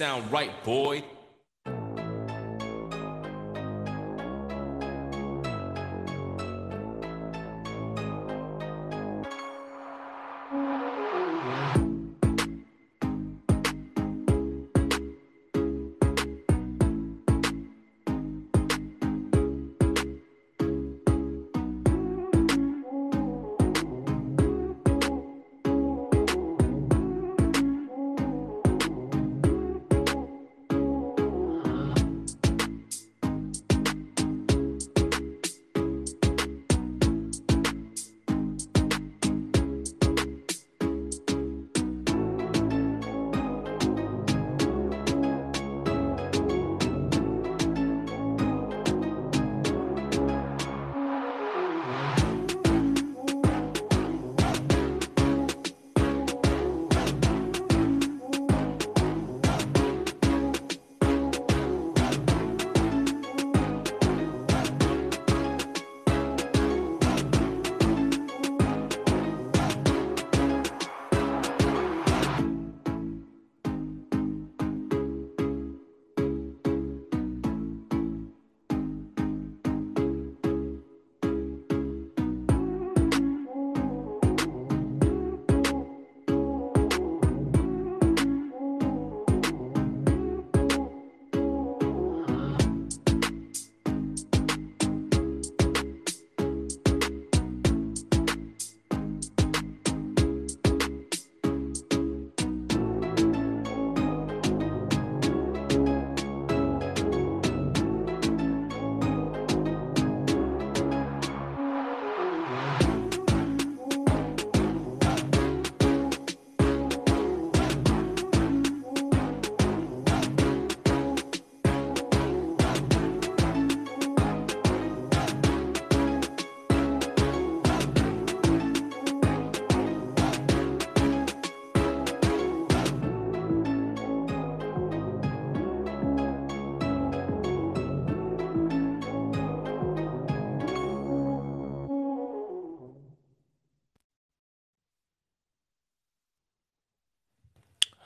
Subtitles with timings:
[0.00, 1.04] Sound right, boy.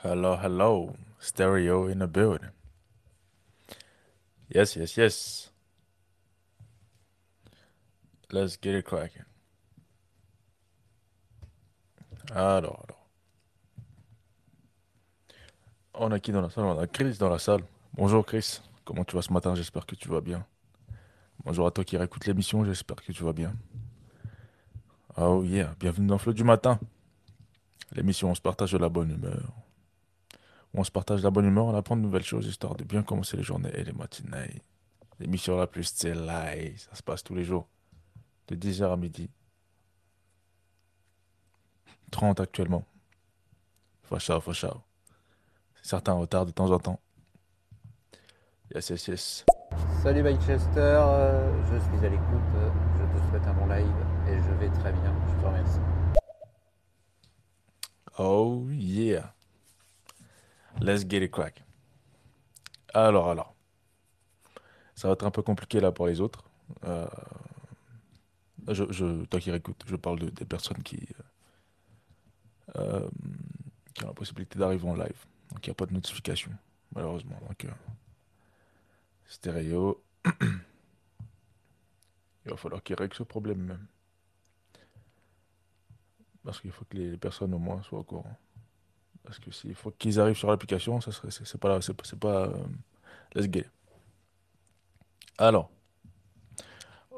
[0.06, 0.94] Hello, hello.
[1.18, 2.50] Stereo in the building.
[4.54, 5.50] Yes, yes, yes.
[8.30, 9.24] Let's get it cracking.
[12.34, 13.08] Alors, alors.
[15.94, 16.64] On a qui dans la salle?
[16.64, 17.62] On a Chris dans la salle.
[17.94, 18.60] Bonjour Chris.
[18.84, 19.54] Comment tu vas ce matin?
[19.54, 20.44] J'espère que tu vas bien.
[21.46, 22.62] Bonjour à toi qui réécoute l'émission.
[22.62, 23.54] J'espère que tu vas bien.
[25.16, 25.74] Oh yeah.
[25.80, 26.78] Bienvenue dans le Flow du matin.
[27.92, 29.63] L'émission, on se partage de la bonne humeur.
[30.76, 33.36] On se partage la bonne humeur, on apprend de nouvelles choses, histoire de bien commencer
[33.36, 34.60] les journées et les matinées.
[35.20, 37.68] L'émission la plus stylée, ça se passe tous les jours,
[38.48, 39.30] de 10h à midi.
[42.10, 42.84] 30 actuellement.
[44.02, 44.82] Fachao, fachao.
[45.80, 47.00] Certains en retard de temps en temps.
[48.74, 49.44] Yes, yes, yes.
[50.02, 52.24] Salut Manchester, euh, je suis à l'écoute,
[52.56, 53.86] euh, je te souhaite un bon live
[54.28, 55.80] et je vais très bien, je te remercie.
[58.18, 59.33] Oh yeah.
[60.80, 61.62] Let's get it crack.
[62.92, 63.54] Alors, alors.
[64.94, 66.44] Ça va être un peu compliqué là pour les autres.
[66.84, 67.06] Euh,
[68.68, 71.06] je, je, toi qui réécoutes, je parle de, des personnes qui,
[72.76, 73.08] euh,
[73.92, 75.26] qui ont la possibilité d'arriver en live.
[75.50, 76.52] Donc il n'y a pas de notification,
[76.94, 77.38] malheureusement.
[77.48, 77.70] Donc, euh,
[79.26, 80.02] stéréo.
[82.46, 83.86] Il va falloir qu'ils règlent ce problème même.
[86.44, 88.36] Parce qu'il faut que les personnes au moins soient au courant.
[89.24, 92.64] Parce que s'il faut qu'ils arrivent sur l'application, ça serait, c'est, pas c'est, pas- euh,
[93.34, 93.66] let's get.
[95.38, 95.70] Alors,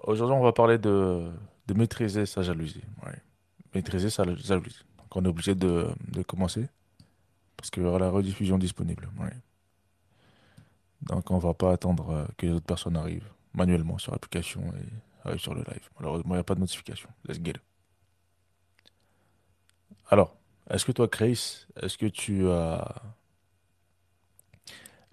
[0.05, 1.31] aujourd'hui, on va parler de,
[1.67, 2.83] de maîtriser sa jalousie.
[3.75, 4.85] Maîtriser sa jalousie.
[4.99, 6.69] Donc, on est obligé de, de commencer
[7.57, 9.09] parce qu'il y aura la rediffusion disponible.
[11.03, 15.29] Donc, on va pas attendre euh, que les autres personnes arrivent manuellement sur l'application et
[15.29, 15.89] arrivent sur le live.
[15.99, 17.09] Malheureusement, il n'y a pas de notification.
[17.29, 17.55] Let's get.
[20.09, 20.37] Alors,
[20.71, 23.03] est-ce que toi, Chris, est-ce que tu as,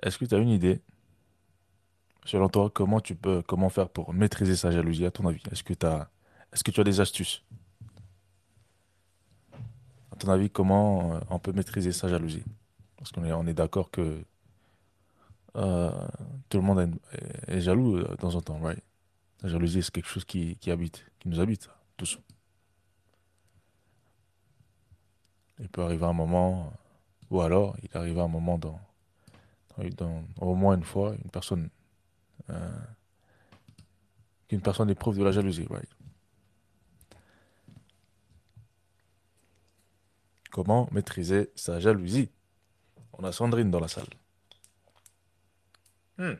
[0.01, 0.81] est-ce que tu as une idée,
[2.25, 5.41] selon toi, comment tu peux, comment faire pour maîtriser sa jalousie, à ton avis?
[5.51, 7.43] Est-ce que tu as, des astuces?
[10.11, 12.43] À ton avis, comment euh, on peut maîtriser sa jalousie?
[12.97, 14.23] Parce qu'on est, est d'accord que
[15.55, 16.07] euh,
[16.49, 16.99] tout le monde
[17.47, 18.81] est, jaloux euh, de temps en temps, right?
[19.43, 22.17] La jalousie, c'est quelque chose qui habite, qui nous habite, tous.
[25.59, 26.73] Il peut arriver un moment,
[27.29, 28.79] ou alors il arrive un moment dans,
[30.39, 31.69] au moins une fois, une personne,
[32.49, 32.79] euh,
[34.47, 35.67] qu'une personne éprouve de la jalousie?
[40.51, 42.29] Comment maîtriser sa jalousie?
[43.13, 44.05] On a Sandrine dans la salle.
[46.17, 46.33] Hmm.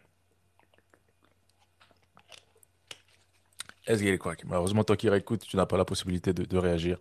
[3.86, 4.36] Est-ce qu'il est quoi?
[4.46, 7.00] Malheureusement, toi qui réécoutes, tu n'as pas la possibilité de réagir?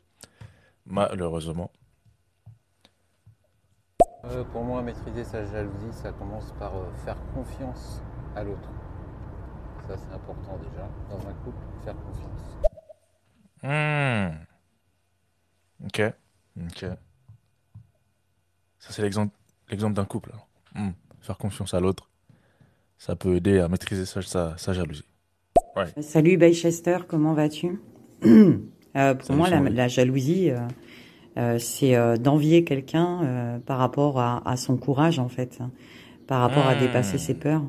[0.86, 1.70] Malheureusement.
[4.24, 8.00] Euh, pour moi, maîtriser sa jalousie, ça commence par euh, faire confiance
[8.36, 8.68] à l'autre.
[9.88, 10.88] Ça, c'est important déjà.
[11.10, 12.58] Dans un couple, faire confiance.
[13.64, 14.44] Hmm.
[15.84, 16.02] Ok.
[16.56, 16.98] Ok.
[18.78, 19.36] Ça, c'est l'exemple,
[19.68, 20.32] l'exemple d'un couple.
[20.74, 20.90] Hmm.
[21.20, 22.08] Faire confiance à l'autre,
[22.98, 25.06] ça peut aider à maîtriser sa, sa, sa jalousie.
[25.76, 25.86] Ouais.
[26.00, 27.80] Salut Baychester, comment vas-tu?
[28.94, 30.50] Euh, pour Salut moi, la jalousie,
[31.38, 35.70] euh, c'est euh, d'envier quelqu'un euh, par rapport à, à son courage, en fait, hein,
[36.26, 37.38] par rapport à dépasser ses Hmm.
[37.38, 37.62] peurs,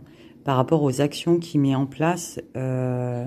[0.43, 3.25] par rapport aux actions qu'il met en place euh,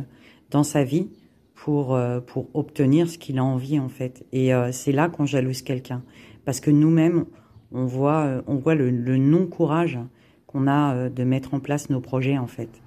[0.51, 1.09] dans sa vie
[1.55, 4.27] pour, euh, pour obtenir ce qu'il a envie, en fait.
[4.33, 6.03] Et euh, c'est là qu'on jalouse quelqu'un.
[6.45, 7.25] Parce que nous-mêmes,
[7.73, 9.99] on voit, on voit le, le non-courage
[10.47, 12.83] qu'on a euh, de mettre en place nos projets, en fait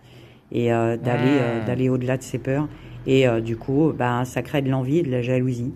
[0.51, 1.61] et euh, d'aller Hmm.
[1.61, 2.69] d'aller au-delà de ses peurs
[3.05, 5.75] et euh, du coup ben ça crée de l'envie et de la jalousie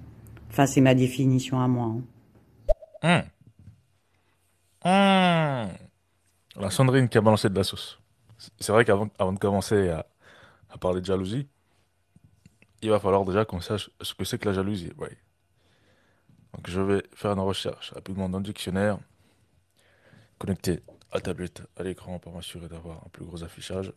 [0.53, 1.95] enfin c'est ma définition à moi
[3.03, 3.23] hein.
[4.85, 4.87] Hmm.
[4.87, 5.73] Hmm.
[6.55, 7.99] La Sandrine qui a balancé de la sauce.
[8.59, 10.05] C'est vrai qu'avant avant de commencer à,
[10.79, 11.47] parler de jalousie,
[12.81, 14.91] il va falloir déjà qu'on sache ce que c'est que la jalousie.
[14.97, 15.17] ouais.
[16.53, 18.99] Donc je vais faire une recherche rapidement dans le dictionnaire,
[20.37, 23.91] connecté à tablette, à l'écran pour m'assurer d'avoir un plus gros affichage.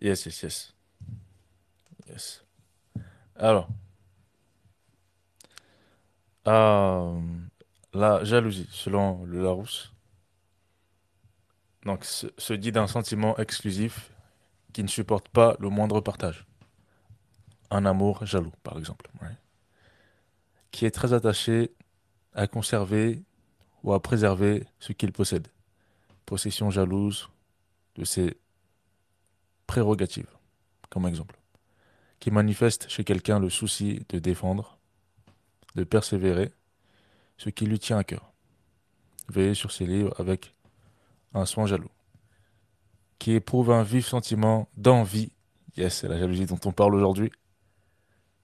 [0.00, 0.74] Yes, yes, yes.
[2.08, 2.45] Yes.
[3.38, 3.68] Alors,
[6.46, 7.20] euh,
[7.92, 9.92] la jalousie, selon le Larousse,
[12.02, 14.10] se, dit d'un sentiment exclusif
[14.72, 16.46] qui ne supporte pas le moindre partage.
[17.70, 19.10] Un amour jaloux, par exemple,
[20.70, 21.72] qui est très attaché
[22.34, 23.22] à conserver
[23.82, 25.48] ou à préserver ce qu'il possède.
[26.26, 27.28] Possession jalouse
[27.96, 28.36] de ses
[29.66, 30.30] prérogatives,
[30.90, 31.38] comme exemple.
[32.20, 34.78] Qui manifeste chez quelqu'un le souci de défendre,
[35.74, 36.52] de persévérer
[37.36, 38.32] ce qui lui tient à cœur.
[39.28, 40.54] Veillez sur ses livres avec
[41.34, 41.90] un soin jaloux.
[43.18, 45.32] Qui éprouve un vif sentiment d'envie.
[45.76, 47.30] Yes, c'est la jalousie dont on parle aujourd'hui.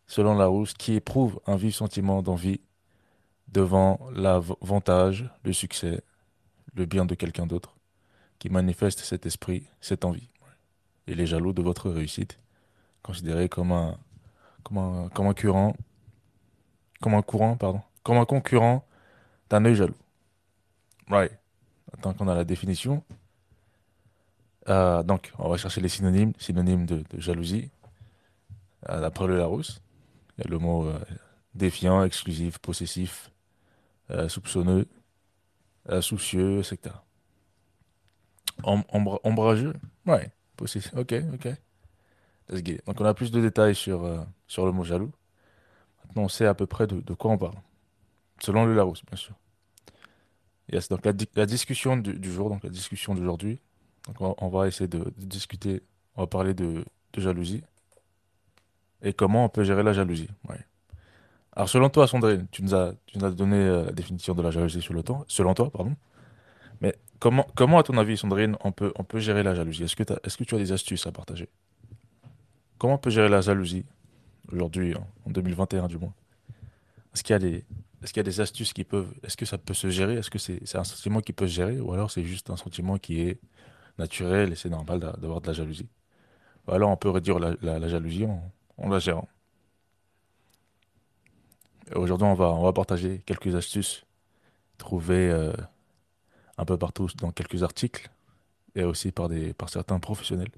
[0.07, 2.61] Selon Larousse, qui éprouve un vif sentiment d'envie
[3.49, 6.03] devant l'avantage, le succès,
[6.75, 7.77] le bien de quelqu'un d'autre,
[8.39, 10.29] qui manifeste cet esprit, cette envie.
[11.07, 12.39] Il est jaloux de votre réussite,
[13.03, 13.97] considéré comme un,
[14.63, 15.35] comme un, comme un
[17.01, 18.87] comme un courant, pardon, comme un concurrent
[19.51, 19.97] d'un œil jaloux.
[21.09, 21.33] Right.
[22.01, 23.03] Tant qu'on a la définition.
[24.69, 27.71] Euh, donc, on va chercher les synonymes, synonymes de, jalousie.
[28.89, 29.83] Euh, d'après le Larousse,
[30.37, 30.99] il y a le mot euh,
[31.55, 33.31] défiant, exclusif, possessif,
[34.29, 34.87] soupçonneux,
[36.01, 36.95] soucieux, etc.
[38.63, 39.73] ombrageux,
[40.07, 41.49] ouais, possessif, ok, ok.
[42.87, 45.13] Donc on a plus de détails sur, sur le mot jaloux.
[46.07, 47.55] Maintenant, on sait à peu près de, quoi on parle.
[48.41, 49.35] Selon le Larousse, bien sûr.
[50.71, 53.59] Yes, donc la, discussion du, jour, donc la discussion d'aujourd'hui,
[54.21, 55.83] on, va essayer de, discuter,
[56.17, 56.85] on va parler de,
[57.17, 57.63] jalousie
[59.03, 60.29] et comment on peut gérer la jalousie.
[61.55, 64.51] Alors selon toi, Sandrine, tu nous as, tu nous donné euh, la définition de la
[64.51, 65.95] jalousie sur le temps, selon toi, pardon.
[66.81, 69.85] Mais comment, à ton avis, Sandrine, on peut, on peut gérer la jalousie?
[69.85, 71.49] Est-ce que, est que tu as des astuces à partager?
[72.83, 73.85] Comment on peut gérer la jalousie
[74.51, 74.93] aujourd'hui,
[75.25, 76.13] en 2021 du moins?
[77.15, 79.15] Est-ce qu'il y a des, astuces qui peuvent.
[79.23, 80.15] Est-ce que ça peut se gérer?
[80.15, 81.79] Est-ce que c'est un sentiment qui peut se gérer?
[81.79, 83.39] Ou alors c'est juste un sentiment qui est
[83.99, 85.89] naturel et c'est normal d'avoir de la jalousie?
[86.67, 89.29] Ou alors on peut réduire la, jalousie en, la gérant.
[91.95, 94.05] Aujourd'hui, on va, partager quelques astuces
[94.77, 95.53] trouvées euh,
[96.59, 98.11] un peu partout dans quelques articles
[98.75, 99.29] et aussi par
[99.69, 100.51] certains professionnels.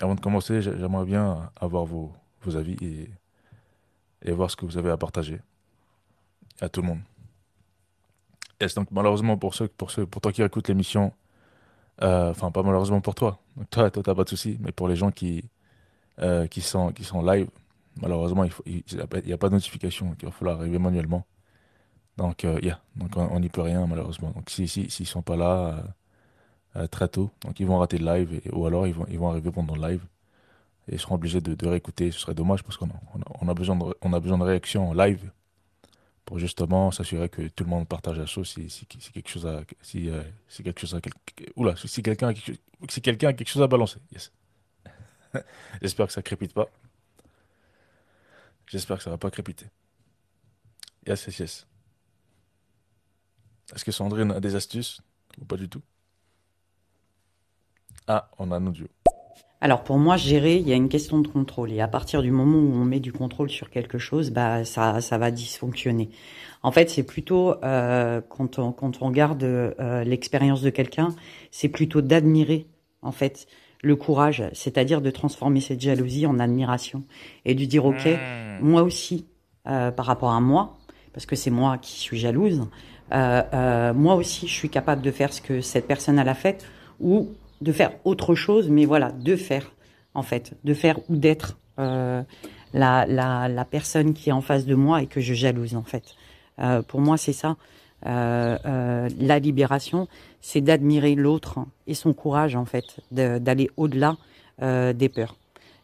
[0.00, 2.12] Avant de commencer, j'aimerais bien avoir vos,
[2.54, 2.76] avis
[4.22, 5.40] et voir ce que vous avez à partager
[6.60, 7.00] à tout le monde.
[8.60, 11.12] Et donc malheureusement pour ceux, pour ceux, pour toi qui écoutes l'émission,
[12.02, 14.96] euh, enfin pas malheureusement pour toi, toi, toi t'as pas de souci, mais pour les
[14.96, 15.44] gens qui
[16.20, 17.48] euh, qui sont qui sont live,
[18.00, 21.26] malheureusement il n'y a, pas de notification, donc il va falloir arriver manuellement.
[22.16, 24.30] Donc euh, yeah, donc on n'y peut rien malheureusement.
[24.30, 25.82] Donc si si s'ils sont pas là
[26.90, 29.50] très tôt, donc ils vont rater le live ou alors ils vont ils vont arriver
[29.50, 30.02] pendant le live
[30.88, 32.10] et seront obligés de, de réécouter.
[32.10, 33.00] Ce serait dommage parce qu'on a,
[33.40, 35.30] on a, besoin de, on a besoin de réactions en live
[36.24, 39.62] pour justement s'assurer que tout le monde partage la chose si, si, quelque chose a,
[39.80, 41.00] si, euh, si quelque chose a,
[41.56, 42.34] oula, si quelqu'un a,
[42.88, 43.98] si quelqu'un a quelque chose à balancer.
[44.12, 44.32] Yes.
[45.82, 46.68] J'espère que ça crépite pas.
[48.66, 49.66] J'espère que ça va pas crépiter.
[51.06, 51.66] Yes, yes, yes.
[53.74, 55.00] Est-ce que Sandrine a des astuces
[55.40, 55.82] ou pas du tout?
[58.08, 58.86] Ah, on a un audio.
[59.62, 61.70] Alors pour moi, gérer, il y a une question de contrôle.
[61.70, 65.00] Et à partir du moment où on met du contrôle sur quelque chose, bah ça,
[65.00, 66.10] ça va dysfonctionner.
[66.64, 71.14] En fait, c'est plutôt euh, quand on quand on regarde euh, l'expérience de quelqu'un,
[71.52, 72.66] c'est plutôt d'admirer
[73.02, 73.46] en fait
[73.84, 77.04] le courage, c'est-à-dire de transformer cette jalousie en admiration
[77.44, 78.64] et de dire ok, mmh.
[78.64, 79.26] moi aussi
[79.68, 80.76] euh, par rapport à moi,
[81.12, 82.66] parce que c'est moi qui suis jalouse,
[83.12, 86.64] moi aussi je suis capable de faire ce que cette personne a fait
[87.00, 87.28] ou
[87.62, 89.72] de faire autre chose, mais voilà, de faire,
[90.14, 92.22] en fait, de faire ou d'être euh,
[92.74, 95.82] la, la, la, personne qui est en face de moi et que je jalouse, en
[95.82, 96.16] fait.
[96.58, 97.56] Euh, pour moi, c'est ça.
[98.04, 100.08] Euh, euh la libération,
[100.40, 104.16] c'est d'admirer l'autre et son courage, en fait, d'aller au-delà
[104.60, 105.36] euh, des peurs.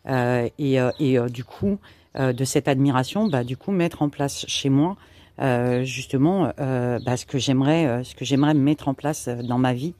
[0.08, 1.78] Euh, et, et du coup,
[2.16, 4.97] de cette admiration, bah, du coup, mettre en place chez moi,
[5.85, 9.94] justement, bah, ce que j'aimerais, ce que j'aimerais mettre en place dans ma vie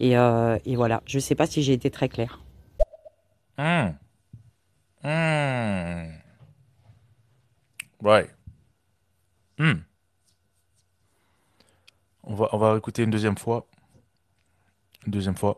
[0.00, 2.40] euh, et, voilà, je ne sais pas si j'ai été très claire.
[3.58, 3.90] Mmh.
[5.04, 6.12] Mmh.
[8.00, 8.30] Ouais.
[9.58, 9.72] Mmh.
[12.24, 13.66] On va, on va écouter une deuxième fois.
[15.06, 15.56] Une deuxième fois.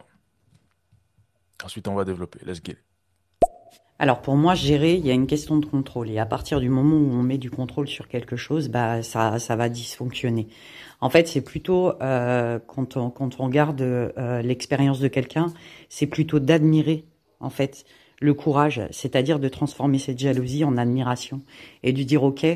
[1.62, 2.40] Ensuite, on va développer.
[2.44, 2.83] Let's get
[3.98, 6.10] alors pour moi, gérer, il y a une question de contrôle.
[6.10, 9.38] Et à partir du moment où on met du contrôle sur quelque chose, bah ça,
[9.38, 10.48] ça va dysfonctionner.
[11.00, 15.52] En fait, c'est plutôt euh, quand on quand on regarde euh, l'expérience de quelqu'un,
[15.88, 17.04] c'est plutôt d'admirer
[17.38, 17.84] en fait
[18.20, 21.42] le courage, c'est-à-dire de transformer cette jalousie en admiration
[21.82, 22.46] et de dire ok,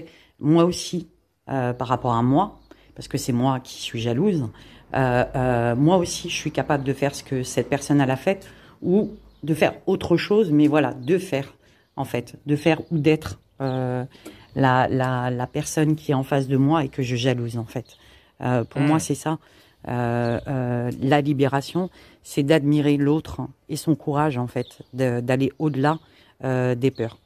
[0.40, 1.08] moi aussi
[1.50, 2.58] euh, par rapport à moi,
[2.96, 4.48] parce que c'est moi qui suis jalouse,
[4.92, 8.48] moi aussi je suis capable de faire ce que cette personne a fait
[8.82, 9.10] ou
[9.42, 11.54] de faire autre chose, mais voilà, de faire,
[11.96, 14.04] en fait, de faire ou d'être euh,
[14.54, 17.64] la, la, la, personne qui est en face de moi et que je jalouse, en
[17.64, 17.96] fait.
[18.40, 19.38] Euh, pour moi, c'est ça.
[19.88, 21.88] Euh, euh la libération,
[22.22, 25.98] c'est d'admirer l'autre et son courage, en fait, d'aller au-delà
[26.44, 27.18] euh, des peurs.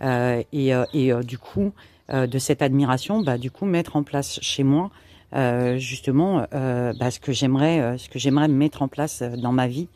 [0.00, 1.72] et, et du coup,
[2.12, 4.90] euh, de cette admiration, bah, du coup, mettre en place chez moi
[5.34, 9.36] euh, justement euh, bah, ce que j'aimerais, euh, ce que j'aimerais mettre en place euh,
[9.36, 9.88] dans ma vie.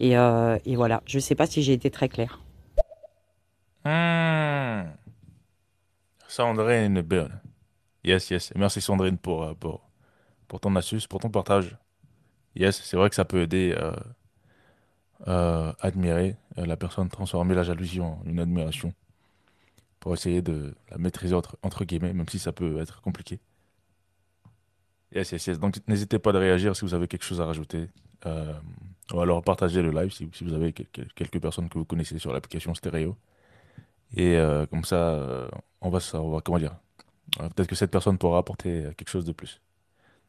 [0.00, 1.02] Et, euh, et voilà.
[1.06, 2.40] Je sais pas si j'ai été très claire.
[3.84, 4.90] Hmm.
[6.28, 7.40] Sandrine Byrne.
[8.04, 8.52] Yes, yes.
[8.54, 9.88] Merci Sandrine pour, euh, pour,
[10.48, 11.76] pour ton astuce, pour ton partage.
[12.54, 13.92] Yes, c'est vrai que ça peut aider euh,
[15.28, 18.94] euh, admirer euh, la personne, transformer la jalousie en une admiration
[20.00, 23.40] pour essayer de la maîtriser entre, guillemets, même si ça peut être compliqué.
[25.14, 25.58] Yes, yes, yes.
[25.58, 27.88] Donc n'hésitez pas à réagir si vous avez quelque chose à rajouter.
[29.12, 32.18] Ou alors partagez le live si, vous avez quel- quel- quelques personnes que vous connaissez
[32.18, 33.16] sur l'application stéréo.
[34.16, 35.48] Et euh, comme ça, euh,
[35.80, 36.74] on va, on va, comment dire,
[37.40, 39.60] euh, peut-être que cette personne pourra apporter quelque chose de plus.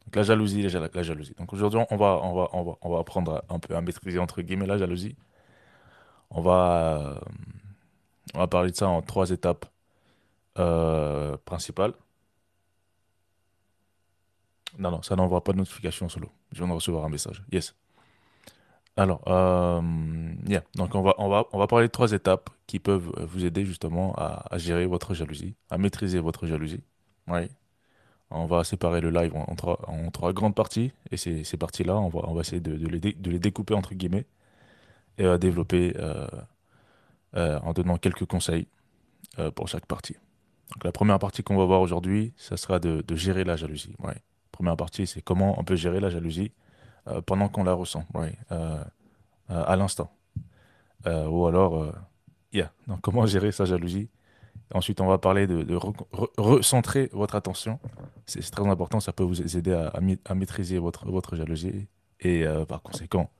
[0.04, 1.34] Donc la jalousie, la, la jalousie.
[1.38, 4.18] Donc aujourd'hui, on va, on va, on va, on va apprendre un peu à maîtriser
[4.18, 5.16] entre guillemets la jalousie.
[6.30, 7.20] On va,
[8.34, 9.66] on va parler de ça en trois étapes
[11.44, 11.94] principales.
[14.78, 16.30] Non, non, ça n'envoie pas de notification solo.
[16.52, 17.42] Je viens de recevoir un message.
[17.52, 17.74] Yes.
[18.98, 19.80] Alors, euh.
[20.74, 23.44] Donc on va, on va, on va parler de trois étapes qui peuvent euh, vous
[23.44, 26.82] aider justement à, gérer votre jalousie, à maîtriser votre jalousie.
[28.30, 31.96] On va séparer le live en, trois, en trois grandes parties et ces, ces parties-là,
[31.96, 34.26] on va, on va essayer de, les, de les découper entre guillemets
[35.16, 36.26] et à développer euh,
[37.36, 38.66] euh, en donnant quelques conseils
[39.38, 40.16] euh, pour chaque partie.
[40.72, 43.94] Donc la première partie qu'on va voir aujourd'hui, ça sera de, de gérer la jalousie.
[44.00, 44.16] Ouais.
[44.52, 46.50] Première partie, c'est comment on peut gérer la jalousie
[47.08, 48.34] euh, pendant qu'on la ressent, ouais.
[48.52, 48.82] Euh,
[49.50, 50.10] euh, à l'instant.
[51.06, 51.94] Ou alors,
[52.52, 52.70] yeah.
[52.86, 54.10] Donc comment gérer sa jalousie?
[54.74, 57.78] Ensuite, on va parler de, de re- re- recentrer votre attention.
[58.26, 61.88] C'est très important, ça peut vous aider à, maîtriser votre, votre jalousie
[62.20, 63.30] et par conséquent,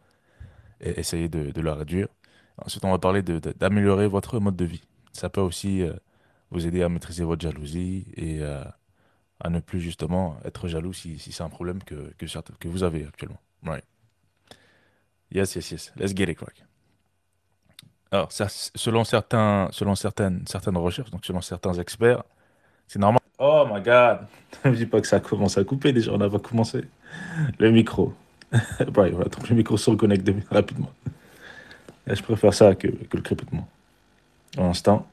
[0.83, 2.09] e- essayer de, la réduire.
[2.64, 4.85] Ensuite, on va parler d'améliorer votre mode de vie.
[5.12, 5.83] Ça peut aussi
[6.50, 11.42] vous aider à maîtriser votre jalousie et à ne plus justement être jaloux si, c'est
[11.42, 13.40] un problème que, que vous avez actuellement.
[13.64, 13.85] Right.
[15.31, 15.92] Yes, yes, yes.
[15.97, 16.64] Let's get it, crack.
[18.11, 22.23] Alors, selon, certains, selon certaines, certaines recherches, donc selon certains experts,
[22.87, 23.21] c'est normal.
[23.38, 24.27] Oh my God!
[24.64, 26.85] Ne me dis pas que ça commence à couper déjà, on n'a pas commencé.
[27.59, 28.14] Le micro.
[28.53, 30.90] Right, voilà, donc le micro se reconnecte de- rapidement.
[32.07, 33.68] Je préfère ça que, que le crépitement.
[34.57, 35.07] Un instant.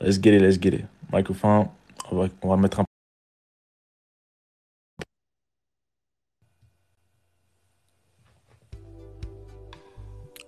[0.00, 0.84] Let's get it, let's get it.
[1.12, 1.68] Microphone,
[2.10, 2.84] on va, on va mettre un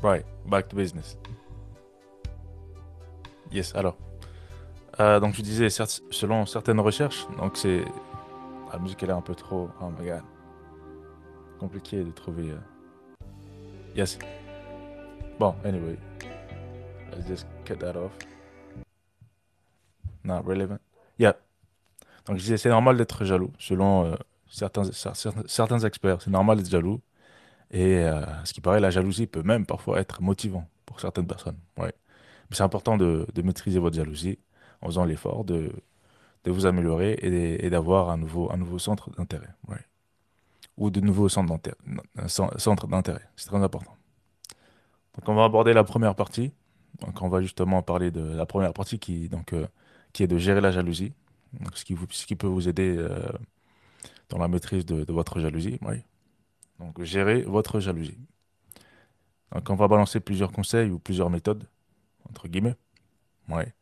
[0.03, 1.17] Right, back to business.
[3.51, 3.97] Yes, alors.
[5.01, 7.85] Euh, donc je disais, selon certaines recherches, donc c'est...
[8.73, 9.69] La musique elle est un peu trop...
[9.81, 10.23] Oh my god.
[11.59, 12.51] Compliqué de trouver...
[12.51, 12.59] euh,
[13.97, 14.19] Yes.
[15.39, 15.97] Bon, anyway.
[17.13, 18.13] Let's just cut that off.
[20.25, 20.79] Not relevant.
[21.19, 21.37] Yeah.
[22.27, 24.15] Donc je disais, c'est normal d'être jaloux, selon euh,
[24.49, 26.23] certains, cer- certains, certains experts.
[26.23, 27.01] C'est normal d'être jaloux.
[27.71, 31.59] Et euh, ce qui paraît, la jalousie peut même parfois être motivant pour certaines personnes.
[31.77, 31.93] Ouais.
[32.51, 34.39] Mais c'est important de, maîtriser votre jalousie
[34.81, 35.71] en faisant l'effort de,
[36.45, 39.55] de vous améliorer et, d'avoir un nouveau, un nouveau centre d'intérêt.
[39.69, 39.85] Ouais.
[40.79, 43.23] Ou de nouveaux centres d'intérêt.
[43.37, 43.95] C'est très important.
[45.17, 46.53] Donc on va aborder la première partie.
[47.01, 49.67] Donc on va justement parler de la première partie qui, donc, euh,
[50.13, 51.13] qui est de gérer la jalousie.
[51.75, 53.21] Ce, qui vous, ce qui peut vous aider euh,
[54.29, 55.79] dans la maîtrise de, de votre jalousie.
[55.83, 56.05] Ouais.
[56.79, 58.19] Donc, gérer votre jalousie.
[59.53, 61.69] Donc, on va balancer plusieurs conseils ou plusieurs méthodes,
[62.29, 62.77] entre guillemets.
[63.49, 63.73] Ouais.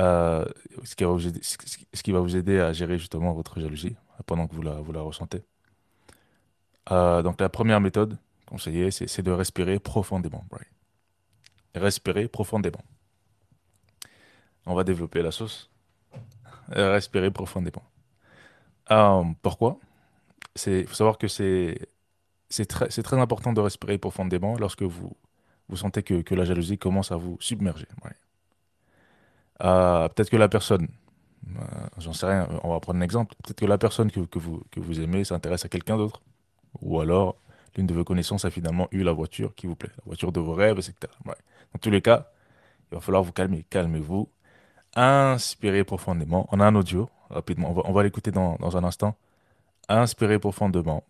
[0.00, 0.46] Euh,
[0.84, 4.92] ce qui va vous aider, à gérer justement votre jalousie pendant que vous la, vous
[4.92, 5.42] ressentez.
[6.90, 10.44] Euh, donc, la première méthode conseillée, c'est de respirer profondément.
[11.74, 12.82] Respirer profondément.
[14.66, 15.70] On va développer la sauce.
[16.70, 17.82] Respirer profondément.
[18.90, 19.78] Euh, pourquoi?
[20.56, 21.88] C'est, faut savoir que c'est
[22.50, 25.16] c'est très, très important de respirer profondément lorsque vous,
[25.68, 27.86] vous sentez que, que la jalousie commence à vous submerger.
[29.62, 30.88] Euh, peut-être que la personne,
[31.56, 31.60] euh,
[31.98, 34.62] j'en sais rien, on va prendre un exemple, peut-être que la personne que, que vous,
[34.72, 36.22] que vous aimez s'intéresse à quelqu'un d'autre.
[36.80, 37.36] Ou alors,
[37.76, 40.40] l'une de vos connaissances a finalement eu la voiture qui vous plaît, la voiture de
[40.40, 40.94] vos rêves, etc.
[41.24, 42.26] Dans tous les cas,
[42.90, 43.64] il va falloir vous calmer.
[43.70, 44.28] Calmez-vous.
[44.96, 46.48] Inspirez profondément.
[46.50, 47.70] On a un audio, rapidement.
[47.70, 49.16] On va, on va l'écouter dans, dans un instant.
[49.90, 51.04] Inspirez profondément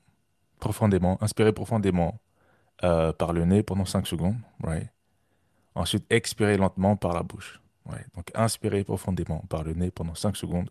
[0.61, 1.19] profondément,
[1.55, 2.21] profondément
[2.85, 4.37] euh, par le nez pendant 5 secondes.
[5.75, 7.61] Ensuite, expirez lentement par la bouche.
[8.15, 10.71] Donc, inspirez profondément par le nez pendant 5 secondes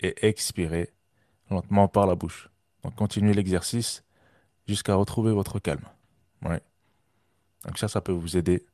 [0.00, 0.90] et expirez
[1.50, 2.48] lentement par la bouche.
[2.82, 4.04] Donc, continuez l'exercice
[4.66, 5.84] jusqu'à retrouver votre calme.
[6.42, 8.64] Donc, ça, ça peut vous aider.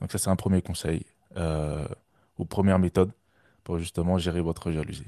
[0.00, 1.04] Donc, ça, c'est un premier conseil
[1.36, 1.86] euh,
[2.38, 3.12] ou première méthode
[3.62, 5.06] pour justement gérer votre jalousie.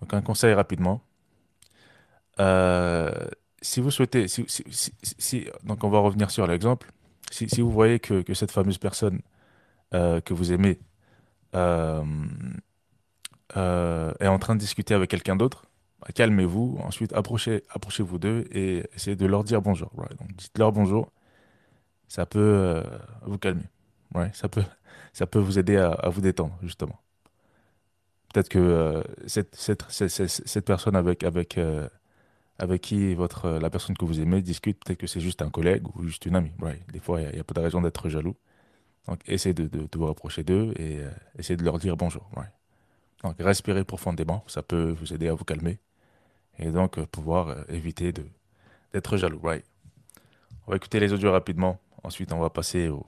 [0.00, 1.00] Donc un conseil rapidement.
[2.40, 3.10] Euh,
[3.62, 4.26] si vous souhaitez,
[5.64, 6.90] donc on va revenir sur l'exemple.
[7.30, 9.20] Si, vous voyez que, cette fameuse personne
[9.94, 10.78] euh, que vous aimez
[11.54, 12.04] euh,
[13.54, 15.64] est en train de discuter avec quelqu'un d'autre,
[16.00, 16.78] bah, calmez-vous.
[16.82, 19.90] Ensuite, approchez, approchez-vous d'eux et essayez de leur dire bonjour.
[20.36, 21.10] Dites-leur bonjour.
[22.08, 22.82] Ça peut
[23.22, 23.64] vous calmer.
[25.12, 27.00] Ça peut, vous aider à, vous détendre, justement.
[28.32, 31.24] Peut-être que cette, personne avec,
[32.58, 35.86] avec qui votre, la personne que vous aimez discute, peut-être que c'est juste un collègue
[35.94, 36.52] ou juste une amie.
[36.60, 36.80] Right.
[36.90, 38.36] Des fois, il n'y a, pas de raison d'être jaloux.
[39.06, 42.28] Donc, essayez de, vous rapprocher d'eux et euh, essayez de leur dire bonjour.
[42.34, 42.52] Right.
[43.22, 44.42] Donc, respirez profondément.
[44.46, 45.78] Ça peut vous aider à vous calmer
[46.58, 48.12] et donc euh, pouvoir euh, éviter
[48.92, 49.40] d'être jaloux.
[49.42, 49.64] Right.
[50.66, 51.78] On va écouter les audios rapidement.
[52.02, 53.06] Ensuite, on va passer au-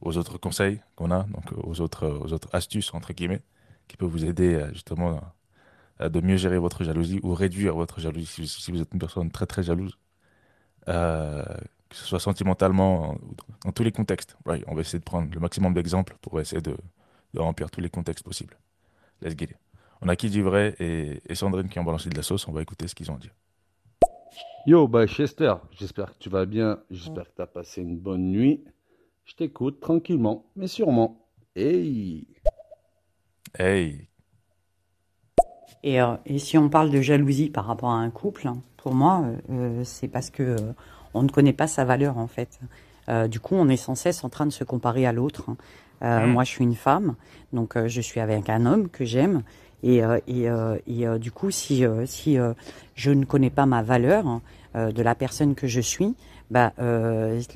[0.00, 3.42] aux autres conseils qu'on a, donc euh, aux autres, aux autres astuces, entre guillemets,
[3.86, 5.20] qui peuvent vous aider euh, justement
[6.00, 9.30] de mieux gérer votre jalousie ou réduire votre jalousie si, si vous êtes une personne
[9.30, 9.98] très très jalouse,
[10.88, 11.42] euh,
[11.88, 14.36] que ce soit sentimentalement, dans, dans tous les contextes.
[14.44, 14.64] Right.
[14.68, 16.76] On va essayer de prendre le maximum d'exemples pour essayer de,
[17.34, 18.56] de remplir tous les contextes possibles.
[19.22, 19.56] Let's get it.
[20.00, 22.46] On a qui dit vrai et, et Sandrine qui ont balancé de la sauce.
[22.46, 23.30] On va écouter ce qu'ils ont dit.
[24.66, 28.30] Yo, bah Chester, j'espère que tu vas bien, j'espère que tu as passé une bonne
[28.30, 28.64] nuit.
[29.24, 31.26] Je t'écoute tranquillement, mais sûrement.
[31.56, 32.26] Hey
[33.58, 34.07] Hey,
[35.82, 38.94] Et, euh, et si on parle de jalousie par rapport à un couple, hein, pour
[38.94, 40.56] moi, euh, euh, c'est parce que euh,
[41.14, 42.58] on ne connaît pas sa valeur en fait.
[43.30, 45.44] Du coup, on est sans cesse en train de se comparer à l'autre.
[45.48, 45.56] hein.
[46.02, 46.30] Euh, Mm.
[46.30, 47.14] Moi, je suis une femme,
[47.54, 49.42] donc je suis avec un homme que j'aime.
[49.82, 50.48] Et, et,
[50.86, 52.36] et du coup, si, si
[52.94, 54.42] je ne connais pas ma valeur hein,
[54.74, 56.14] de la personne que je suis,
[56.50, 56.72] bah,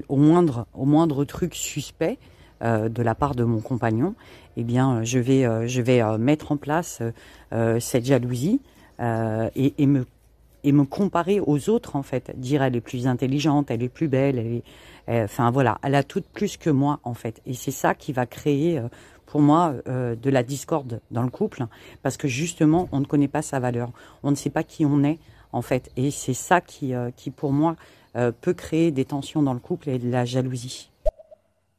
[0.08, 2.18] au moindre, au moindre truc suspect
[2.62, 4.14] euh, de la part de mon compagnon,
[4.56, 7.02] eh bien, euh, je vais, euh, je vais mettre en place
[7.80, 8.60] cette jalousie
[9.00, 10.06] et, me
[10.64, 14.06] et me comparer aux autres en fait, dire elle est plus intelligente, elle est plus
[14.06, 14.62] belle, elle
[15.08, 18.12] est, enfin voilà, elle a tout plus que moi en fait, et c'est ça qui
[18.12, 18.80] va créer
[19.26, 21.66] pour moi de la discorde dans le couple,
[22.02, 23.90] parce que justement on ne connaît pas sa valeur,
[24.22, 25.18] on ne sait pas qui on est
[25.52, 27.74] en fait, et c'est ça qui, qui pour moi
[28.40, 30.92] peut créer des tensions dans le couple et de la jalousie.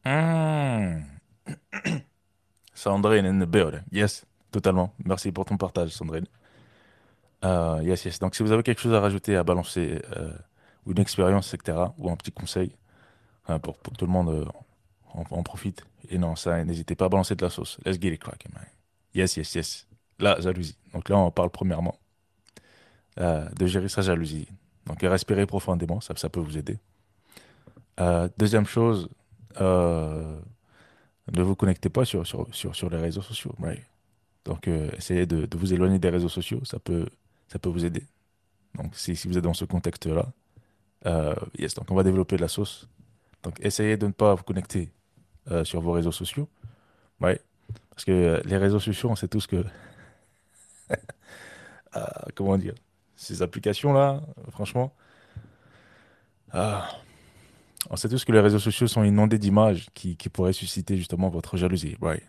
[0.06, 1.04] Hmm.
[2.74, 3.84] Sandrine in the building.
[3.92, 4.94] Yes, totalement.
[5.06, 6.26] Merci pour ton partage, Sandrine.
[7.44, 8.20] Euh, yes, yes.
[8.20, 10.34] Donc, si vous avez quelque chose à rajouter, à balancer, euh,
[10.86, 12.76] ou une expérience, etc., ou un petit conseil,
[13.50, 14.46] euh, pour, pour tout le monde euh,
[15.14, 17.78] en, profite, et non, ça, n'hésitez pas à balancer de la sauce.
[17.86, 18.66] Let's get it cracking, man.
[19.14, 19.88] Yes, yes, yes.
[20.20, 20.78] La jalousie.
[20.94, 21.96] Donc là, on parle premièrement
[23.20, 24.48] euh, de gérer sa jalousie.
[24.86, 26.78] Donc, respirer profondément, ça, peut vous aider.
[28.00, 29.10] Euh, deuxième chose,
[29.62, 30.40] euh,
[31.32, 33.56] ne vous connectez pas sur, les réseaux sociaux.
[34.46, 37.08] Donc, euh, essayez de, vous éloigner des réseaux sociaux, ça peut,
[37.64, 38.04] vous aider.
[38.76, 40.28] Donc, si, vous êtes dans ce contexte-là,
[41.06, 42.88] euh, yes, donc on va développer de la sauce.
[43.44, 44.90] Donc, essayez de ne pas vous connecter
[45.64, 46.48] sur vos réseaux sociaux.
[47.20, 49.64] Parce que les réseaux sociaux, on sait tous que.
[52.36, 52.74] Comment dire
[53.16, 54.94] Ces applications-là, franchement.
[56.52, 56.90] ah,
[57.94, 61.58] on sait tous que les réseaux sociaux sont inondés d'images qui, pourraient susciter justement votre
[61.58, 61.96] jalousie.
[62.02, 62.24] Right.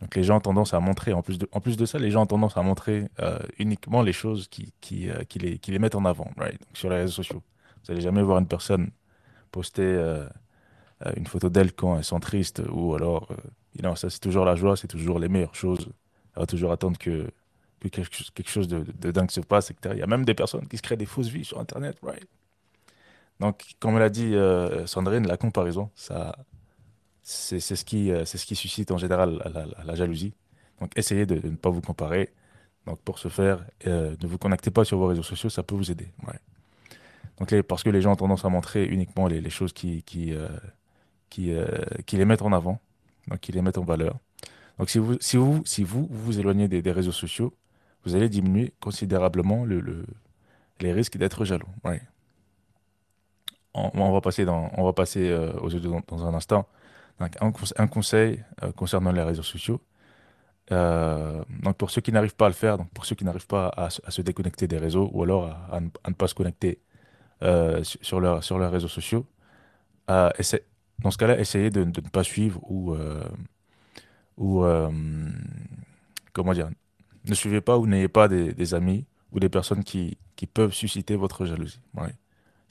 [0.00, 2.56] Donc les gens ont tendance à montrer, en plus de, ça, les gens ont tendance
[2.56, 6.58] à montrer euh, uniquement les choses euh, qui, les, mettent en avant right.
[6.58, 7.42] Donc, sur les réseaux sociaux.
[7.76, 8.92] Vous n'allez jamais voir une personne
[9.52, 10.26] poster euh,
[11.16, 13.28] une photo d'elle quand elles sont tristes ou alors,
[13.82, 15.86] know, ça c'est toujours la joie, c'est toujours les meilleures choses.
[16.34, 17.30] Elle va toujours attendre que,
[17.80, 19.94] que quelque, chose- quelque chose de, de dingue se passe, etc.
[19.96, 22.26] Il y a même des personnes qui se créent des fausses vies sur Internet, right?
[23.40, 26.36] Donc, comme l'a dit euh, Sandrine, la comparaison, ça,
[27.22, 29.42] c'est ce qui, euh, c'est ce qui suscite en général
[29.84, 30.34] la, jalousie.
[30.80, 32.32] Donc, essayez de, ne pas vous comparer.
[32.86, 35.74] Donc, pour ce faire, euh, ne vous connectez pas sur vos réseaux sociaux, ça peut
[35.74, 36.08] vous aider.
[37.38, 40.32] Donc, parce que les gens ont tendance à montrer uniquement les, choses qui, qui,
[41.30, 41.52] qui,
[42.06, 42.80] qui les mettent en avant,
[43.26, 44.18] donc qui les mettent en valeur.
[44.78, 47.52] Donc, si vous si vous, si vous, vous éloignez des, réseaux sociaux,
[48.04, 50.06] vous allez diminuer considérablement le, le-
[50.80, 51.68] les risques d'être jaloux.
[53.74, 56.68] On, va passer, dans, on va passer euh, aux autres dans, un instant.
[57.18, 59.80] Un, conse- un conseil euh, concernant les réseaux sociaux.
[60.72, 63.46] Euh, donc pour ceux qui n'arrivent pas à le faire, donc pour ceux qui n'arrivent
[63.46, 66.80] pas à, se- déconnecter des réseaux ou alors à, ne, pas se connecter
[67.82, 69.26] sur, leur- sur leurs réseaux sociaux,
[70.08, 72.96] dans ce cas-là, essayez de, ne pas suivre ou,
[74.38, 74.64] ou
[76.32, 76.70] comment dire,
[77.26, 80.72] ne suivez pas ou n'ayez pas des, des amis ou des personnes qui, qui peuvent
[80.72, 81.80] susciter votre jalousie.
[81.94, 82.14] Ouais.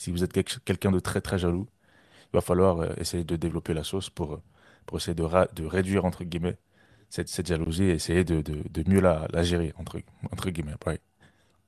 [0.04, 1.66] Si vous êtes quel- quelqu'un de très très jaloux,
[2.26, 4.42] il va falloir euh, essayer de développer la sauce pour, euh,
[4.86, 5.24] pour essayer de,
[5.56, 6.58] de réduire, entre guillemets,
[7.10, 10.74] cette, cette jalousie et essayer de, de, mieux la, la gérer, entre, entre guillemets.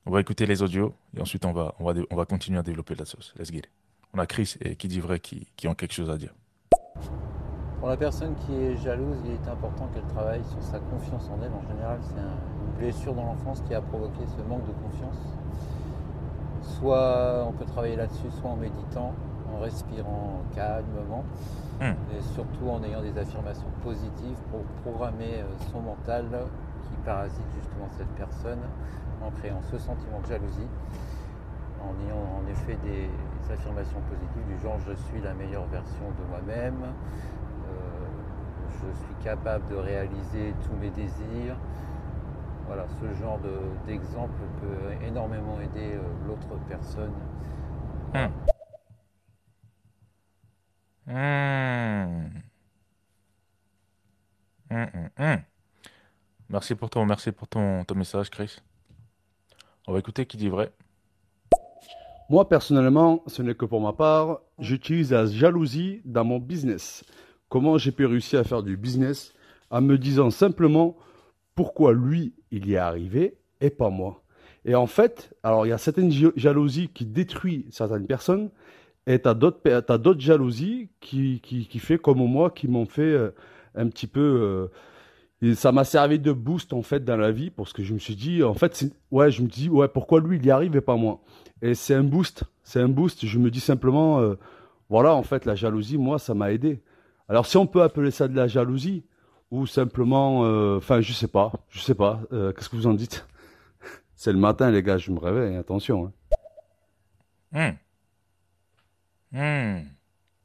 [0.04, 2.62] On va écouter les audios et ensuite on va, on va, on va continuer à
[2.62, 3.32] développer la sauce.
[3.38, 3.70] Let's get it.
[4.12, 6.34] On a Chris et qui dit vrai qui, qui ont quelque chose à dire.
[7.80, 11.42] Pour la personne qui est jalouse, il est important qu'elle travaille sur sa confiance en
[11.42, 11.52] elle.
[11.52, 15.35] En général, c'est un- une blessure dans l'enfance qui a provoqué ce manque de confiance.
[16.78, 19.12] Soit on peut travailler là-dessus, soit en méditant,
[19.54, 21.24] en respirant calmement,
[21.78, 21.92] Hmm.
[22.16, 26.24] et surtout en ayant des affirmations positives pour programmer euh, son mental
[26.88, 28.60] qui parasite justement cette personne
[29.22, 30.68] en créant ce sentiment de jalousie,
[31.82, 33.10] en ayant en effet des
[33.52, 38.06] affirmations positives du genre je suis la meilleure version de moi-même, euh,
[38.80, 41.56] je suis capable de réaliser tous mes désirs.
[42.66, 47.12] Voilà, ce genre de- d'exemple peut énormément aider euh, l'autre personne.
[48.12, 48.28] Hmm,
[54.70, 54.84] hmm,
[55.18, 55.36] hmm.
[56.48, 58.58] Merci pour ton, merci pour ton, ton message, Chris.
[59.86, 60.72] On va écouter qui dit vrai.
[62.28, 67.04] Moi, personnellement, ce n'est que pour ma part, j'utilise la jalousie dans mon business.
[67.48, 69.32] Comment j'ai pu réussir à faire du business
[69.70, 70.96] en me disant simplement
[71.56, 74.22] pourquoi lui, il y est arrivé et pas moi.
[74.64, 78.50] Et en fait, alors il y a certaines ja- jalousies qui détruisent certaines personnes
[79.08, 83.30] et tu as d'autres jalousies qui, qui, qui fait comme moi, qui m'ont fait euh,
[83.74, 84.70] un petit peu...
[85.42, 87.98] euh, ça m'a servi de boost en fait dans la vie parce que je me
[87.98, 90.80] suis dit, en fait, ouais, je me dis, ouais, pourquoi lui, il y arrive et
[90.80, 91.20] pas moi?
[91.62, 93.26] Et c'est un boost, c'est un boost.
[93.26, 94.34] Je me dis simplement, euh,
[94.88, 96.80] voilà, en fait, la jalousie, moi, ça m'a aidé.
[97.28, 99.04] Alors, si on peut appeler ça de la jalousie,
[99.50, 102.20] ou simplement, euh, enfin, je sais pas, je sais pas.
[102.32, 103.26] euh, Qu'est-ce que vous en dites?
[104.14, 106.12] C'est le matin, les gars, je me réveille, attention.
[107.52, 107.76] hein.
[109.32, 109.38] Hmm.
[109.38, 109.84] Hmm.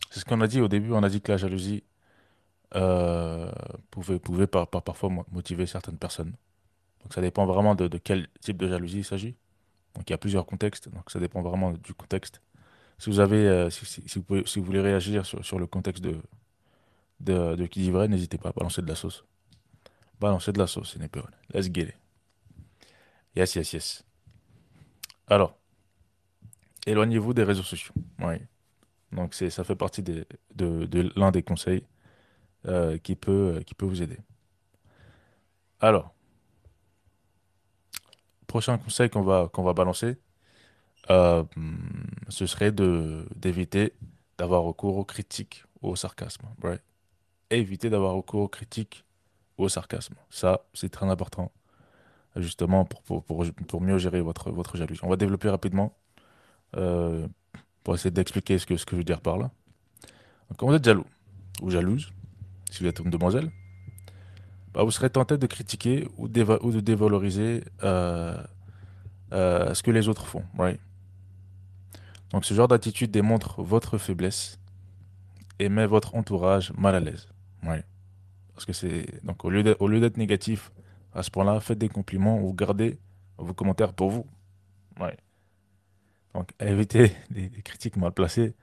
[0.09, 0.91] C'est ce qu'on a dit au début.
[0.91, 1.83] On a dit que la jalousie
[2.75, 3.51] euh,
[3.89, 6.33] pouvait, pouvait par, par- parfois mo- motiver certaines personnes.
[7.03, 9.35] Donc ça dépend vraiment de, quel type de jalousie il s'agit.
[9.95, 10.89] Donc il y a plusieurs contextes.
[10.89, 12.41] Donc ça dépend vraiment du contexte.
[12.97, 14.19] Si vous avez, si,
[14.59, 16.17] vous voulez réagir sur le contexte de,
[17.21, 19.25] de, qui vrai, n'hésitez pas à balancer de la sauce.
[20.19, 21.21] Balancer de la sauce, c'est pas
[21.53, 21.95] Let's get it.
[23.36, 24.03] Yes, yes, yes.
[25.27, 25.57] Alors,
[26.86, 27.93] éloignez-vous des réseaux sociaux.
[28.19, 28.36] Oui.
[29.12, 31.86] Donc ça fait partie des- de, l'un des conseils
[32.67, 34.17] euh, qui peut, qui peut vous aider.
[35.79, 36.13] Alors,
[38.47, 40.17] prochain conseil qu'on va, qu'on va balancer,
[41.10, 41.43] euh,
[42.29, 43.93] ce serait d'éviter
[44.38, 46.47] d'avoir recours aux critiques au sarcasme.
[47.51, 49.05] Éviter d'avoir recours aux critiques
[49.57, 50.15] ou au sarcasme.
[50.29, 51.51] Ça, c'est très important,
[52.35, 55.01] justement, pour, pour, pour, mieux gérer votre, votre jalousie.
[55.03, 55.93] On va développer rapidement
[56.77, 57.27] euh,
[57.83, 59.51] pour essayer d'expliquer ce que, ce que je veux dire par là.
[60.57, 61.05] Quand vous êtes jaloux
[61.61, 62.11] ou jalouse,
[62.71, 63.51] si vous êtes une demoiselle,
[64.73, 68.37] bah, vous serez tenté de critiquer ou, de dévaloriser euh,
[69.33, 70.43] euh, ce que les autres font.
[72.31, 74.59] Donc ce genre d'attitude démontre votre faiblesse
[75.59, 77.27] et met votre entourage mal à l'aise.
[77.63, 77.86] Right?
[78.54, 80.71] Parce que c'est donc au lieu d'être, négatif
[81.13, 83.00] à ce point-là, faites des compliments ou gardez
[83.38, 84.26] vos commentaires pour vous.
[84.97, 85.19] right?
[86.34, 88.54] Donc évitez des critiques mal placées.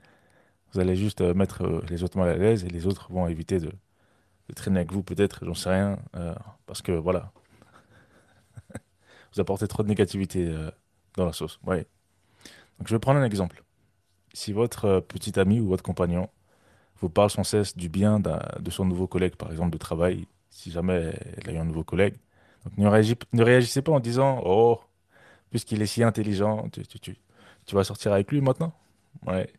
[0.73, 3.27] Vous allez juste euh, mettre euh, les autres mal à l'aise et les autres vont
[3.27, 6.35] éviter de, de traîner avec vous peut-être, j'en sais rien, euh,
[6.67, 7.31] parce que voilà,
[9.33, 10.53] vous apportez trop de négativité
[11.15, 11.59] dans la sauce.
[11.65, 11.87] Ouais.
[12.77, 13.63] Donc je vais prendre un exemple.
[14.33, 16.29] Si votre petit ami ou votre compagnon
[17.01, 20.71] vous parle sans cesse du bien de son nouveau collègue, par exemple de travail, si
[20.71, 22.15] jamais elle a eu un nouveau collègue,
[22.65, 24.79] donc ne, réagis- ne réagissez pas en disant Oh,
[25.51, 26.67] puisqu'il est si intelligent,
[27.01, 27.17] tu,
[27.75, 28.73] vas sortir avec lui maintenant?
[29.27, 29.49] Ouais.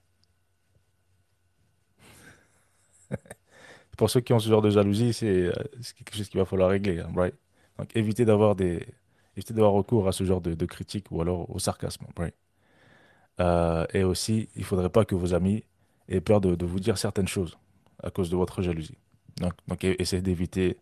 [3.96, 5.52] Pour ceux qui ont ce genre de jalousie, c'est euh,
[5.96, 7.00] quelque chose qu'il va falloir régler.
[7.00, 7.12] hein?
[7.78, 8.86] Donc évitez d'avoir des,
[9.36, 12.06] évitez d'avoir recours à ce genre de, de critiques ou alors au sarcasme.
[13.40, 15.64] Euh, et aussi, il ne faudrait pas que vos amis
[16.10, 17.56] aient peur de, vous dire certaines choses
[18.02, 18.98] à cause de votre jalousie.
[19.36, 20.76] Donc, donc essayez d'éviter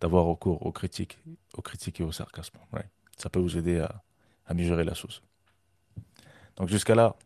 [0.00, 1.18] d'avoir recours aux critiques,
[1.56, 2.58] aux critiques et au sarcasme.
[3.16, 4.02] Ça peut vous aider à,
[4.46, 5.22] à mieux gérer la sauce.
[6.56, 7.16] Donc jusqu'à là,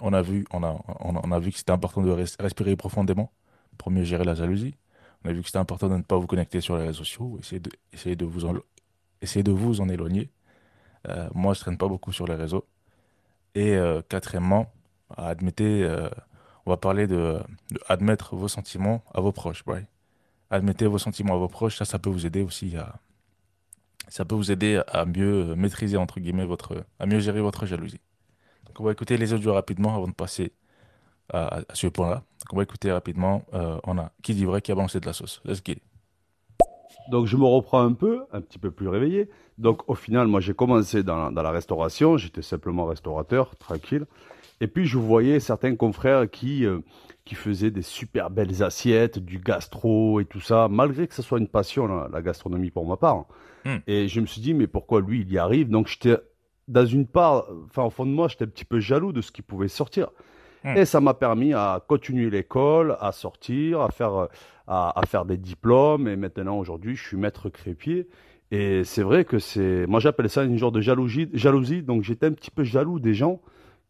[0.00, 3.32] on a vu, on a, on a, vu que c'était important de res- respirer profondément
[3.78, 4.74] pour mieux gérer la jalousie.
[5.24, 7.38] On a vu que c'était important de ne pas vous connecter sur les réseaux sociaux,
[7.38, 10.30] essayer de, essayer de, vous, en, de vous en éloigner.
[11.08, 12.66] Euh, moi, je traîne pas beaucoup sur les réseaux.
[13.54, 14.72] Et euh, quatrièmement,
[15.16, 16.08] admettez, euh,
[16.66, 17.40] on va parler de,
[17.88, 19.62] admettre vos sentiments à vos proches.
[19.66, 19.86] right?
[20.50, 22.96] Admettez vos sentiments à vos proches, ça, ça peut vous aider aussi à,
[24.08, 28.00] ça peut vous aider à mieux maîtriser, entre guillemets, votre, à mieux gérer votre jalousie.
[28.66, 30.52] Donc, on va écouter les audios rapidement avant de passer
[31.32, 32.22] à, ce point-là.
[32.52, 33.44] On va écouter rapidement.
[33.54, 35.40] Euh, on a qui dit vrai qui a balancé de la sauce.
[35.44, 35.78] Let's get.
[37.10, 39.28] Donc je me reprends un peu, un petit peu plus réveillé.
[39.58, 44.06] Donc au final, moi j'ai commencé dans la restauration, j'étais simplement restaurateur, tranquille.
[44.60, 46.80] Et puis je voyais certains confrères qui, euh,
[47.24, 51.38] qui faisaient des super belles assiettes, du gastro et tout ça, malgré que ce soit
[51.38, 53.26] une passion, la, la gastronomie pour ma part.
[53.64, 53.78] Hmm.
[53.86, 55.68] Et je me suis dit, mais pourquoi lui, il y arrive?
[55.68, 56.16] Donc j'étais,
[56.68, 59.32] dans une part, enfin au fond de moi, j'étais un petit peu jaloux de ce
[59.32, 60.08] qui pouvait sortir.
[60.64, 60.76] Hmm.
[60.76, 64.28] Et ça m'a permis à continuer l'école, à sortir, à faire,
[64.68, 66.06] à, à faire des diplômes.
[66.06, 68.08] Et maintenant, aujourd'hui, je suis maître crépier.
[68.52, 71.82] Et c'est vrai que c'est, moi j'appelle ça une genre de jalousie, jalousie.
[71.82, 73.40] Donc j'étais un petit peu jaloux des gens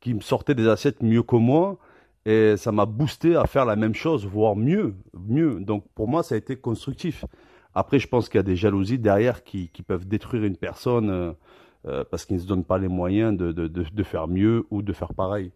[0.03, 1.79] qui me sortaient des assiettes mieux que moi.
[2.27, 5.61] Et ça m'a boosté à faire la même chose, voire mieux, mieux.
[5.61, 7.25] Donc pour moi, ça a été constructif.
[7.75, 11.33] Après, je pense qu'il y a des jalousies derrière qui, peuvent détruire une personne euh,
[11.87, 15.15] euh, parce qu'ils ne se donnent pas les moyens de, faire mieux ou de faire
[15.15, 15.53] pareil.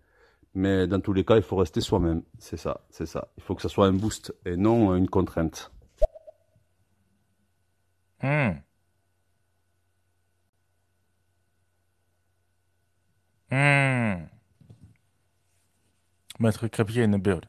[0.54, 2.22] Mais dans tous les cas, il faut rester soi-même.
[2.38, 3.28] C'est ça, c'est ça.
[3.36, 5.70] Il faut que ça soit un boost et non une contrainte.
[8.22, 8.52] Hmm.
[13.50, 14.35] Hmm.
[16.38, 17.40] Maître Crépier in the.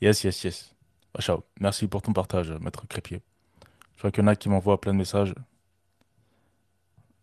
[0.00, 0.74] Yes, yes, yes.
[1.14, 1.44] Ah, ciao.
[1.60, 3.22] Merci pour ton partage, Maître Crépier.
[3.96, 5.34] Je vois qu'il y en a qui m'envoient plein de messages.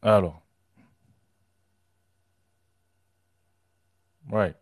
[0.02, 0.42] Alors.
[4.30, 4.54] Ouais.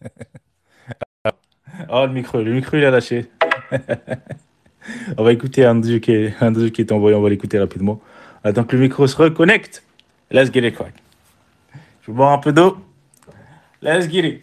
[1.88, 3.30] Oh, le micro, le micro, il a lâché.
[5.16, 8.00] On va écouter un audio qui est, qui est envoyé, on va l'écouter rapidement.
[8.44, 9.82] Attends que le micro se reconnecte.
[10.30, 10.94] Let's get it crack.
[12.02, 12.78] Je vais boire un peu d'eau.
[13.82, 14.42] Let's get it.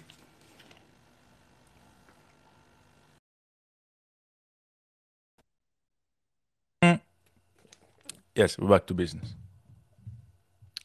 [8.36, 9.36] Yes, we're back to business.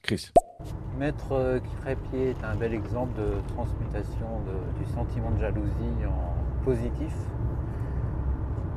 [0.02, 0.32] Chris.
[0.98, 7.12] Maître Crépier est un bel exemple de transmutation de- du sentiment de jalousie en positif,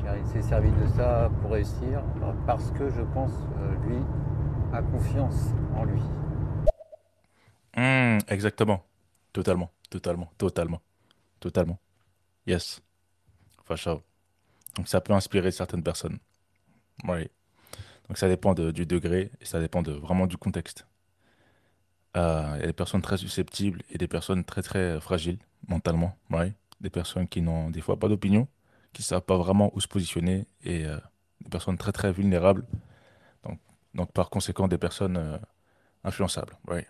[0.04, 2.02] car il s'est servi de ça pour réussir,
[2.46, 3.98] parce que je pense, euh, lui,
[4.74, 6.02] a confiance en lui.
[7.78, 8.82] Mm, exactement.
[9.36, 10.82] Totalement, totalement, totalement,
[11.42, 11.78] totalement.
[12.48, 12.82] Yes.
[13.76, 14.02] Sure.
[14.78, 16.20] Donc ça peut inspirer certaines personnes.
[17.04, 17.30] Oui.
[18.08, 20.88] Donc ça dépend du degré et ça dépend vraiment du contexte.
[22.16, 26.18] Euh, Il y a des personnes très susceptibles et des personnes très très fragiles mentalement.
[26.30, 26.54] Oui.
[26.80, 28.48] Des personnes qui n'ont des fois pas d'opinion,
[28.94, 30.98] qui ne savent pas vraiment où se positionner et euh,
[31.42, 32.66] des personnes très très vulnérables.
[33.44, 33.60] Donc,
[33.96, 35.38] donc par conséquent des personnes euh,
[36.06, 36.58] influençables.
[36.70, 36.84] Oui.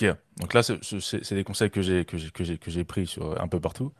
[0.00, 0.16] Yeah.
[0.38, 3.92] Donc là, c'est des conseils que j'ai que j'ai pris un peu partout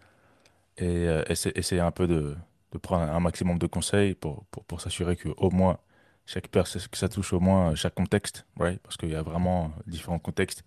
[0.79, 2.37] et euh, essa- essayer un peu de,
[2.83, 5.79] prendre un maximum de conseils pour pour, s'assurer que au moins
[6.27, 8.81] chaque personne que ça touche au moins chaque contexte, right?
[8.83, 10.65] Parce qu'il y a vraiment différents contextes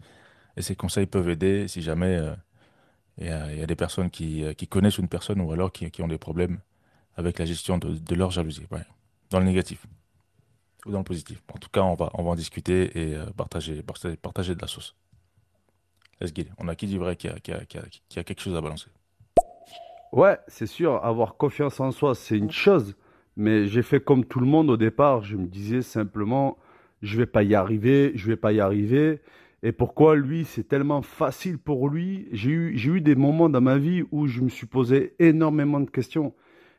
[0.55, 2.35] et ces conseils peuvent aider si jamais euh,
[3.17, 6.19] il y a, des personnes qui euh, connaissent une personne ou alors qui, ont des
[6.19, 6.59] problèmes
[7.15, 8.67] avec la gestion de, leur jalousie?
[9.31, 9.85] Dans le négatif
[10.85, 11.41] ou dans le positif.
[11.53, 13.83] En tout cas, on va on va en discuter et euh, partager
[14.21, 14.95] partager de la sauce.
[16.21, 16.49] It.
[16.57, 18.55] On a qui dit vrai qui a, qui a, qui a, qui a quelque chose
[18.55, 18.87] à balancer.
[20.11, 22.95] Ouais, c'est sûr, avoir confiance en soi, c'est une chose.
[23.35, 25.23] Mais j'ai fait comme tout le monde au départ.
[25.23, 26.57] Je me disais simplement,
[27.01, 29.21] je vais pas y arriver, je vais pas y arriver.
[29.63, 32.27] Et pourquoi lui, c'est tellement facile pour lui?
[32.31, 35.89] J'ai eu, eu des moments dans ma vie où je me suis posé énormément de
[35.89, 36.33] questions.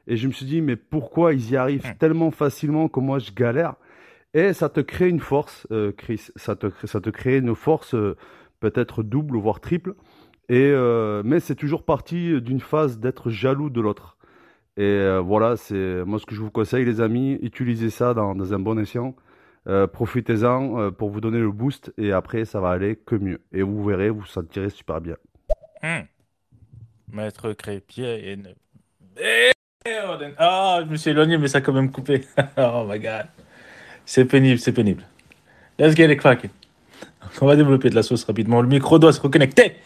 [0.07, 1.98] Et je me suis dit, mais pourquoi ils y arrivent Hmm.
[1.98, 3.74] tellement facilement que moi je galère?
[4.35, 6.29] Et ça te crée une force, euh, Chris.
[6.37, 8.16] Ça te, crée- ça te crée une force euh,
[8.61, 9.94] peut-être double, voire triple.
[10.49, 14.16] Et euh, mais c'est toujours parti d'une phase d'être jaloux de l'autre.
[14.77, 18.53] Et euh, voilà, c'est moi ce que je vous conseille, les amis, utilisez ça dans,
[18.53, 19.14] un bon escient.
[19.66, 23.40] Euh, profitez-en pour vous donner le boost et après ça va aller que mieux.
[23.53, 25.16] Et vous verrez, vous vous sentirez super bien.
[25.83, 26.05] Hmm.
[27.12, 28.55] Maître Crépier et une...
[30.38, 32.23] Ah, je me suis éloigné, mais ça a quand même coupé.
[32.56, 33.27] oh my god.
[34.04, 35.02] C'est pénible, c'est pénible.
[35.79, 36.50] Let's get it cracking.
[37.40, 38.61] On va développer de la sauce rapidement.
[38.63, 39.77] Le micro doit se reconnecter.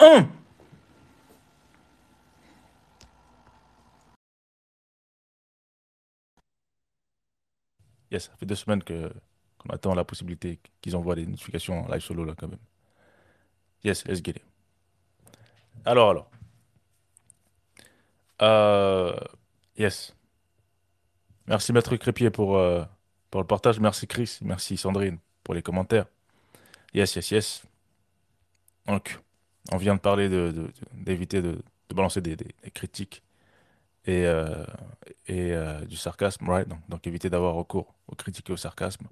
[0.00, 0.28] Un.
[8.10, 9.12] Yes, ça fait deux semaines que
[9.58, 12.58] qu'on attend la possibilité qu'ils envoient des notifications en live solo là quand même.
[13.82, 14.42] Yes, let's get it.
[15.84, 16.30] Alors, alors.
[18.42, 19.16] Euh,
[19.76, 20.14] yes.
[21.46, 22.84] Merci Maître Crépier pour, euh,
[23.34, 23.80] pour le partage.
[23.80, 24.38] Merci Chris.
[24.42, 26.06] Merci Sandrine pour les commentaires.
[26.94, 27.62] Yes, yes, yes.
[28.86, 29.18] Donc,
[29.72, 30.28] on vient de parler
[30.92, 32.36] d'éviter de, de balancer des,
[32.72, 33.24] critiques
[34.06, 34.64] et, euh,
[35.30, 36.68] euh, du sarcasme, right?
[36.88, 39.08] Donc, éviter d'avoir recours aux critiques et au sarcasme.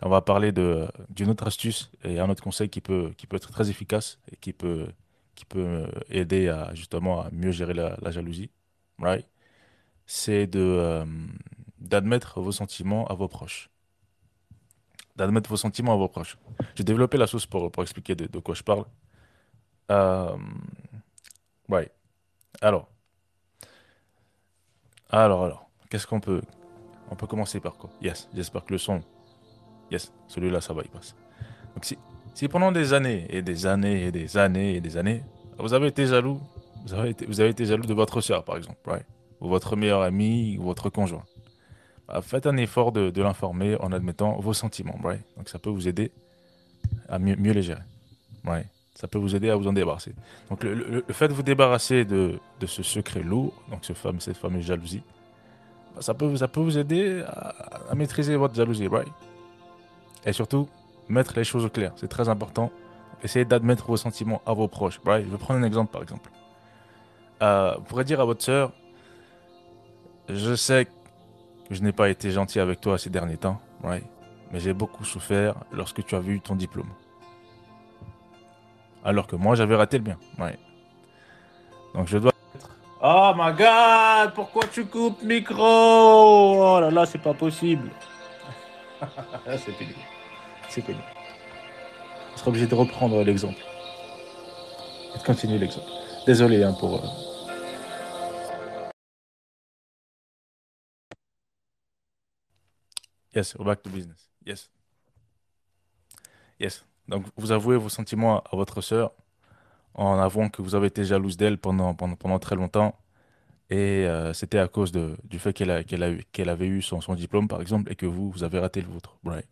[0.00, 4.20] On va parler d'une autre astuce et un autre conseil qui peut, être très efficace
[4.30, 4.86] et qui peut,
[5.56, 8.48] euh, aider à justement à mieux gérer la, jalousie
[9.00, 9.26] right?
[10.06, 11.04] C'est de
[11.88, 13.70] d'admettre vos sentiments à vos proches.
[15.16, 16.36] D'admettre vos sentiments à vos proches.
[16.74, 18.84] J'ai développé la sauce pour, pour expliquer de, quoi je parle.
[19.90, 20.36] Euh,
[21.68, 21.90] ouais.
[22.60, 22.88] Alors.
[25.10, 25.70] Alors, alors.
[25.88, 26.42] Qu'est-ce qu'on peut.
[27.10, 27.90] On peut commencer par quoi?
[28.02, 28.28] Yes.
[28.34, 29.02] J'espère que le son.
[29.90, 30.12] Yes.
[30.28, 31.14] Celui-là, ça va, il passe.
[31.74, 31.96] Donc, si,
[32.34, 35.22] si pendant des années et des années et des années et des années,
[35.58, 36.40] vous avez été jaloux,
[36.84, 39.06] vous avez été, vous avez été jaloux de votre soeur, par exemple, right?
[39.40, 41.24] Ou votre meilleur ami, ou votre conjoint.
[42.08, 45.22] Bah, faites un effort de, l'informer en admettant vos sentiments, right?
[45.36, 46.12] Donc, ça peut vous aider
[47.08, 47.82] à mieux, les gérer.
[48.44, 48.64] Ouais.
[48.94, 50.14] Ça peut vous aider à vous en débarrasser.
[50.48, 54.64] Donc le, fait de vous débarrasser de, ce secret lourd, donc ce fameux, cette fameuse
[54.64, 55.02] jalousie,
[55.94, 59.08] bah, ça, peut, ça peut vous aider à, maîtriser votre jalousie, right?
[60.24, 60.68] Et surtout,
[61.08, 61.92] mettre les choses au clair.
[61.96, 62.72] C'est très important.
[63.22, 65.24] Essayez d'admettre vos sentiments à vos proches, right?
[65.24, 66.30] Je vais prendre un exemple par exemple.
[67.42, 68.72] Euh, vous pourrez dire à votre sœur,
[70.30, 70.88] je sais
[71.70, 73.60] je n'ai pas été gentil avec toi ces derniers temps?
[73.84, 76.90] Mais j'ai beaucoup souffert lorsque tu avais eu ton diplôme.
[79.04, 80.18] Alors que moi, j'avais raté le bien.
[81.94, 82.32] Donc je dois.
[83.02, 85.56] Oh my god, pourquoi tu coupes micro?
[85.62, 87.90] Oh là là, c'est pas possible.
[89.46, 89.98] c'est pénible.
[90.68, 91.04] C'est pénible.
[92.34, 93.62] Je serai obligé de reprendre l'exemple.
[95.14, 95.86] Et de continuer l'exemple.
[96.26, 96.94] Désolé hein, pour.
[96.96, 97.25] euh,
[103.36, 104.30] Yes, we're back to business.
[104.46, 104.70] Yes.
[106.58, 106.86] Yes.
[107.06, 109.12] Donc vous avouez vos sentiments à votre sœur
[109.94, 112.98] en avouant que vous avez été jalouse d'elle pendant, pendant, pendant très longtemps.
[113.68, 115.70] Et euh, c'était à cause de, du fait qu'elle
[116.48, 119.18] avait eu son, son diplôme, par exemple, et que vous, vous avez raté le vôtre.
[119.24, 119.46] Right.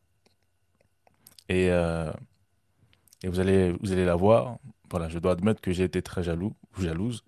[1.51, 2.11] Et, euh,
[3.22, 4.59] et vous allez, vous allez la voir.
[4.91, 7.22] Voilà, je dois admettre que j'ai été très jaloux ou jalouse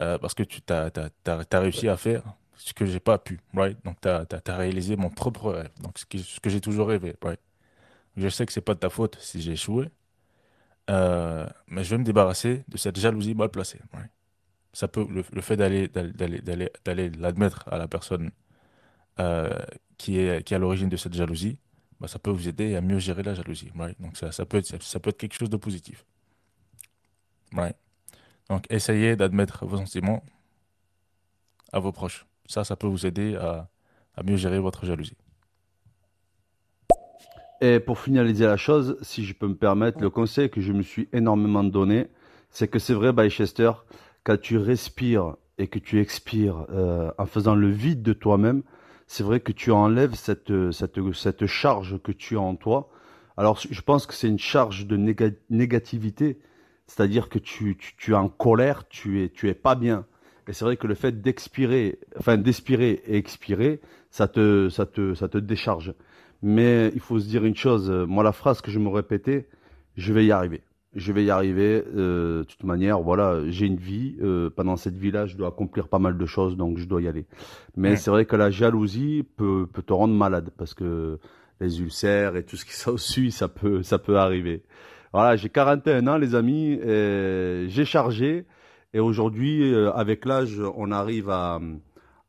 [0.00, 2.22] euh, parce que tu t'as- t'as réussi à faire
[2.56, 3.40] ce que j'ai pas pu.
[3.54, 3.78] Right?
[3.84, 5.70] Donc, tu as, réalisé mon propre rêve.
[5.80, 7.16] Donc, ce, que j'ai toujours rêvé.
[7.22, 7.40] Right?
[8.16, 9.90] Je sais que c'est pas de ta faute si j'ai échoué.
[10.90, 13.80] Euh, mais je vais me débarrasser de cette jalousie mal placée.
[13.94, 14.10] ouais.
[14.72, 15.88] Ça peut, le, fait d'aller
[17.16, 18.32] l'admettre à la personne
[19.20, 19.56] euh,
[19.98, 21.58] qui est qui est à l'origine de cette jalousie,
[22.00, 23.70] bah, ça peut vous aider à mieux gérer la jalousie.
[23.76, 24.00] right?
[24.00, 26.04] Donc ça, ça peut être, ça peut être quelque chose de positif.
[27.52, 27.76] right?
[28.48, 30.24] Donc essayez d'admettre vos sentiments
[31.72, 32.26] à vos proches.
[32.46, 33.68] Ça, ça peut vous aider à,
[34.16, 35.16] à mieux gérer votre jalousie.
[37.60, 40.82] Et pour finaliser la chose, si je peux me permettre, le conseil que je me
[40.82, 42.08] suis énormément donné,
[42.50, 43.72] c'est que c'est vrai, Chester,
[44.22, 48.62] quand tu respires et que tu expires euh, en faisant le vide de toi-même,
[49.06, 52.90] c'est vrai que tu enlèves cette, cette, cette charge que tu as en toi.
[53.36, 56.38] Alors, je pense que c'est une charge de néga- négativité,
[56.86, 60.06] c'est-à-dire que tu, tu, tu es en colère, tu es, tu es pas bien.
[60.48, 63.80] Et c'est vrai que le fait d'expirer, enfin d'expirer et expirer,
[64.10, 65.94] ça te, ça te, ça te décharge.
[66.42, 69.48] Mais il faut se dire une chose, moi la phrase que je me répétais,
[69.96, 70.62] je vais y arriver.
[70.94, 71.82] Je vais y arriver.
[71.96, 74.16] euh, de toute manière, voilà, j'ai une vie.
[74.22, 77.08] euh, pendant cette vie-là, je dois accomplir pas mal de choses, donc je dois y
[77.08, 77.24] aller.
[77.76, 81.18] Mais c'est vrai que la jalousie peut, peut te rendre malade parce que
[81.60, 84.62] les ulcères et tout ce qui s'ensuit, ça peut, ça peut arriver.
[85.12, 86.78] Voilà, j'ai 41 ans, les amis.
[86.82, 88.44] J'ai chargé.
[88.94, 91.60] Et aujourd'hui, euh, avec l'âge, on arrive à,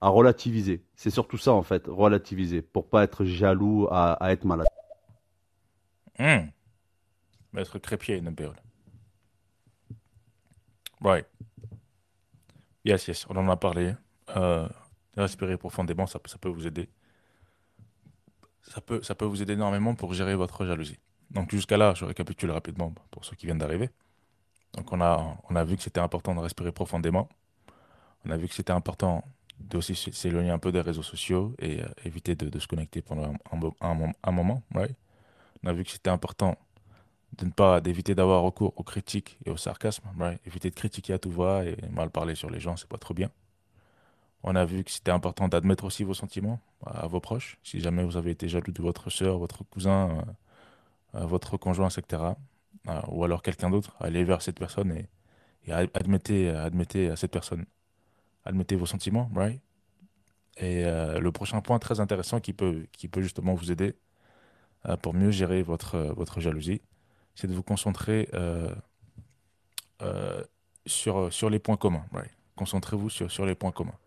[0.01, 0.83] relativiser.
[0.95, 4.67] C'est surtout ça, en fait, relativiser, pour pas être jaloux à, être malade.
[6.19, 6.49] Hmm.
[7.53, 8.61] Maître Crépier the building.
[11.01, 11.25] Right.
[12.83, 13.93] Yes, yes, on en a parlé.
[14.35, 14.67] Euh,
[15.17, 16.89] respirer profondément, ça, ça peut vous aider.
[18.63, 20.99] Ça peut, ça peut vous aider énormément pour gérer votre jalousie.
[21.29, 23.89] Donc jusqu'à là, je récapitule rapidement pour ceux qui viennent d'arriver.
[24.75, 27.29] Donc on a, vu que c'était important de respirer profondément.
[28.25, 29.23] On a vu que c'était important
[29.59, 33.23] de aussi s'éloigner un peu des réseaux sociaux et euh, éviter de, se connecter pendant
[33.23, 34.63] un, un mo- un mom- un moment.
[35.63, 36.57] On a vu que c'était important
[37.37, 40.39] de ne pas d'éviter d'avoir recours aux critiques et au sarcasme, right?
[40.47, 43.13] Éviter de critiquer à tout va et mal parler sur les gens, c'est pas trop
[43.13, 43.29] bien.
[44.43, 47.57] On a vu que c'était important d'admettre aussi vos sentiments à, à vos proches.
[47.63, 50.09] Si jamais vous avez été jaloux de votre soeur, votre cousin,
[51.15, 52.23] euh, euh, votre conjoint, etc.
[52.87, 55.07] euh, ou alors quelqu'un d'autre, allez vers cette personne et,
[55.65, 57.65] et ad- admettez, admettez à cette personne,
[58.43, 59.61] admettez vos sentiments, right?
[60.57, 63.95] Et euh, le prochain point très intéressant qui peut, qui peut justement vous aider
[64.87, 66.81] euh, pour mieux gérer votre, votre jalousie,
[67.35, 68.29] c'est de vous concentrer
[70.85, 72.05] sur, sur les points communs.
[72.13, 72.31] right?
[72.55, 73.97] Concentrez-vous sur, sur les points communs.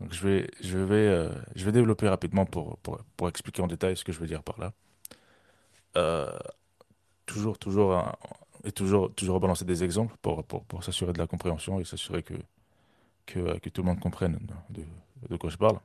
[0.00, 3.96] Donc je vais, je vais, je vais développer rapidement pour, pour, pour expliquer en détail
[3.96, 4.72] ce que je veux dire par là.
[7.26, 8.12] Toujours, toujours, un-
[8.64, 12.22] et toujours, toujours balancer des exemples pour, pour, pour s'assurer de la compréhension et s'assurer
[12.22, 12.34] que,
[13.26, 14.38] que, que tout le monde comprenne
[14.70, 14.84] de,
[15.28, 15.78] de quoi je parle.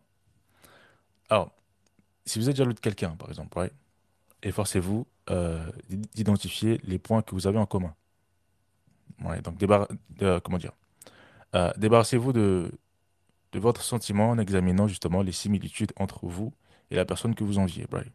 [1.30, 1.52] Alors,
[2.26, 3.72] si vous êtes jaloux de quelqu'un, par exemple,
[4.44, 5.66] efforcez-vous euh,
[6.14, 7.94] d'identifier les points que vous avez en commun.
[9.44, 9.64] Donc,
[10.44, 10.74] comment dire
[11.56, 12.72] euh, Débarrassez-vous de,
[13.52, 16.54] de votre sentiment en examinant justement les similitudes entre vous
[16.90, 17.86] et la personne que vous enviez.
[17.92, 18.12] Right?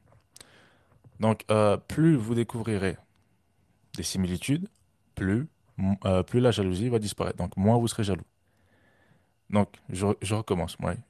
[1.21, 2.97] Donc, euh, plus vous découvrirez
[3.97, 4.69] des similitudes,
[5.15, 5.49] plus,
[6.05, 7.39] euh, plus la jalousie va disparaître.
[7.39, 8.25] Donc, moins vous serez jaloux.
[9.51, 10.77] Donc, je, je recommence.
[10.81, 11.01] Right?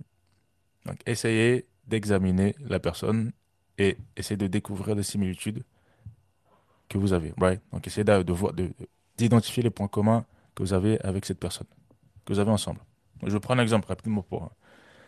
[0.84, 3.32] Donc, essayez d'examiner la personne
[3.78, 5.62] et essayez de découvrir des similitudes
[6.88, 7.34] que vous avez.
[7.38, 7.60] Right?
[7.72, 8.72] Donc, essayez de, de de,
[9.16, 10.24] d'identifier les points communs
[10.54, 11.66] que vous avez avec cette personne,
[12.24, 12.80] que vous avez ensemble.
[13.22, 14.50] Je prends un exemple rapidement pour,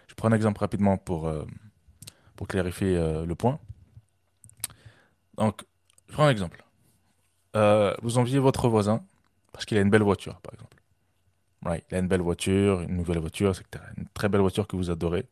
[0.09, 1.45] je prends un exemple rapidement pour, euh,
[2.37, 3.59] pour clarifier euh, le point.
[5.37, 5.65] Donc,
[6.09, 6.65] je prends un exemple.
[7.59, 9.03] Euh, vous enviez votre voisin
[9.53, 10.77] parce qu'il a une belle voiture, par exemple.
[11.91, 13.85] Il a une belle voiture, une nouvelle voiture, etc.
[13.97, 15.27] Une très belle voiture que vous adorez.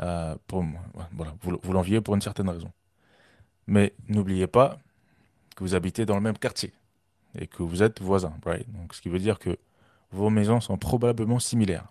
[0.00, 2.70] Euh, vous, l'enviez pour une certaine raison.
[3.66, 4.78] Mais n'oubliez pas
[5.56, 6.72] que vous habitez dans le même quartier
[7.38, 8.34] et que vous êtes voisins.
[8.68, 9.56] Donc, ce qui veut dire que
[10.10, 11.88] vos maisons sont probablement similaires.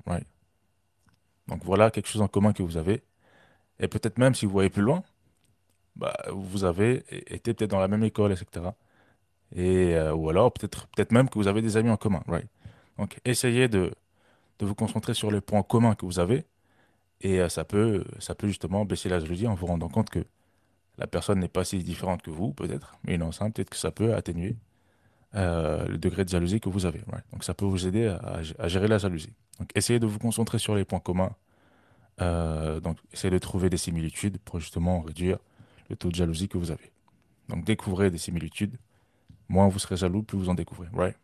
[1.48, 3.02] Donc voilà quelque chose en commun que vous avez.
[3.80, 5.04] Et peut-être même si vous voyez plus loin,
[5.96, 7.04] bah, vous avez
[7.34, 8.68] été peut-être dans la même école, etc.
[9.58, 12.24] Euh, ou alors peut-être peut-être même que vous avez des amis en commun.
[12.28, 12.48] Right.
[12.98, 13.94] Donc essayez de,
[14.60, 16.46] de vous concentrer sur les points communs que vous avez.
[17.22, 20.26] Et euh, ça, peut, ça peut justement baisser la jalousie en vous rendant compte que
[20.98, 22.96] la personne n'est pas si différente que vous, peut-être.
[23.06, 24.56] Mais non, ça, peut-être que ça peut atténuer
[25.36, 27.02] euh, le degré de jalousie que vous avez.
[27.12, 27.26] Right.
[27.32, 29.34] Donc ça peut vous aider à, à, gérer la jalousie.
[29.60, 31.36] Donc essayez de vous concentrer sur les points communs.
[32.20, 35.38] Donc essayez de trouver des similitudes pour justement réduire
[35.90, 36.92] le taux de jalousie que vous avez.
[37.50, 38.78] Donc découvrez des similitudes.
[39.50, 40.88] Moins vous serez jaloux, plus vous en découvrez.
[40.94, 41.16] Right?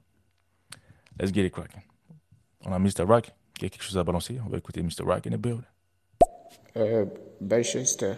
[1.20, 1.82] Let's get it cracking.
[2.66, 3.04] On a Mr.
[3.08, 4.40] Rock qui a quelque chose à balancer.
[4.46, 5.04] On va écouter Mr.
[5.04, 5.64] Rock in the build.
[6.78, 7.06] Euh,
[7.42, 8.14] Bachester,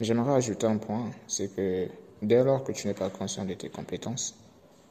[0.00, 1.88] j'aimerais ajouter un point, c'est que
[2.22, 4.34] dès lors que tu n'es pas conscient de tes compétences,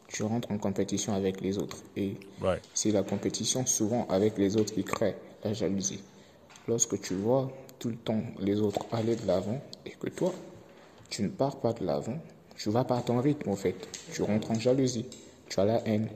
[0.07, 1.77] tu rentres en compétition avec les autres.
[1.95, 2.61] Et Right.
[2.73, 6.03] c'est la compétition souvent avec les autres qui crée la jalousie.
[6.67, 10.33] Lorsque tu vois tout le temps les autres aller de l'avant et que toi,
[11.09, 12.19] tu ne pars pas de l'avant,
[12.59, 13.87] tu vas pas à ton rythme en fait.
[14.13, 15.05] Tu rentres en jalousie,
[15.47, 16.09] tu as la haine.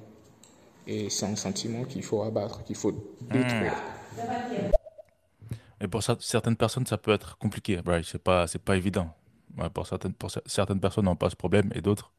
[0.85, 2.91] Et c'est un sentiment qu'il faut abattre, qu'il faut
[3.31, 3.73] détruire.
[5.79, 7.79] Et pour cer- certaines personnes, ça peut être compliqué.
[7.85, 8.03] Right?
[8.03, 9.09] C'est pas, pas évident.
[9.73, 12.11] Pour, certaines, pour cer- certaines personnes, n'ont pas ce problème et d'autres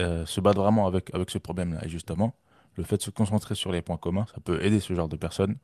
[0.00, 1.84] euh, se battent vraiment avec, avec ce problème-là.
[1.84, 2.34] Et justement,
[2.74, 5.16] le fait de se concentrer sur les points communs, ça peut aider ce genre de
[5.16, 5.56] personnes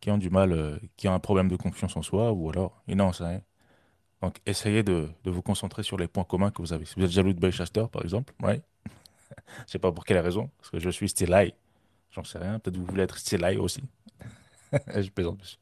[0.00, 2.82] qui ont du mal, euh, qui ont un problème de confiance en soi ou alors
[2.88, 3.40] n'en savent rien.
[4.22, 6.84] Donc, essayez de, de vous concentrer sur les points communs que vous avez.
[6.84, 8.62] Si vous êtes jaloux de Bellchester, par exemple, right?
[9.66, 11.54] je sais pas pour quelle raison, parce que je suis still.
[12.10, 12.58] J'en sais rien.
[12.58, 13.82] Peut-être que vous voulez être still high aussi.
[14.72, 15.58] je plaisante.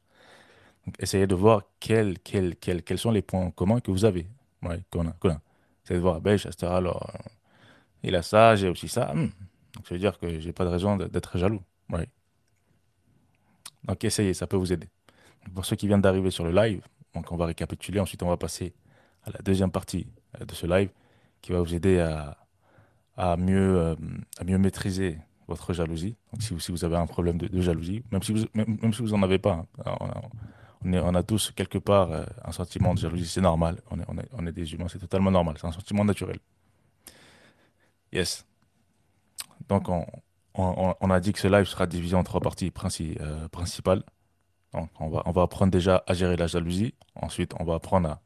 [0.85, 4.27] Donc, essayez de voir quels, quels, quels, quels sont les points communs que vous avez.
[4.61, 5.15] Ouais, qu'on a.
[5.85, 7.29] Essayez de voir, Bellchester, alors, euh,
[8.03, 9.13] il a ça, j'ai aussi ça.
[9.13, 9.29] Hmm.
[9.75, 11.61] Donc, ça veut dire que j'ai pas de raison d'être jaloux.
[13.85, 14.89] Donc, essayez, ça peut vous aider.
[15.55, 16.81] Pour ceux qui viennent d'arriver sur le live,
[17.19, 17.99] donc on va récapituler.
[17.99, 18.73] Ensuite, on va passer
[19.23, 20.07] à la deuxième partie
[20.39, 20.89] euh, de ce live
[21.41, 22.37] qui va vous aider à,
[23.17, 23.95] à mieux, euh,
[24.37, 25.17] à mieux maîtriser
[25.47, 26.15] votre jalousie.
[26.31, 28.93] Donc, si vous, si vous avez un problème de, jalousie, même si vous, même, même
[28.93, 29.95] si avez pas, hein,
[30.85, 33.81] on, a, tous quelque part euh, un sentiment de jalousie, c'est normal.
[33.91, 35.55] On est, on est, des humains, c'est totalement normal.
[35.59, 36.39] C'est un sentiment naturel.
[38.13, 38.45] Yes.
[39.67, 40.05] Donc, on,
[40.55, 43.17] on, a dit que ce live sera divisé en trois parties princi-
[43.49, 44.03] principales.
[44.73, 46.93] Donc, on va, on va apprendre déjà à gérer la jalousie.
[47.15, 48.21] Ensuite, on va apprendre à,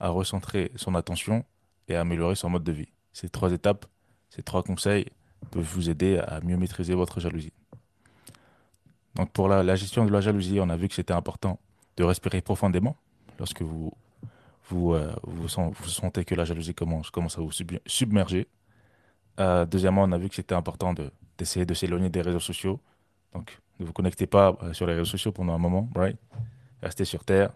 [0.00, 1.44] à recentrer son attention
[1.88, 2.88] et à améliorer son mode de vie.
[3.12, 3.86] Ces trois étapes,
[4.30, 5.06] ces trois conseils
[5.50, 7.52] peuvent vous aider à mieux maîtriser votre jalousie.
[9.14, 11.58] Donc, pour la, gestion de la jalousie, on a vu que c'était important
[11.96, 12.96] de respirer profondément
[13.38, 13.92] lorsque vous,
[14.68, 18.48] vous, euh, vous, sent- vous sentez que la jalousie commence, commence à vous sub- submerger.
[19.40, 22.80] Euh, deuxièmement, on a vu que c'était important de- d'essayer de s'éloigner des réseaux sociaux.
[23.32, 26.16] Donc, ne vous connectez pas euh, sur les réseaux sociaux pendant un moment, right?
[26.82, 27.50] Restez sur Terre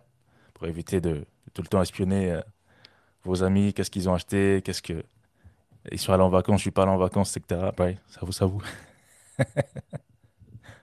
[0.54, 2.40] pour éviter de, tout le temps espionner euh,
[3.24, 5.04] vos amis, qu'est-ce qu'ils ont acheté, qu'est-ce que
[5.92, 7.70] ils sont allés en vacances, je suis pas allé en vacances, etc.
[7.76, 7.98] Right?
[8.08, 8.62] Ça vous, ça vous,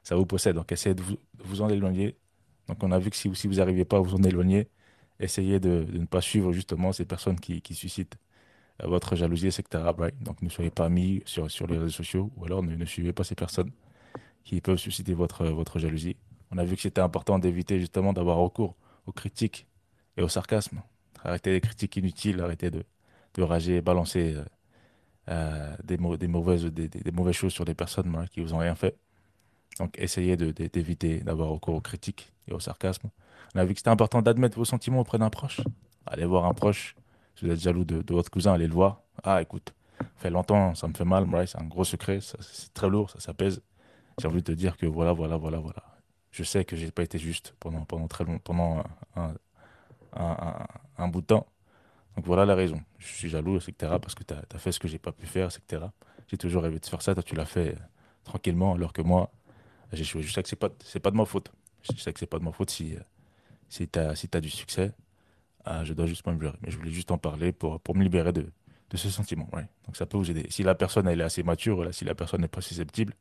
[0.04, 0.56] ça vous possède.
[0.56, 2.16] Donc, essayez de vous, vous en éloigner.
[2.68, 4.68] Donc, on a vu que si, si vous n'arrivez pas à vous en éloigner,
[5.20, 8.18] essayez de, ne pas suivre justement ces personnes qui, qui suscitent
[8.82, 9.84] euh, votre jalousie, etc.
[9.98, 10.18] Right?
[10.24, 13.24] Donc, ne soyez pas mis sur, sur les réseaux sociaux ou alors ne suivez pas
[13.24, 13.72] ces personnes
[14.46, 16.16] qui peuvent susciter votre, votre jalousie.
[16.52, 18.76] On a vu que c'était important d'éviter justement d'avoir recours
[19.08, 19.68] aux critiques
[20.16, 20.82] et au sarcasme.
[21.24, 22.84] Arrêtez les critiques inutiles, arrêtez de,
[23.34, 24.46] de rager, balancer euh,
[25.30, 28.76] euh, des, des, mauvaises, des, mauvaises choses sur des personnes voilà, qui vous ont rien
[28.76, 28.96] fait.
[29.80, 33.10] Donc, essayez d'éviter d'avoir recours aux critiques et au sarcasme.
[33.56, 35.60] On a vu que c'était important d'admettre vos sentiments auprès d'un proche.
[36.06, 36.96] Allez voir un proche.
[37.36, 39.02] Si vous êtes jaloux de, votre cousin, allez le voir.
[39.24, 41.28] Ah, écoute, ça fait longtemps, ça me fait mal.
[41.48, 42.22] C'est un gros secret.
[42.22, 43.62] ça- C'est très lourd, ça s'apaise.
[44.20, 45.84] J'ai envie de te dire que voilà, voilà, voilà, voilà.
[46.32, 48.84] Je sais que j'ai pas été juste pendant, pendant très long, pendant
[49.16, 51.48] un, bout de temps.
[52.16, 52.82] Donc voilà la raison.
[52.98, 53.74] Je suis jaloux, etc.
[54.02, 55.86] Parce que tu as, fait ce que j'ai pas pu faire, etc.
[56.28, 57.14] J'ai toujours rêvé de faire ça.
[57.14, 57.80] Toi, tu l'as fait euh,
[58.24, 59.32] tranquillement, alors que moi,
[59.92, 60.22] j'ai échoué.
[60.22, 61.52] Je sais que c'est pas, pas de ma faute.
[61.84, 63.00] Je sais que c'est pas de ma faute si, euh,
[63.70, 64.94] si tu as, si t'as du succès.
[65.66, 66.58] Ah, je dois juste m'améliorer.
[66.62, 68.52] Mais je voulais juste en parler pour, pour me libérer de,
[68.90, 69.48] de ce sentiment.
[69.54, 69.68] ouais.
[69.86, 70.46] Donc ça peut vous aider.
[70.50, 73.14] Si la personne elle est assez mature, là, si la personne n'est pas susceptible,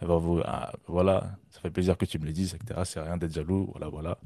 [0.00, 2.80] ah, voilà, ça fait plaisir que tu me le dises, etc.
[2.84, 3.68] C'est rien d'être jaloux.
[3.72, 4.18] Voilà, voilà.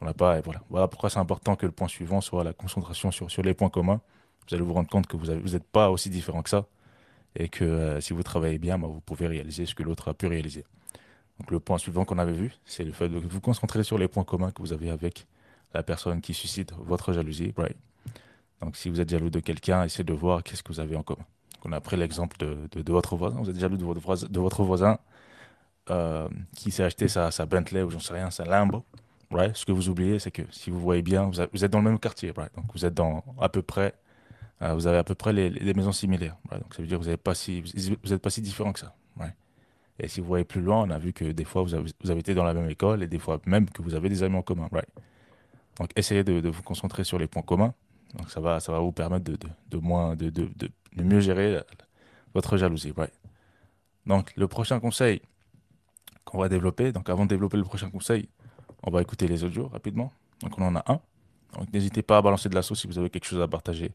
[0.00, 0.38] On n'a pas.
[0.38, 0.62] et Voilà.
[0.68, 3.70] voilà pourquoi c'est important que le point suivant soit la concentration sur, sur les points
[3.70, 4.00] communs.
[4.48, 6.66] Vous allez vous rendre compte que vous n'êtes pas aussi différent que ça.
[7.36, 10.14] Et que euh, si vous travaillez bien, bah, vous pouvez réaliser ce que l'autre a
[10.14, 10.64] pu réaliser.
[11.38, 14.06] Donc le point suivant qu'on avait vu, c'est le fait de vous concentrer sur les
[14.06, 15.26] points communs que vous avez avec
[15.72, 17.52] la personne qui suscite votre jalousie.
[17.56, 17.76] Right?
[18.60, 21.02] Donc si vous êtes jaloux de quelqu'un, essayez de voir qu'est-ce que vous avez en
[21.02, 21.24] commun.
[21.64, 23.38] On a pris l'exemple de, votre voisin.
[23.40, 24.98] Vous êtes jaloux de de votre voisin
[25.90, 28.84] euh, qui s'est acheté sa, Bentley ou j'en sais rien, sa Lambo.
[29.52, 31.98] Ce que vous oubliez, c'est que si vous voyez bien, vous, êtes dans le même
[31.98, 32.32] quartier.
[32.32, 33.92] Donc vous êtes dans à peu près,
[34.62, 36.36] euh, vous avez à peu près les, maisons similaires.
[36.50, 37.62] Donc ça veut dire que vous n'êtes pas si,
[38.22, 38.94] pas si différent que ça.
[40.00, 42.10] Et si vous voyez plus loin, on a vu que des fois vous avez, vous
[42.10, 44.42] été dans la même école et des fois même que vous avez des amis en
[44.42, 44.68] commun.
[45.78, 47.74] Donc essayez de, vous concentrer sur les points communs.
[48.16, 50.30] Donc ça va, ça va vous permettre de, de, de moins, de,
[50.94, 51.60] de, mieux gérer
[52.34, 52.92] votre jalousie.
[52.96, 53.12] Right.
[54.06, 55.22] Donc le prochain conseil
[56.24, 58.28] qu'on va développer, donc avant de développer le prochain conseil,
[58.82, 60.12] on va écouter les audios rapidement.
[60.40, 61.00] Donc on en a un.
[61.54, 63.92] Donc n'hésitez pas à balancer de la sauce si vous avez quelque chose à partager.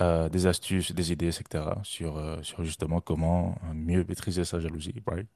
[0.00, 1.64] Euh, des astuces, des idées, etc.
[1.82, 4.94] sur, euh, sur justement comment euh, mieux maîtriser sa jalousie.
[5.06, 5.26] Right.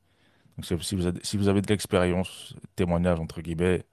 [0.57, 3.85] Donc si vous avez, si vous avez de l'expérience, témoignages entre guillemets,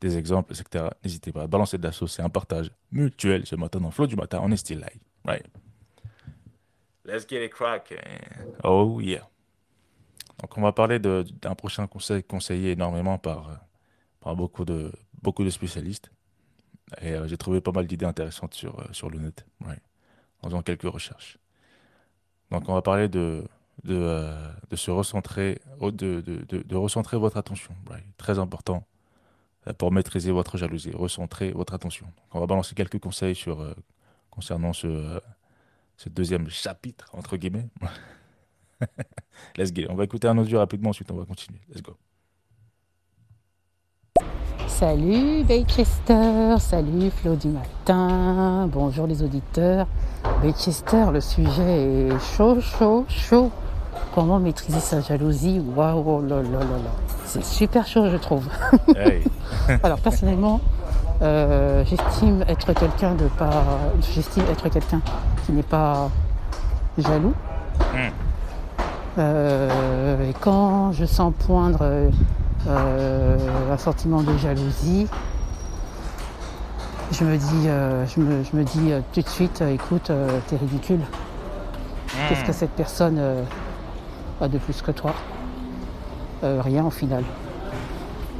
[0.00, 0.86] des exemples, etc.
[1.04, 2.14] N'hésitez pas à balancer de la sauce.
[2.16, 4.40] C'est un partage mutuel ce matin dans Flow du matin.
[4.42, 5.00] On est still live.
[5.24, 5.46] Right.
[7.08, 7.98] Let's get it cracking.
[8.62, 9.26] Oh yeah.
[10.40, 13.54] Donc on va parler d'un prochain conseil conseillé énormément par, euh,
[14.20, 14.92] par beaucoup, de,
[15.22, 16.10] beaucoup de spécialistes.
[17.00, 19.46] Et euh, j'ai trouvé pas mal d'idées intéressantes sur, euh, sur le net.
[20.42, 21.38] En faisant quelques recherches.
[22.50, 23.42] Donc on va parler de,
[23.84, 24.30] de,
[24.68, 25.90] de se recentrer, de,
[26.20, 27.74] de, de, recentrer votre attention.
[28.18, 28.86] Très important
[29.78, 32.06] pour maîtriser votre jalousie, recentrer votre attention.
[32.32, 33.74] On va balancer quelques conseils sur,
[34.30, 35.20] concernant ce,
[35.98, 37.68] ce deuxième chapitre, entre guillemets.
[39.56, 39.86] Let's it.
[39.90, 41.60] On va écouter un audio rapidement, ensuite on va continuer.
[41.68, 41.96] Let's go.
[44.68, 49.88] Salut Baychester, salut Flo du matin, bonjour les auditeurs.
[50.40, 53.50] Baychester, le sujet est chaud, chaud, chaud.
[54.14, 55.58] Comment maîtriser sa jalousie?
[55.58, 56.92] Waouh, oh là là là là.
[57.24, 58.48] C'est super chaud, je trouve.
[58.94, 59.24] Hey.
[59.82, 60.60] Alors personnellement,
[61.20, 63.64] euh, j'estime être quelqu'un de pas,
[64.14, 65.00] j'estime être quelqu'un
[65.44, 66.10] qui n'est pas
[66.96, 67.34] jaloux.
[67.92, 68.10] Hmm.
[69.18, 72.10] Euh, et quand je sens poindre
[72.68, 73.36] euh,
[73.72, 75.08] un sentiment de jalousie,
[77.10, 77.68] je me dis,
[78.14, 80.12] je me, je me dis tout de suite, écoute,
[80.46, 81.00] t'es ridicule.
[82.28, 83.18] Qu'est-ce que cette personne
[84.40, 85.14] a de plus que toi?
[86.42, 87.24] Rien au final.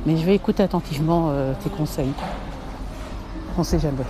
[0.04, 1.32] Mais je vais écouter attentivement
[1.64, 2.12] tes conseils.
[3.58, 4.04] On sait jamais.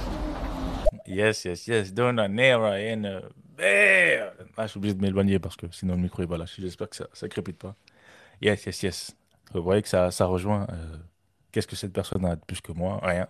[1.07, 1.95] Yes, yes, yes.
[1.95, 3.21] Don't an era in a
[3.57, 4.35] bear.
[4.59, 6.61] Ah, je suis obligé de m'éloigner parce que sinon le micro est pas lâché.
[6.61, 7.75] J'espère que ça ne crépite pas.
[8.43, 9.17] Yes, yes, yes.
[9.55, 10.67] Vous voyez que ça, ça rejoint.
[10.71, 10.99] euh,
[11.51, 13.01] Qu'est-ce que cette personne a de plus que moi?
[13.03, 13.27] Rien.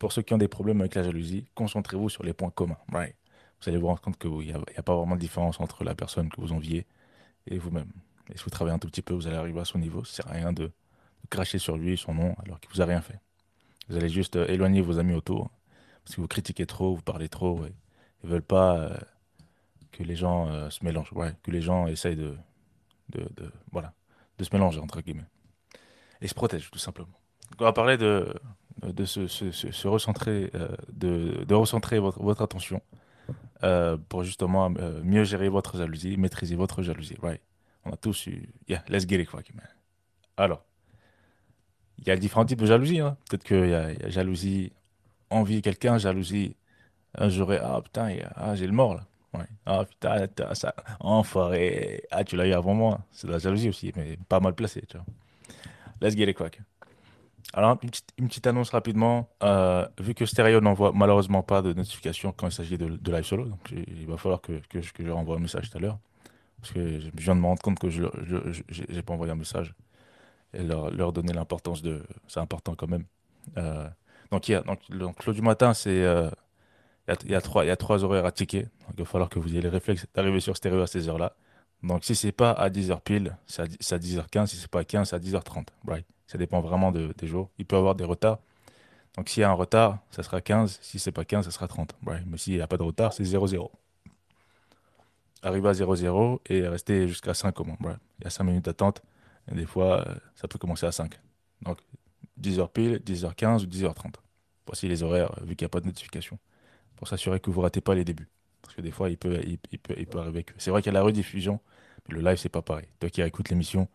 [0.00, 2.78] Pour ceux qui ont des problèmes avec la jalousie, concentrez-vous sur les points communs.
[2.90, 3.14] Right?
[3.62, 6.28] Vous allez vous rendre compte qu'il n'y a, pas vraiment de différence entre la personne
[6.28, 6.86] que vous enviez
[7.46, 7.92] et vous-même.
[8.32, 10.02] Et si vous travaillez un tout petit peu, vous allez arriver à son niveau.
[10.26, 10.72] À rien de, de
[11.28, 13.20] cracher sur lui, son nom, alors qu'il vous a rien fait.
[13.90, 15.50] Vous allez juste euh, éloigner vos amis autour.
[16.04, 17.66] Parce que vous critiquez trop, vous parlez trop.
[17.66, 17.74] Et
[18.22, 18.96] ils veulent pas euh,
[19.90, 21.12] que les gens euh, se mélangent.
[21.12, 22.36] Ouais, que les gens essayent de,
[23.08, 23.28] de,
[23.72, 23.92] voilà,
[24.38, 25.26] de se mélanger, entre guillemets.
[26.20, 27.18] Et se protègent, tout simplement.
[27.58, 28.32] On va parler de,
[28.82, 30.52] de se, se- se- recentrer,
[30.92, 32.80] de, de recentrer votre, attention
[34.08, 34.70] pour justement
[35.02, 37.16] mieux gérer votre jalousie, maîtriser votre jalousie.
[37.20, 37.40] Right.
[37.84, 38.48] On a tous eu.
[38.68, 39.66] Yeah, let's get it, man.
[40.36, 40.62] Alors,
[42.00, 43.00] il y a différents types de jalousie.
[43.00, 43.16] hein.
[43.28, 44.72] Peut-être qu'il y, a jalousie,
[45.30, 46.56] envie quelqu'un, jalousie,
[47.18, 49.02] j'aurais, ah putain, ah, j'ai le mort là.
[49.64, 52.02] Ah putain, ça, enfoiré.
[52.10, 53.00] Ah, tu l'as eu avant moi.
[53.12, 55.06] C'est de la jalousie aussi, mais pas mal placé, tu vois.
[56.00, 56.60] Let's get it, crack.
[57.52, 59.28] Alors, une petite, une petite annonce rapidement.
[59.42, 63.44] Euh, vu que Stereo n'envoie malheureusement pas de notification quand il s'agit de, live solo,
[63.44, 65.98] donc il va falloir que, que, que je renvoie un message tout à l'heure.
[66.60, 68.04] Parce que je viens de me rendre compte que je
[68.68, 69.74] j'ai pas envoyé un message.
[70.52, 72.02] Et leur, leur donner l'importance de.
[72.28, 73.04] C'est important quand même.
[73.56, 73.88] Euh,
[74.30, 76.02] donc, il y a, donc, donc, du matin, c'est.
[76.04, 76.30] euh,
[77.24, 78.30] il y a, trois, il y a trois horaires à.
[78.30, 81.34] Donc, il va falloir que vous ayez le réflexe d'arriver sur stéréo à ces heures-là.
[81.82, 84.46] Donc, si c'est pas à 10h pile, c'est à, 10 c'est à 10h15.
[84.46, 85.66] Si c'est pas à 15, c'est à 10h30.
[85.86, 86.06] Right.
[86.26, 87.48] Ça dépend vraiment de- des jours.
[87.58, 88.38] Il peut y avoir des retards.
[89.16, 90.78] Donc, s'il y a un retard, ça sera 15.
[90.82, 91.96] Si c'est pas 15, ça sera 30.
[92.06, 92.22] Right.
[92.26, 93.70] Mais s'il n'y a pas de retard, c'est 0-0.
[95.42, 97.76] Arriver à 0-0 et rester jusqu'à 5 au moins.
[97.82, 97.98] Right.
[98.20, 99.02] Il y a 5 minutes d'attente.
[99.50, 101.18] Et des fois, euh, ça peut commencer à 5.
[101.62, 101.78] Donc,
[102.40, 104.14] 10h pile, 10h15 ou 10h30.
[104.66, 106.38] Voici les horaires, euh, vu qu'il n'y a pas de notification.
[106.96, 108.28] Pour s'assurer que vous ratez pas les débuts.
[108.62, 110.52] Parce que des fois, il peut, il, peut, il peut arriver que.
[110.58, 111.60] C'est vrai qu'il y a la rediffusion,
[112.08, 112.86] mais le live, c'est pas pareil.
[113.00, 113.88] Toi qui écoutes l'émission,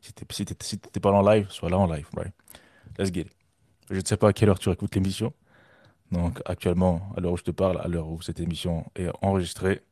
[0.00, 2.08] si si t'étais pas là en live, sois là en live.
[2.16, 2.32] Right?
[2.98, 3.26] Let's get.
[3.90, 5.32] Je ne sais pas à quelle heure tu écoutes l'émission.
[6.12, 9.82] Donc, actuellement, à l'heure où je te parle, à l'heure où cette émission est enregistrée,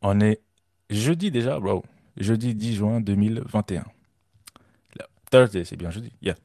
[0.00, 0.40] on est
[0.88, 1.84] jeudi déjà, bro.
[2.16, 3.84] Jeudi 10 juin 2021.
[5.32, 6.12] Thursday, c'est bien jeudi.
[6.20, 6.36] Yeah.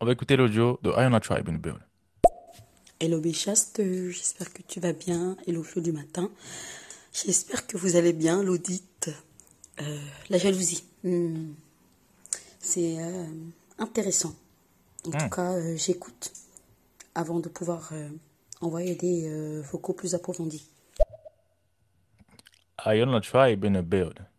[0.00, 1.80] On va écouter l'audio de Iona Tribe in building.
[3.00, 5.34] Hello Béchaste, j'espère que tu vas bien.
[5.46, 6.30] Hello Flo du matin.
[7.14, 9.10] J'espère que vous allez bien, l'audite.
[9.80, 10.84] Euh, la jalousie.
[11.04, 11.52] Hmm.
[12.58, 13.24] C'est euh,
[13.78, 14.34] intéressant.
[15.06, 16.34] En tout cas, euh, j'écoute
[17.14, 17.94] avant de pouvoir
[18.60, 20.68] envoyer des vocaux plus approfondis.
[22.84, 24.29] Iona Tribe in the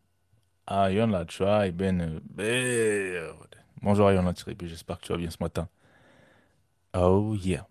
[0.72, 0.98] building.
[0.98, 3.62] Iona Tribe in the building.
[3.82, 5.68] Bonjour Iona Tribe, j'espère que tu vas bien ce matin.
[6.94, 7.68] Oh yeah.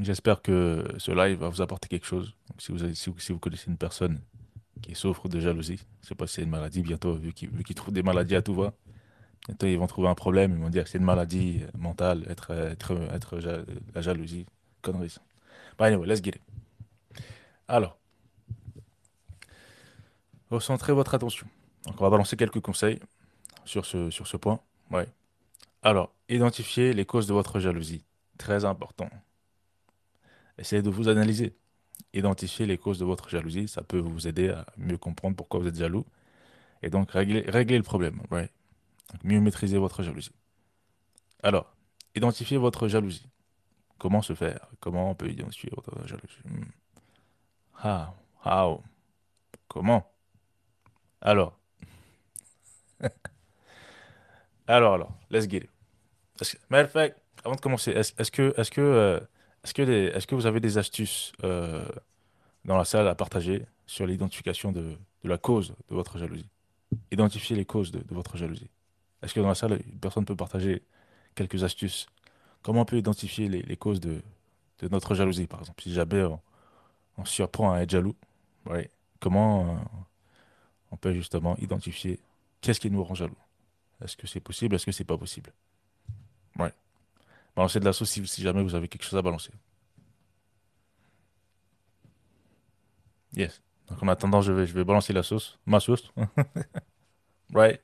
[0.00, 2.34] J'espère que ce live va vous apporter quelque chose.
[2.58, 4.20] Si, vous si, vous, connaissez une personne
[4.82, 7.94] qui souffre de jalousie, je sais pas si c'est une maladie bientôt, vu qu'ils trouvent
[7.94, 8.74] des maladies à tout va.
[9.46, 12.24] Bientôt, ils vont trouver un problème, ils vont dire que c'est une maladie euh, mentale,
[12.28, 13.38] être, euh, être, euh, être
[13.94, 14.44] la jalousie.
[14.82, 15.16] Conneries.
[15.78, 16.42] But anyway, let's get it.
[17.66, 17.98] Alors,
[20.50, 21.46] recentrez votre attention.
[21.84, 23.00] Donc, on va balancer quelques conseils
[23.64, 24.60] sur ce, sur ce point.
[24.90, 25.06] Ouais.
[25.82, 28.04] Alors, identifiez les causes de votre jalousie.
[28.36, 29.08] Très important.
[30.58, 31.54] Essayez de vous analyser.
[32.12, 35.66] Identifier les causes de votre jalousie, ça peut vous aider à mieux comprendre pourquoi vous
[35.66, 36.06] êtes jaloux
[36.82, 38.20] et donc régler, régler le problème.
[38.30, 38.50] right?
[39.12, 40.32] Donc, mieux maîtriser votre jalousie.
[41.42, 41.74] Alors,
[42.14, 43.28] identifiez votre jalousie.
[43.98, 44.68] Comment se faire?
[44.80, 46.38] Comment on peut identifier votre jalousie?
[46.44, 46.64] Hmm.
[47.84, 48.14] How
[48.44, 48.82] How?
[49.68, 50.10] Comment?
[51.20, 51.58] Alors.
[54.66, 55.70] alors, alors, let's get it.
[57.44, 59.20] Avant de commencer, est-ce que, est-ce que, euh,
[59.64, 61.84] est-ce que, des- est-ce que vous avez des astuces euh,
[62.64, 66.48] dans la salle à partager sur l'identification de, la cause de votre jalousie?
[67.10, 68.70] Identifier les causes de, votre jalousie.
[69.22, 70.82] Est-ce que dans la salle, une personne peut partager
[71.34, 72.06] quelques astuces?
[72.62, 74.20] Comment on peut identifier les, causes de,
[74.90, 75.82] notre jalousie, par exemple?
[75.82, 78.14] Si jamais on, surprend à être jaloux,
[79.18, 79.74] comment euh,
[80.92, 82.20] on peut justement identifier
[82.60, 83.38] qu'est-ce qui nous rend jaloux?
[84.02, 84.76] Est-ce que c'est possible?
[84.76, 85.52] Est-ce que c'est pas possible?
[87.58, 89.50] Balancez de la sauce si, jamais vous avez quelque chose à balancer.
[93.34, 93.60] Yes.
[93.88, 95.58] Donc en attendant, je vais, je vais balancer la sauce.
[95.66, 96.12] Ma sauce.
[97.52, 97.80] right?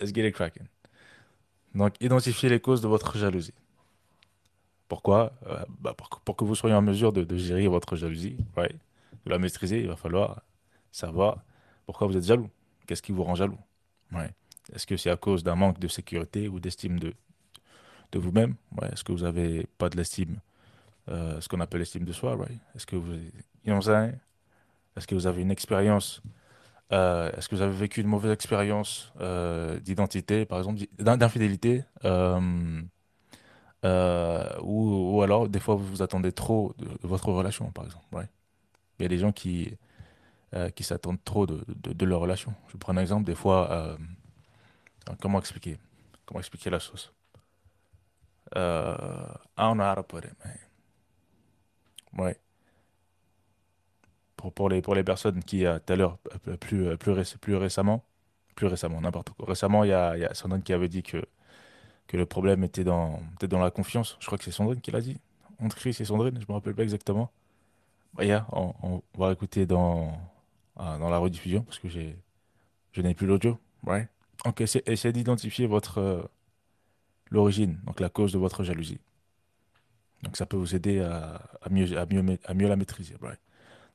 [0.00, 0.66] Let's get it cracking.
[1.74, 3.52] Donc, identifiez les causes de votre jalousie.
[4.88, 5.34] Pourquoi?
[5.46, 8.78] Euh, bah, pour, pour que vous soyez en mesure de, de gérer votre jalousie, right?
[9.26, 10.40] De la maîtriser, il va falloir
[10.90, 11.44] savoir
[11.84, 12.48] pourquoi vous êtes jaloux.
[12.86, 13.58] Qu'est-ce qui vous rend jaloux?
[14.12, 14.30] Ouais.
[14.72, 17.14] Est-ce que c'est à cause d'un manque de sécurité ou d'estime de,
[18.12, 18.54] de vous-même?
[18.80, 18.88] Ouais.
[18.92, 20.38] Est-ce que vous n'avez pas de l'estime,
[21.08, 22.36] euh, ce qu'on appelle l'estime de soi?
[22.36, 22.60] Right?
[22.74, 23.14] Est-ce que vous?
[23.64, 26.22] Est-ce que vous avez une expérience,
[26.92, 31.84] euh, est-ce que vous avez vécu une mauvaise expérience euh, d'identité, par exemple, d'in- d'infidélité,
[32.04, 32.08] ou,
[33.82, 38.06] ou alors des fois vous vous attendez trop de, votre relation, par exemple?
[38.98, 39.76] Il y a des gens qui,
[40.54, 42.54] euh, qui s'attendent trop de, de, leur relation.
[42.68, 43.96] Je prends un exemple, des fois, euh,
[45.20, 45.78] comment expliquer?
[46.26, 47.12] Comment expliquer la sauce?
[48.56, 49.26] Euh,
[49.56, 50.04] man.
[52.18, 52.38] Ouais.
[54.36, 56.18] Pour, pour les, pour les personnes qui, tout à l'heure,
[56.60, 58.04] plus, plus, réc- plus récemment,
[58.54, 59.46] plus récemment, n'importe quoi.
[59.46, 61.24] Récemment, il y a, y a Sandrine qui avait dit que,
[62.08, 64.16] que le problème était dans, était dans la confiance.
[64.20, 65.18] Je crois que c'est Sandrine qui l'a dit.
[65.60, 67.30] Entre Chris et Sandrine, je me rappelle pas exactement.
[68.14, 70.12] Bah, yeah, on, on va écouter dans,
[70.76, 73.58] ah, dans la rediffusion parce que je n'ai plus l'audio.
[73.84, 74.08] Right?
[74.44, 76.22] Donc, essayez, d'identifier votre, euh,
[77.30, 78.98] l'origine, donc la cause de votre jalousie.
[80.22, 83.16] Donc, ça peut vous aider à, mieux, à mieux, à mieux la maîtriser.
[83.20, 83.40] Right?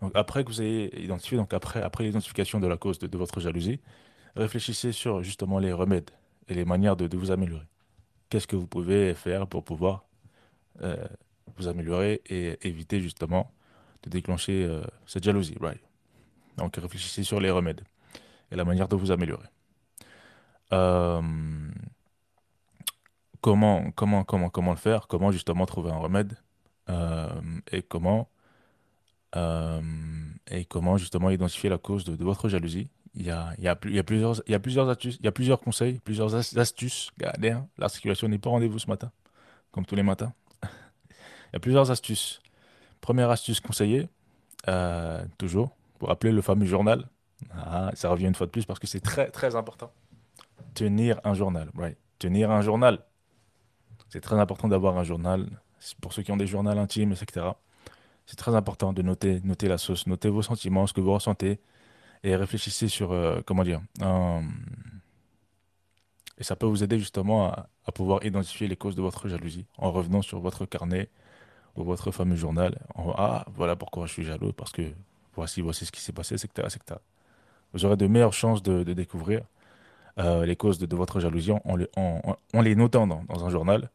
[0.02, 3.18] Donc, après que vous ayez identifié, donc après, après l'identification de la cause de, de
[3.18, 3.80] votre jalousie,
[4.36, 6.12] réfléchissez sur justement les remèdes
[6.48, 7.66] et les manières de, de vous améliorer.
[8.30, 10.06] Qu'est-ce que vous pouvez faire pour pouvoir
[10.82, 11.08] euh,
[11.56, 13.52] vous améliorer et éviter justement
[14.04, 15.82] de déclencher euh, cette jalousie, right?
[16.58, 17.82] Donc réfléchissez sur les remèdes
[18.52, 19.48] et la manière de vous améliorer.
[20.74, 21.22] Euh,
[23.42, 26.38] comment, le faire, comment justement trouver un remède
[26.90, 27.30] euh,
[27.72, 28.28] et comment
[29.36, 29.82] euh,
[30.50, 32.90] et comment justement identifier la cause de, votre jalousie?
[33.14, 35.20] Il y a, plusieurs, plusieurs astuces,
[35.64, 37.12] conseils, plusieurs astuces.
[37.18, 39.12] Regardez, hein, la circulation n'est pas rendez-vous ce matin,
[39.72, 40.34] comme tous les matins.
[40.64, 42.42] il y a plusieurs astuces.
[43.02, 44.08] Première astuce conseillée,
[45.38, 47.08] toujours, pour appeler le fameux journal.
[47.52, 49.92] Ah, ça revient une fois de plus parce que c'est très très important.
[50.74, 51.98] Tenir un journal, right.
[52.20, 53.00] Tenir un journal.
[54.10, 55.48] C'est très important d'avoir un journal.
[56.02, 57.48] Pour ceux qui ont des journaux intimes, etc.
[58.26, 61.60] C'est très important de noter, noter la sauce, noter vos sentiments, ce que vous ressentez,
[62.24, 64.42] et réfléchissez sur, euh, comment dire, euh,
[66.38, 69.92] et ça peut vous aider justement à, pouvoir identifier les causes de votre jalousie en
[69.92, 71.10] revenant sur votre carnet
[71.76, 72.78] ou votre fameux journal.
[72.96, 74.94] Ah, voilà pourquoi je suis jaloux, parce que
[75.38, 77.00] voici, voici ce qui s'est passé, etc., etc.
[77.74, 79.42] Vous aurez de meilleures chances de, découvrir
[80.20, 83.90] euh, les causes de, votre jalousie en, les, en, en les notant dans, un journal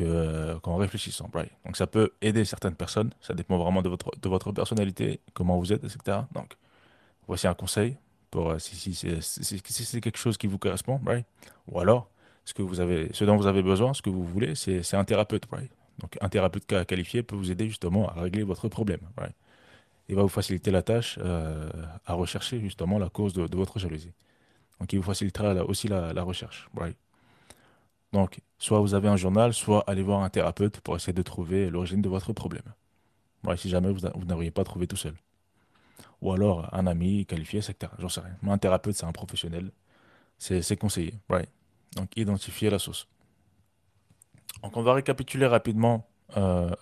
[0.00, 1.30] euh, qu'en réfléchissant.
[1.64, 5.58] Donc ça peut aider certaines personnes, ça dépend vraiment de votre, de votre personnalité, comment
[5.58, 6.18] vous êtes, etc.
[6.32, 6.54] Donc
[7.26, 7.96] voici un conseil
[8.30, 11.00] pour euh, si, si, c'est quelque chose qui vous correspond,
[11.68, 12.08] ou alors
[12.44, 14.96] ce, que vous avez, ce dont vous avez besoin, ce que vous voulez, c'est, c'est
[14.96, 15.44] un thérapeute.
[15.98, 19.00] Donc un thérapeute qualifié peut vous aider justement à régler votre problème.
[20.10, 21.70] Il va vous faciliter la tâche euh,
[22.04, 24.12] à rechercher justement la cause de, votre jalousie.
[24.80, 26.68] Donc il vous facilitera aussi la, recherche.
[26.74, 26.96] Right?
[28.12, 31.70] Donc soit vous avez un journal, soit allez voir un thérapeute pour essayer de trouver
[31.70, 32.64] l'origine de votre problème.
[33.44, 33.60] Right?
[33.60, 35.14] Si jamais vous, vous n'arrivez pas à trouver tout seul.
[36.22, 37.92] Ou alors un ami qualifié, etc.
[38.00, 38.36] J'en sais rien.
[38.42, 39.70] Mais un thérapeute, c'est un professionnel.
[40.38, 41.14] C'est, c'est conseillé.
[41.28, 41.48] Right?
[41.94, 43.06] Donc identifier la source.
[44.64, 46.04] Donc on va récapituler rapidement.
[46.36, 46.74] Euh,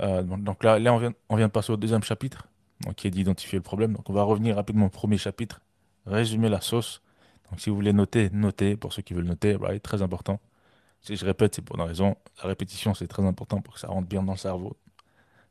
[0.00, 2.48] euh, donc là, là on, vient, de passer au deuxième chapitre,
[2.80, 3.94] donc, qui est d'identifier le problème.
[3.94, 5.60] Donc on va revenir rapidement au premier chapitre,
[6.06, 7.02] résumer la sauce.
[7.50, 10.40] Donc si vous voulez noter, notez, pour ceux qui veulent noter, right, très important.
[11.00, 12.16] Si je répète, c'est pour une raison.
[12.42, 14.76] La répétition, c'est très important pour que ça rentre bien dans le cerveau.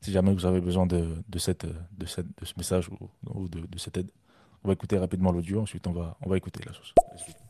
[0.01, 3.97] Si jamais vous avez besoin de, cette, de, cette, de ce message ou, de, cette
[3.97, 4.11] aide.
[4.63, 6.93] On va écouter rapidement l'audio, ensuite on va, on va écouter la sauce.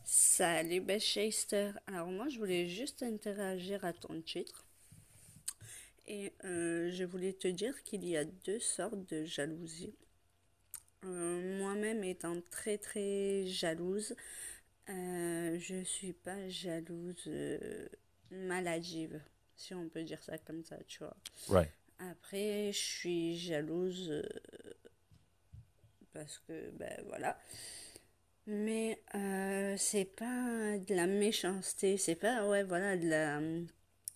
[0.04, 1.72] Salut Bestchaster.
[1.86, 4.65] Alors moi je voulais juste interagir à ton titre.
[6.08, 9.94] Et euh, je voulais te dire qu'il y a deux sortes de jalousie.
[11.04, 14.14] Euh, Moi-même étant très très jalouse,
[14.88, 17.28] euh, je suis pas jalouse
[18.30, 19.20] maladive,
[19.56, 21.16] si on peut dire ça comme ça, tu vois.
[21.48, 21.70] Right.
[21.98, 24.22] Après, je suis jalouse
[26.12, 27.38] parce que, ben voilà.
[28.46, 29.02] Mais
[29.76, 33.40] c'est pas de la méchanceté, c'est pas, ouais, voilà, de la,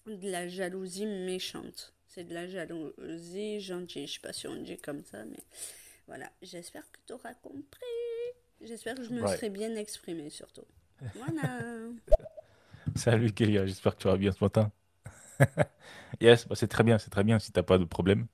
[0.06, 1.92] de la jalousie méchante.
[2.06, 4.06] C'est de la jalousie gentille.
[4.06, 5.38] Je sais pas si on dit comme ça, mais
[6.06, 6.30] voilà.
[6.42, 7.80] J'espère que tu auras compris.
[8.60, 9.36] J'espère que je me Ouais.
[9.36, 10.64] serai bien exprimée, surtout.
[11.14, 11.60] Voilà.
[12.96, 14.70] Salut Kélia, j'espère que tu vas bien ce matin.
[16.20, 18.26] yes, bah c'est très bien, c'est très bien si t'as pas de problème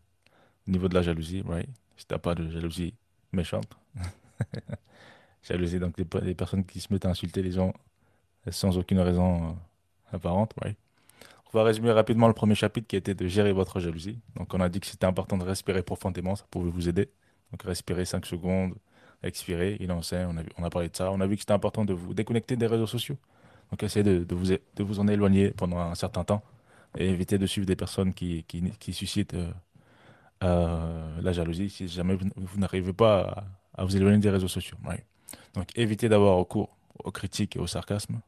[0.66, 1.68] au niveau de la jalousie, right?
[1.96, 2.94] Si t'as pas de jalousie
[3.32, 3.76] méchante.
[5.42, 7.72] jalousie, donc des, des, personnes qui se mettent à insulter les gens
[8.50, 9.52] sans aucune raison euh,
[10.16, 10.78] apparente, right?
[11.53, 14.18] On va résumer rapidement le premier chapitre qui était de gérer votre jalousie.
[14.34, 17.09] Donc on a dit que c'était important de respirer profondément, ça pouvait vous aider.
[17.51, 18.74] Donc respirer 5 secondes,
[19.22, 20.26] expirer, il en sait,
[20.59, 21.11] on a, parlé de ça.
[21.12, 23.16] On a vu que c'était important de vous déconnecter des réseaux sociaux.
[23.70, 24.34] Donc essayez de,
[24.80, 26.42] vous, en éloigner pendant un certain temps
[26.99, 28.44] et éviter de suivre des personnes qui,
[28.92, 29.51] suscitent euh,
[30.44, 33.44] euh, la jalousie si jamais vous, n'arrivez pas
[33.74, 34.76] à, vous éloigner des réseaux sociaux.
[35.55, 38.20] Donc évitez d'avoir recours aux critiques et au sarcasme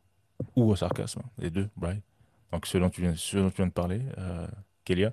[0.56, 1.68] ou au sarcasme, les deux?
[2.52, 4.46] Donc ce dont tu viens, tu viens de parler, euh,
[4.84, 5.12] Kélia.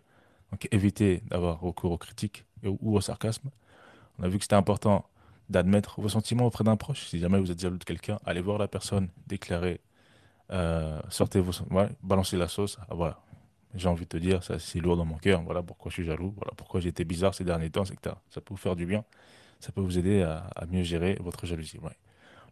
[0.52, 3.50] Donc évitez d'avoir recours aux critiques ou au sarcasme.
[4.20, 5.10] On a vu que c'était important
[5.50, 7.06] d'admettre vos sentiments auprès d'un proche.
[7.08, 9.82] Si jamais vous êtes jaloux de quelqu'un, allez voir la personne, déclarez,
[10.52, 12.78] euh, sortez vos, ouais, balancez la sauce.
[12.90, 13.20] Ah, voilà,
[13.76, 15.42] j'ai envie de te dire, ça c'est lourd dans mon cœur.
[15.44, 16.34] Voilà pourquoi je suis jaloux.
[16.38, 18.16] Voilà pourquoi j'ai été bizarre ces derniers temps, etc.
[18.30, 19.04] Ça peut vous faire du bien.
[19.60, 21.80] Ça peut vous aider à, mieux gérer votre jalousie.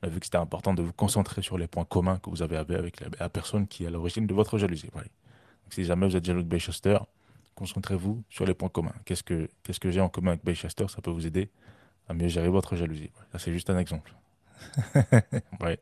[0.04, 2.42] On a vu que c'était important de vous concentrer sur les points communs que vous
[2.42, 4.90] avez avec la, la personne qui est à l'origine de votre jalousie.
[4.94, 5.04] Donc,
[5.70, 6.98] si jamais vous êtes jaloux de Baychester,
[7.56, 8.94] concentrez-vous sur les points communs.
[9.06, 11.50] Qu'est-ce que, qu'est-ce que j'ai en commun avec Baychester Ça peut vous aider
[12.10, 13.12] à mieux gérer votre jalousie.
[13.32, 14.14] Ça, c'est juste un exemple.
[15.62, 15.80] ouais.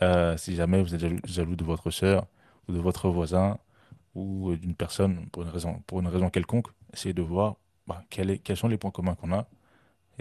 [0.00, 2.26] Euh, si jamais vous êtes jaloux, jaloux de votre sœur
[2.68, 3.58] ou de votre voisin
[4.14, 7.56] ou d'une personne pour une raison, pour une raison quelconque, essayez de voir
[7.86, 9.46] bah, quel est, quels sont les points communs qu'on a.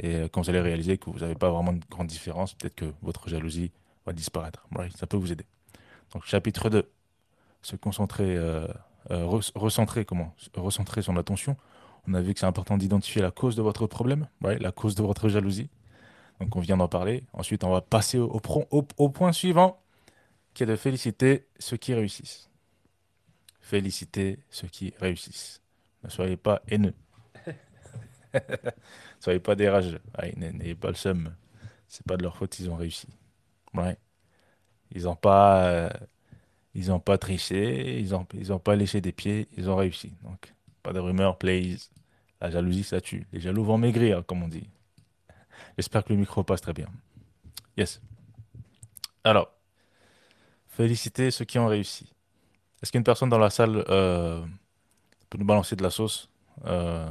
[0.01, 2.93] Et quand vous allez réaliser que vous n'avez pas vraiment de grande différence, peut-être que
[3.01, 3.71] votre jalousie
[4.05, 4.67] va disparaître.
[4.95, 5.45] Ça peut vous aider.
[6.13, 6.89] Donc, chapitre 2,
[7.61, 8.67] se concentrer, euh,
[9.11, 10.33] euh, re recentrer, comment?
[10.55, 11.57] Recentrer son attention.
[12.07, 15.03] On a vu que c'est important d'identifier la cause de votre problème, la cause de
[15.03, 15.69] votre jalousie.
[16.39, 17.23] Donc, on vient d'en parler.
[17.33, 19.81] Ensuite, on va passer au, au, point suivant,
[20.53, 22.49] qui est de féliciter ceux qui réussissent.
[23.61, 25.61] félicitez ceux qui réussissent.
[26.03, 26.93] Ne soyez pas haineux.
[29.19, 30.01] soyez pas des rageux.
[30.35, 31.33] N'ayez pas le seum.
[31.87, 33.07] C'est pas de leur faute, ils ont réussi.
[33.73, 33.97] Ouais.
[34.91, 35.89] Ils n'ont pas, euh,
[36.73, 40.13] ils ont pas triché, ils n'ont ils ont pas léché des pieds, ils ont réussi.
[40.23, 41.89] Donc, pas de rumeurs, please.
[42.41, 43.27] La jalousie, ça tue.
[43.31, 44.69] Les jaloux vont maigrir, comme on dit.
[45.77, 46.87] J'espère que le micro passe très bien.
[47.77, 48.01] Yes.
[49.23, 49.51] Alors,
[50.67, 52.13] félicitez ceux qui ont réussi.
[52.81, 54.45] Est-ce qu'une personne dans la salle euh,
[55.29, 56.29] peut nous balancer de la sauce?
[56.65, 57.09] Euh,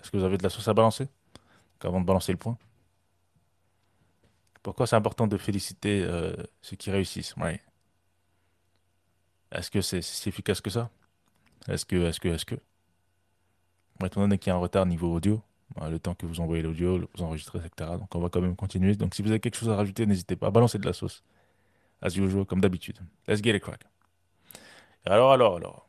[0.00, 1.08] Est-ce que vous avez de la sauce à balancer
[1.80, 2.56] avant de balancer le point?
[4.62, 7.34] Pourquoi c'est important de féliciter euh, ceux qui réussissent?
[9.52, 10.90] Est-ce que c'est si efficace que ça?
[11.68, 12.56] Est-ce que, est-ce que, est-ce que?
[14.04, 15.42] Étant donné qu'il y a un retard niveau audio,
[15.74, 17.90] bah, le temps que vous envoyez l'audio, vous enregistrez, etc.
[17.98, 18.94] Donc on va quand même continuer.
[18.94, 21.22] Donc si vous avez quelque chose à rajouter, n'hésitez pas à balancer de la sauce.
[22.00, 22.98] As usual, comme d'habitude.
[23.26, 23.84] Let's get it crack.
[25.04, 25.88] Alors, alors, alors.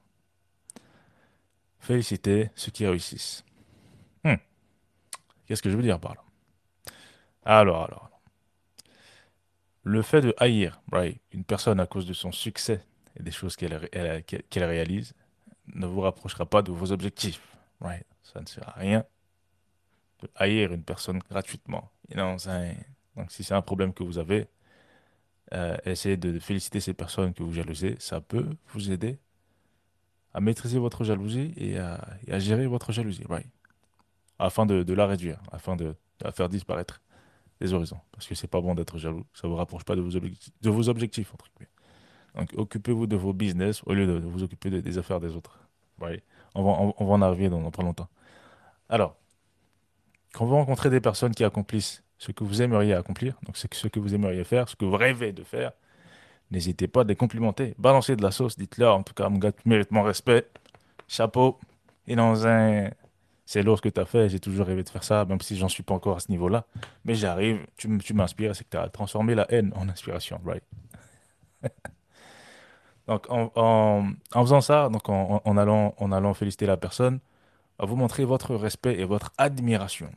[1.79, 3.43] Félicitez ceux qui réussissent.
[5.49, 6.23] Qu'est-ce que je veux dire par là?
[7.43, 8.11] Alors, alors.
[9.81, 10.79] Le fait de haïr
[11.31, 12.85] une personne à cause de son succès
[13.19, 13.73] et des choses qu'elle
[14.53, 15.15] réalise
[15.73, 17.41] ne vous rapprochera pas de vos objectifs.
[17.81, 18.05] Right?
[18.21, 19.03] Ça ne sert à rien
[20.21, 21.89] de haïr une personne gratuitement.
[22.13, 24.47] Donc, si c'est un problème que vous avez,
[25.53, 27.95] euh, essayez de féliciter ces personnes que vous jalousez.
[27.97, 29.17] Ça peut vous aider
[30.35, 31.99] à maîtriser votre jalousie et à,
[32.37, 33.49] gérer votre jalousie, right?
[34.39, 37.01] Afin de, la réduire, afin de, la faire disparaître
[37.59, 37.99] des horizons.
[38.11, 39.25] Parce que c'est pas bon d'être jaloux.
[39.33, 41.33] Ça vous rapproche pas de vos, objectifs.
[41.33, 41.45] Entre
[42.35, 45.59] Donc, occupez-vous de vos business au lieu de, vous occuper des affaires des autres.
[45.99, 46.23] Right.
[46.55, 48.07] On, va, on, va en arriver dans, dans pas longtemps.
[48.87, 49.15] Alors,
[50.33, 53.99] quand vous rencontrez des personnes qui accomplissent ce que vous aimeriez accomplir, donc ce que
[53.99, 55.71] vous aimeriez faire, ce que vous rêvez de faire,
[56.51, 57.75] n'hésitez pas à les complimenter.
[57.77, 60.47] Balancez de la sauce, dites-leur, en tout cas, mon gars, tu mérites mon respect.
[61.07, 61.59] Chapeau.
[62.07, 62.89] Et dans un.
[63.49, 65.57] C'est lourd ce que tu as fait, j'ai toujours rêvé de faire ça, même si
[65.57, 66.67] j'en suis pas encore à ce niveau-là.
[67.03, 68.83] Mais j'arrive, tu, tu m'inspires, etc.
[68.93, 70.61] Transformer la haine en inspiration, right?
[73.07, 77.21] donc, en, faisant ça, donc en, allant, en allant féliciter la personne,
[77.79, 80.11] vous montrer votre respect et votre admiration.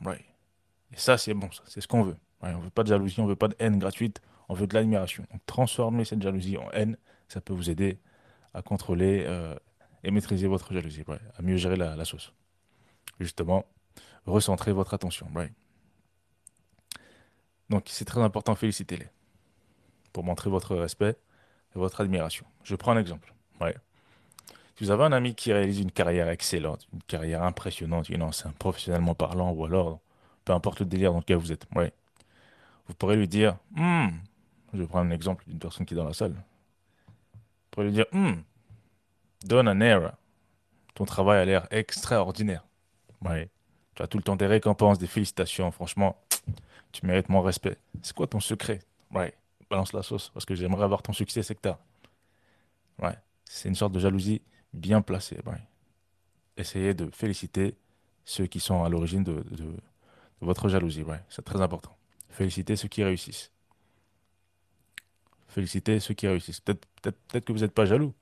[0.91, 2.17] Et ça, c'est bon, c'est ce qu'on veut.
[2.41, 4.75] on ne veut pas de jalousie, on veut pas de haine gratuite, on veut de
[4.75, 5.25] l'admiration.
[5.47, 7.97] Transformer cette jalousie en haine, ça peut vous aider
[8.53, 9.55] à contrôler euh,
[10.03, 11.03] et maîtriser votre jalousie,
[11.35, 12.31] à mieux gérer la, sauce.
[13.19, 13.65] Justement,
[14.25, 15.27] recentrer votre attention.
[17.69, 19.07] Donc c'est très important, félicitez-les
[20.11, 21.17] pour montrer votre respect
[21.75, 22.45] et votre admiration.
[22.63, 23.33] Je prends un exemple.
[24.75, 28.57] Si vous avez un ami qui réalise une carrière excellente, une carrière impressionnante, une enceinte
[28.57, 29.99] professionnellement parlant, ou alors,
[30.45, 31.67] peu importe le délire dans lequel vous êtes,
[32.87, 34.07] vous pourrez lui dire, hmm,
[34.73, 36.33] je vais prendre un exemple d'une personne qui est dans la salle.
[36.33, 38.33] Vous pourrez lui dire, hmm,
[39.45, 40.13] donne un air.
[40.95, 42.63] Ton travail a l'air extraordinaire.
[43.23, 43.49] Ouais.
[43.95, 45.71] Tu as tout le temps des récompenses, des félicitations.
[45.71, 46.17] Franchement,
[46.91, 47.77] tu mérites mon respect.
[48.01, 48.79] C'est quoi ton secret?
[49.11, 49.33] Ouais,
[49.69, 51.69] balance la sauce parce que j'aimerais avoir ton succès, que
[53.01, 54.41] Ouais, c'est une sorte de jalousie
[54.73, 55.37] bien placé.
[56.57, 57.75] Essayez de féliciter
[58.25, 59.43] ceux qui sont à l'origine de,
[60.41, 61.03] votre jalousie.
[61.29, 61.95] C'est très important.
[62.29, 63.51] Félicitez ceux qui réussissent.
[65.47, 66.61] Félicitez ceux qui réussissent.
[66.61, 68.13] Peut-être que vous n'êtes pas jaloux,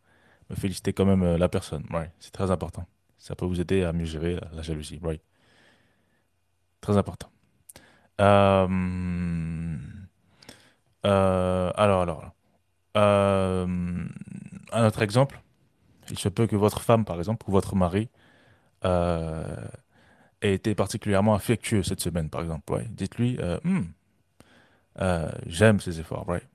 [0.50, 1.86] mais félicitez quand même euh, la personne.
[2.20, 2.86] C'est très important.
[3.22, 5.00] Ça peut vous aider à mieux gérer la, jalousie.
[6.82, 7.30] Très important.
[8.20, 8.68] Euh,
[11.06, 12.32] euh, alors, alors.
[12.96, 15.42] un autre exemple
[16.12, 18.10] il se peut que votre femme, par exemple, ou votre mari
[18.86, 19.68] euh,
[20.42, 22.72] ait été particulièrement affectueux cette semaine, par exemple.
[22.74, 22.88] Ouais.
[22.90, 23.82] Dites-lui, euh, hmm,
[25.00, 26.48] euh, j'aime ses efforts, right?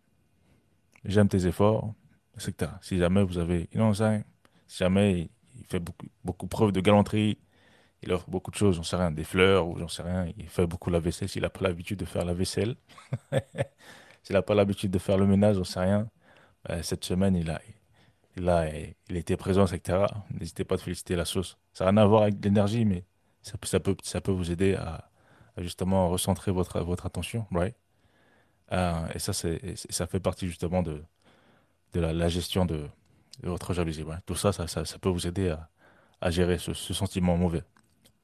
[1.04, 1.94] j'aime tes efforts,
[2.34, 2.72] etc.
[2.82, 4.24] Si jamais vous avez une enceinte,
[4.66, 7.38] si jamais il fait beaucoup, beaucoup preuve de galanterie,
[8.02, 10.48] il offre beaucoup de choses, j'en sais rien, des fleurs ou j'en sais rien, il
[10.48, 12.76] fait beaucoup la vaisselle, s'il n'a pas l'habitude de faire la vaisselle,
[14.22, 16.08] s'il n'a pas l'habitude de faire le ménage, j'en sais rien,
[16.82, 17.60] cette semaine, il a,
[18.36, 18.68] là,
[19.08, 20.06] il était présent, etc.
[20.30, 21.58] N'hésitez pas à féliciter la sauce.
[21.72, 23.04] Ça n'a rien à voir avec l'énergie, mais
[23.42, 25.10] ça, ça, peut, ça peut vous aider à,
[25.58, 27.74] justement recentrer votre, votre attention, right?
[28.72, 31.02] Euh, et ça, c'est, ça fait partie justement de,
[31.92, 32.88] de la, gestion de,
[33.42, 34.04] votre jalousie.
[34.24, 35.54] Tout ça ça, peut vous aider
[36.20, 37.62] à, gérer ce, sentiment mauvais.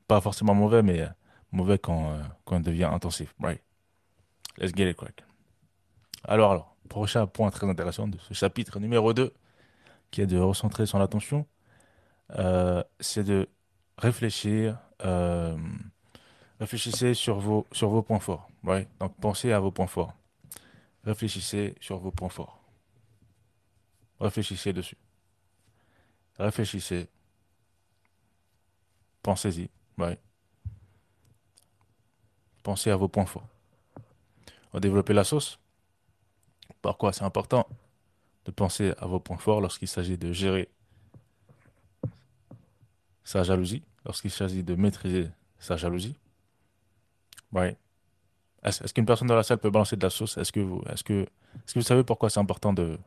[0.08, 1.06] Pas forcément mauvais, mais
[1.52, 3.34] mauvais quand, euh, quand il devient intensif.
[3.40, 3.62] Right?
[4.58, 5.24] Let's get it quick.
[6.24, 9.32] Alors, alors, prochain point très intéressant de ce chapitre numéro 2
[10.10, 11.46] qui est de recentrer son attention,
[12.38, 13.48] euh, c'est de
[13.98, 15.56] réfléchir, euh,
[16.60, 18.48] réfléchissez sur vos, sur vos points forts.
[18.62, 18.86] Ouais?
[19.00, 20.12] Donc pensez à vos points forts.
[21.04, 22.61] Réfléchissez sur vos points forts.
[24.22, 24.96] Réfléchissez dessus.
[26.38, 27.08] réfléchissez,
[29.20, 29.68] pensez-y.
[32.62, 33.48] Pensez à vos points forts.
[34.68, 35.58] On va développer la sauce.
[36.80, 37.68] Pourquoi c'est important
[38.44, 40.68] de penser à vos points forts lorsqu'il s'agit de gérer
[43.24, 46.16] sa jalousie, lorsqu'il s'agit de maîtriser sa jalousie.
[47.50, 47.76] Ouais.
[48.62, 50.38] Est-ce qu'une personne dans la salle peut balancer de la sauce?
[50.38, 52.98] Est-ce que vous savez pourquoi c'est important de,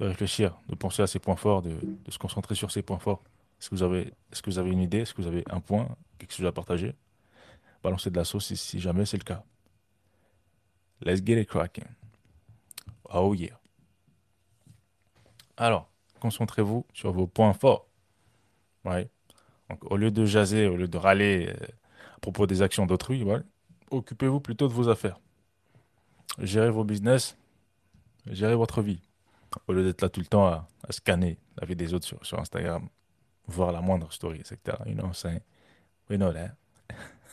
[0.00, 1.76] de réfléchir, de penser à ses points forts, de,
[2.08, 3.22] se concentrer sur ses points forts
[3.60, 5.00] Est-ce que vous avez, est-ce que vous avez une idée?
[5.00, 5.88] Est-ce que vous avez un point,
[6.18, 6.94] quelque chose à partager?
[7.82, 9.44] Balancer de la sauce si, jamais c'est le cas.
[11.02, 11.84] Let's get it cracking.
[13.12, 13.58] Oh yeah.
[15.56, 15.90] Alors,
[16.20, 17.86] concentrez-vous sur vos points forts.
[18.84, 19.08] Ouais.
[19.68, 21.66] Donc, au lieu de jaser, au lieu de râler euh,
[22.16, 23.26] à propos des actions d'autrui,
[23.90, 25.20] occupez-vous plutôt de vos affaires.
[26.38, 27.36] Gérez vos business,
[28.26, 29.00] gérez votre vie.
[29.66, 32.88] Au lieu d'être là tout le temps à, scanner la vie des autres sur, Instagram,
[33.46, 34.76] voir la moindre story, etc.
[34.86, 35.40] You know saying?
[36.08, 36.56] We know that.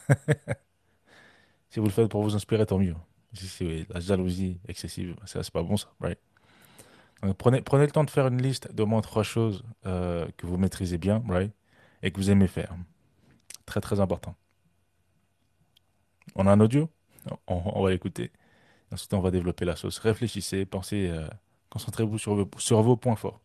[1.70, 2.96] si vous le faites pour vous inspirer, tant mieux.
[3.34, 6.20] Si c'est la jalousie excessive, c'est pas bon ça, right?
[7.38, 10.58] Prenez, prenez le temps de faire une liste d'au moins trois choses euh, que vous
[10.58, 11.52] maîtrisez bien, right?
[12.04, 12.76] Et que vous aimez faire.
[13.66, 14.36] Très très important.
[16.36, 16.90] On a un audio?
[17.48, 18.32] On, on va l'écouter.
[18.92, 19.98] Ensuite, on va développer la sauce.
[20.00, 21.28] Réfléchissez, pensez, euh,
[21.70, 22.36] concentrez-vous sur
[22.82, 23.40] vos, points forts.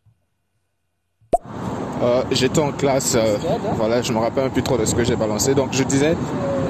[2.01, 3.37] Euh, J'étais en classe, euh,
[3.75, 5.53] voilà, je me rappelle un peu trop de ce que j'ai balancé.
[5.55, 6.15] Donc je disais,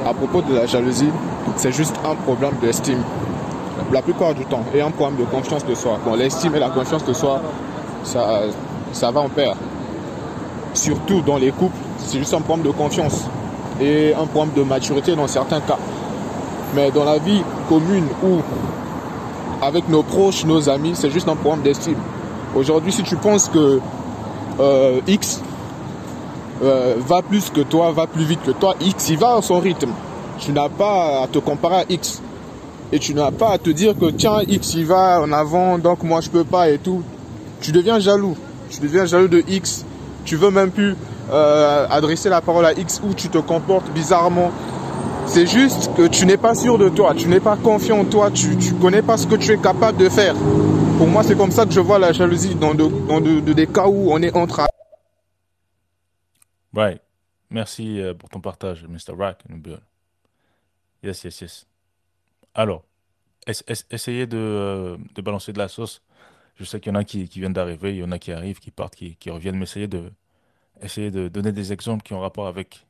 [0.05, 1.09] à propos de la jalousie,
[1.55, 3.03] c'est juste un problème d'estime.
[3.91, 5.99] La plupart du temps, et un problème de confiance de soi.
[6.05, 7.41] Bon, l'estime et la confiance de soi,
[8.03, 8.41] ça,
[8.91, 9.55] ça va en pair.
[10.73, 13.25] Surtout dans les couples, c'est juste un problème de confiance
[13.79, 15.77] et un problème de maturité dans certains cas.
[16.75, 18.41] Mais dans la vie commune ou
[19.63, 21.97] avec nos proches, nos amis, c'est juste un problème d'estime.
[22.55, 23.79] Aujourd'hui, si tu penses que
[24.59, 25.41] euh, X
[26.61, 29.59] euh, va plus que toi, va plus vite que toi, X, il va à son
[29.59, 29.91] rythme.
[30.39, 32.21] Tu n'as pas à te comparer à X.
[32.91, 36.03] Et tu n'as pas à te dire que tiens, X, il va en avant, donc
[36.03, 37.01] moi je peux pas et tout.
[37.61, 38.35] Tu deviens jaloux.
[38.69, 39.85] Tu deviens jaloux de X.
[40.25, 40.95] Tu veux même plus
[41.31, 44.51] euh, adresser la parole à X ou tu te comportes bizarrement.
[45.27, 48.29] C'est juste que tu n'es pas sûr de toi, tu n'es pas confiant en toi,
[48.29, 50.35] tu ne connais pas ce que tu es capable de faire.
[50.97, 53.53] Pour moi, c'est comme ça que je vois la jalousie dans, de, dans de, de
[53.53, 54.61] des cas où on est entre
[56.75, 57.01] Right.
[57.49, 59.15] Merci euh, pour ton partage, Mr.
[59.17, 59.43] Rack.
[61.03, 61.65] Yes, yes, yes.
[62.55, 62.83] Alors,
[63.47, 66.01] es- es- essayez de, euh, de balancer de la sauce.
[66.55, 68.31] Je sais qu'il y en a qui, qui viennent d'arriver, il y en a qui
[68.31, 70.11] arrivent, qui partent, qui, qui reviennent, mais essayez de,
[70.81, 72.85] de donner des exemples qui ont rapport avec,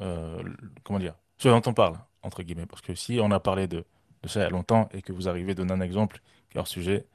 [0.00, 0.42] euh,
[0.84, 2.66] comment dire, ce dont on parle, entre guillemets.
[2.66, 3.84] Parce que si on a parlé de,
[4.24, 6.20] ça il y a longtemps et que vous arrivez à donner un exemple
[6.50, 7.06] qui hors sujet,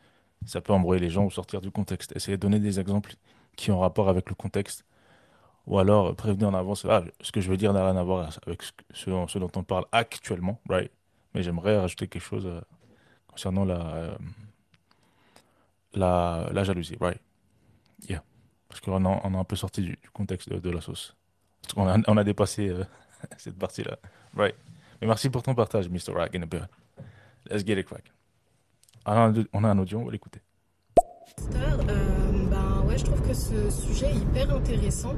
[0.45, 2.15] ça peut embrouiller les gens ou sortir du contexte.
[2.15, 3.15] Essayez de donner des exemples
[3.55, 4.85] qui ont rapport avec le contexte
[5.67, 8.03] ou alors euh, prévenir en avance, ah, ce que je veux dire n'a rien à
[8.03, 8.63] voir avec
[8.93, 10.91] ce, dont on parle actuellement, right?
[11.33, 12.61] Mais j'aimerais rajouter quelque chose euh,
[13.27, 14.17] concernant la, euh,
[15.93, 17.21] la, la jalousie, right?
[18.09, 18.23] Yeah.
[18.67, 21.15] Parce qu'on a, on a un peu sorti du, contexte de, la sauce.
[21.77, 22.73] On a dépassé
[23.37, 23.97] cette partie-là,
[24.35, 24.55] right?
[25.01, 26.13] Mais merci pour ton partage, Mr.
[26.13, 26.67] Rack in the building.
[27.49, 28.11] Let's get it crack.
[29.05, 29.19] on a
[29.69, 30.41] un- a audio, on va l'écouter.
[31.55, 31.77] Euh,
[32.51, 35.15] ben ouais, je trouve que ce sujet est hyper intéressant.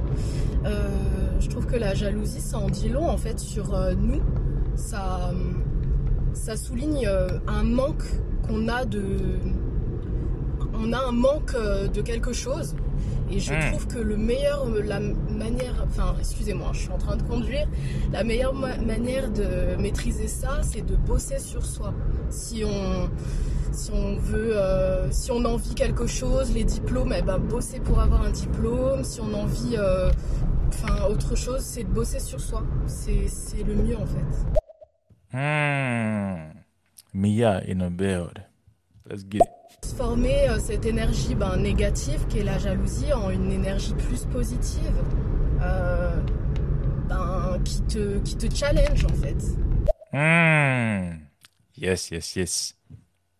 [0.64, 0.88] Euh,
[1.40, 4.22] je trouve que la jalousie, ça en dit long en fait sur euh, nous.
[4.76, 5.52] Ça, euh,
[6.32, 8.04] ça souligne euh, un manque
[8.46, 9.38] qu'on a de,
[10.78, 12.74] on a un manque euh, de quelque chose.
[13.30, 13.70] Et je Hmm.
[13.70, 17.66] trouve que le meilleur, la manière, enfin, excusez-moi, je suis en train de conduire.
[18.12, 21.94] La meilleure ma- manière de maîtriser ça, c'est de bosser sur soi.
[22.28, 23.08] Si on,
[23.72, 27.98] si on veut, euh, si on envie quelque chose, les diplômes, eh ben, bosser pour
[28.00, 29.02] avoir un diplôme.
[29.04, 30.10] Si on envie, euh,
[30.68, 32.62] enfin, autre chose, c'est de bosser sur soi.
[32.86, 34.26] C'est, c'est le mieux en fait.
[35.32, 36.52] Hmm.
[37.14, 38.44] Mia in a build.
[39.08, 39.48] Let's get it.
[39.84, 44.96] Transformer euh, cette énergie ben, négative qui est la jalousie en une énergie plus positive,
[45.60, 46.16] euh,
[47.06, 49.36] ben, qui te, qui te challenge en fait.
[50.10, 51.18] Hmm.
[51.76, 52.76] Yes, yes, yes.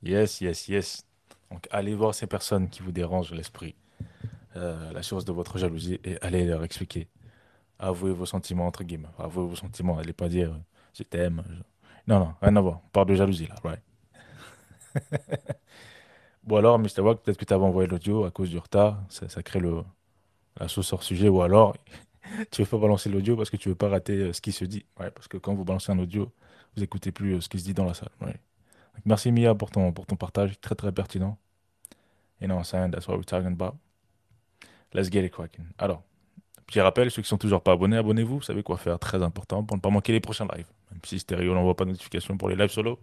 [0.03, 1.07] Yes, yes, yes.
[1.51, 3.75] Donc, allez voir ces personnes qui vous dérangent l'esprit,
[4.57, 7.09] euh, la source de votre jalousie, et allez leur expliquer.
[7.79, 9.09] Avouez vos sentiments, entre guillemets.
[9.19, 9.97] Avouez vos sentiments.
[9.97, 10.55] Allez pas dire
[10.93, 11.43] je t'aime.
[12.07, 12.81] Non, non, rien à voir.
[12.85, 13.83] On parle de jalousie là, right?
[16.47, 17.01] Bon, alors, Mr.
[17.01, 19.03] Wack, peut-être que tu avais envoyé l'audio à cause du retard.
[19.09, 19.83] Ça, crée le,
[20.61, 21.29] la sauce hors sujet.
[21.29, 21.75] Ou alors,
[22.51, 24.67] tu veux pas balancer l'audio parce que tu veux pas rater euh, ce qui se
[24.67, 24.85] dit.
[25.01, 26.31] Ouais, parce que quand vous balancez un audio,
[26.77, 28.11] vous écoutez plus euh, ce qui se dit dans la salle.
[29.07, 31.39] Merci Mia pour ton, pour ton partage, très très pertinent.
[32.41, 32.91] You know what?
[32.91, 33.77] That's what we're talking about.
[34.93, 35.65] Let's get it cracking.
[35.79, 36.03] Alors,
[36.67, 38.37] petit rappel, ceux qui sont toujours pas abonnés, abonnez-vous.
[38.37, 40.69] Vous savez quoi faire, très important pour ne pas manquer les prochains lives.
[40.91, 42.99] Même si Stéréo n'envoie pas de notification pour les lives solo,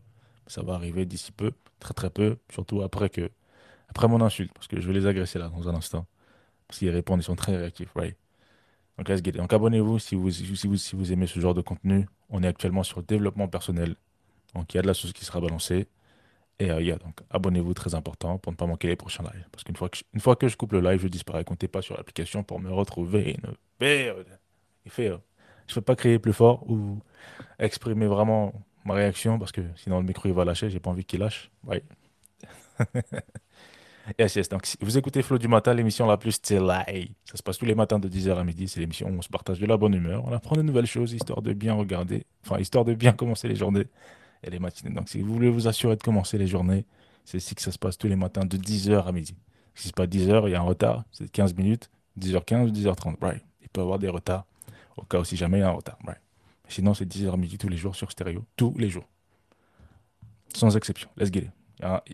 [0.51, 3.31] ça va arriver d'ici peu, très très peu, surtout après que
[3.89, 6.05] après mon insulte, parce que je vais les agresser là dans un instant.
[6.67, 8.15] Parce qu'ils répondent, ils sont très réactifs, right?
[8.97, 9.37] Donc let's get it.
[9.37, 12.07] Donc abonnez-vous si vous, si, vous, si vous aimez ce genre de contenu.
[12.29, 13.95] On est actuellement sur le développement personnel.
[14.53, 15.87] Donc il y a de la sauce qui sera balancée.
[16.59, 19.23] Et euh, il y a donc abonnez-vous, très important, pour ne pas manquer les prochains
[19.23, 19.47] lives.
[19.51, 21.43] Parce qu'une fois, que je, une fois que je coupe le live, je disparais.
[21.43, 23.31] Comptez pas sur l'application pour me retrouver.
[23.31, 23.53] Une.
[24.85, 25.17] Il fait, euh,
[25.67, 26.99] je ne peux pas crier plus fort ou
[27.59, 28.53] exprimer vraiment
[28.85, 30.69] ma réaction parce que sinon le micro il va lâcher.
[30.69, 31.51] J'ai pas envie qu'il lâche.
[31.63, 31.83] Ouais.
[34.19, 34.49] Yes, yes.
[34.49, 37.11] Donc, si vous écoutez Flow du matin, l'émission la plus stylée.
[37.25, 38.67] Ça se passe tous les matins de 10h à midi.
[38.67, 40.23] C'est l'émission où on se partage de la bonne humeur.
[40.25, 43.55] On apprend de nouvelles choses, histoire de bien regarder, enfin, histoire de bien commencer les
[43.55, 43.85] journées
[44.43, 44.93] et les matinées.
[44.93, 46.85] Donc, si vous voulez vous assurer de commencer les journées,
[47.25, 49.35] c'est ici que ça se passe tous les matins de 10h à midi.
[49.75, 51.03] Si c'est pas 10h, il y a un retard.
[51.11, 51.89] C'est 15 minutes,
[52.19, 53.15] 10h15 ou 10h30.
[53.21, 53.43] Right.
[53.61, 54.45] Il peut y avoir des retards
[54.97, 55.97] au cas où si jamais il y a un retard.
[56.05, 56.19] Right.
[56.71, 58.45] Sinon, c'est 10h à midi tous les jours sur stéréo.
[58.55, 59.03] Tous les jours.
[60.53, 61.09] Sans exception.
[61.17, 61.49] Let's get.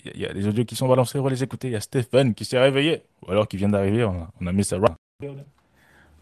[0.05, 1.67] Il y, a, des audios qui sont balancés, on va les écouter.
[1.67, 4.63] Il y a Stéphane qui s'est réveillé, ou alors qui vient d'arriver, on a, mis
[4.63, 4.77] ça.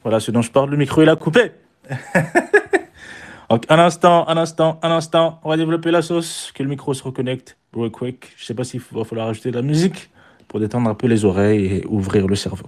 [0.03, 1.51] Voilà ce dont je parle, le micro il a coupé.
[3.49, 6.93] Donc, un instant, un instant, un instant, on va développer la sauce, que le micro
[6.95, 8.33] se reconnecte, real quick.
[8.35, 10.09] Je sais pas s'il va falloir ajouter de la musique
[10.47, 12.67] pour détendre un peu les oreilles et ouvrir le cerveau.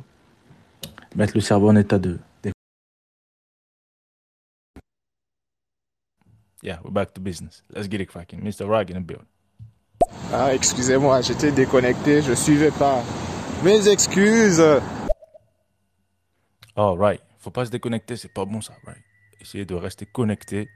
[1.15, 2.19] Mettre le cerveau en état de.
[6.67, 7.63] Yeah, we're back to business.
[7.73, 8.41] Let's get it cracking.
[8.41, 8.67] Mr.
[8.67, 9.23] Rag in the build.
[10.33, 13.01] Ah, excusez-moi, j'étais déconnecté, je suivais pas.
[13.63, 14.61] Mes excuses.
[16.75, 17.21] Oh, right.
[17.39, 19.01] Faut pas se déconnecter, c'est pas bon ça, right?
[19.39, 20.67] Essayez de rester connecté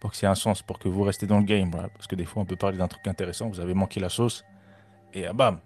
[0.00, 1.92] pour que ça ait un sens, pour que vous restez dans le game, right?
[1.92, 4.44] Parce que des fois, on peut parler d'un truc intéressant, vous avez manqué la sauce,
[5.14, 5.58] et ah, bam,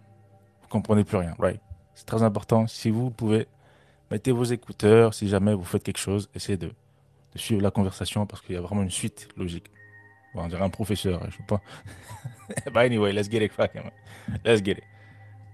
[0.63, 1.61] vous comprenez plus rien, right?
[1.95, 2.67] C'est très important.
[2.69, 3.47] Si vous pouvez,
[4.11, 6.73] mettez vos écouteurs, si jamais vous faites quelque chose, essayez de,
[7.35, 9.71] de suivre la conversation parce qu'il y a vraiment une suite logique.
[10.35, 11.61] On dirait un professeur, je sais pas.
[12.73, 13.53] bah anyway, let's get it.
[14.45, 14.85] Let's get it.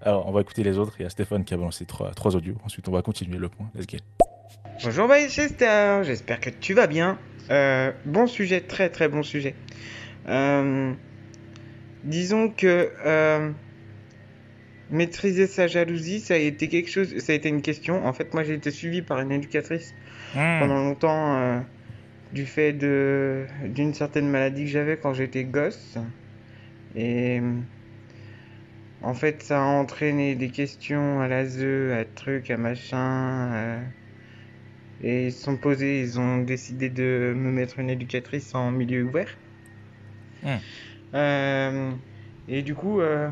[0.03, 0.95] Alors, on va écouter les autres.
[0.99, 2.57] Il y a Stéphane qui a balancé trois, trois audios.
[2.65, 3.71] Ensuite, on va continuer le point.
[3.75, 4.05] Let's get it.
[4.83, 7.19] Bonjour Chester, j'espère que tu vas bien.
[7.51, 9.55] Euh, bon sujet, très très bon sujet.
[10.29, 10.93] Euh,
[12.03, 13.51] disons que euh,
[14.91, 18.05] maîtriser sa jalousie, ça a été quelque chose, ça a été une question.
[18.05, 19.95] En fait, moi j'ai été suivi par une éducatrice
[20.35, 21.61] pendant longtemps euh,
[22.33, 25.97] du fait de d'une certaine maladie que j'avais quand j'étais gosse.
[26.97, 27.41] Et
[29.03, 31.63] en fait, ça a entraîné des questions à l'ASE,
[31.93, 33.53] à trucs, à machin.
[33.53, 33.81] euh,
[35.03, 39.05] et ils se sont posés, ils ont décidé de me mettre une éducatrice en milieu
[39.05, 39.29] ouvert.
[40.43, 40.57] Hmm.
[41.15, 41.91] Euh,
[42.49, 43.29] et du coup, euh,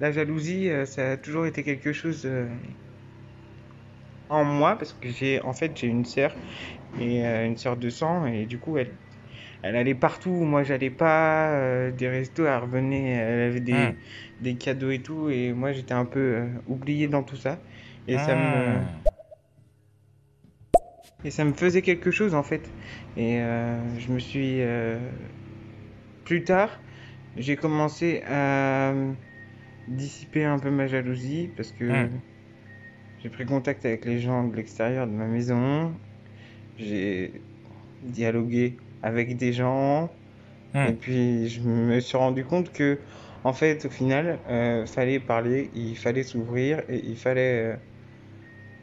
[0.00, 2.46] la jalousie, euh, ça a toujours été quelque chose euh,
[4.32, 6.34] en moi parce que j'ai, en fait, j'ai une sœur
[7.00, 8.92] et euh, une sœur de sang et du coup, elle,
[9.62, 13.76] elle allait partout où moi j'allais pas, euh, des restos, elle revenait, elle avait des,
[13.76, 13.96] Hmm.
[14.40, 17.58] des cadeaux et tout et moi j'étais un peu euh, oublié dans tout ça
[18.08, 19.02] et ça me Hmm.
[21.24, 22.70] et ça me faisait quelque chose en fait.
[23.16, 23.38] Et
[23.98, 24.60] je me suis.
[26.24, 26.80] Plus tard,
[27.36, 28.94] j'ai commencé à
[29.88, 32.22] dissiper un peu ma jalousie parce que Hmm.
[33.22, 35.92] J'ai pris contact avec les gens de l'extérieur de ma maison.
[36.78, 37.32] J'ai
[38.02, 40.10] dialogué avec des gens.
[40.74, 40.86] Hmm.
[40.88, 42.98] Et puis je me suis rendu compte que,
[43.44, 47.74] en fait, au final, euh, fallait parler, il fallait s'ouvrir et il fallait.
[47.74, 47.76] euh,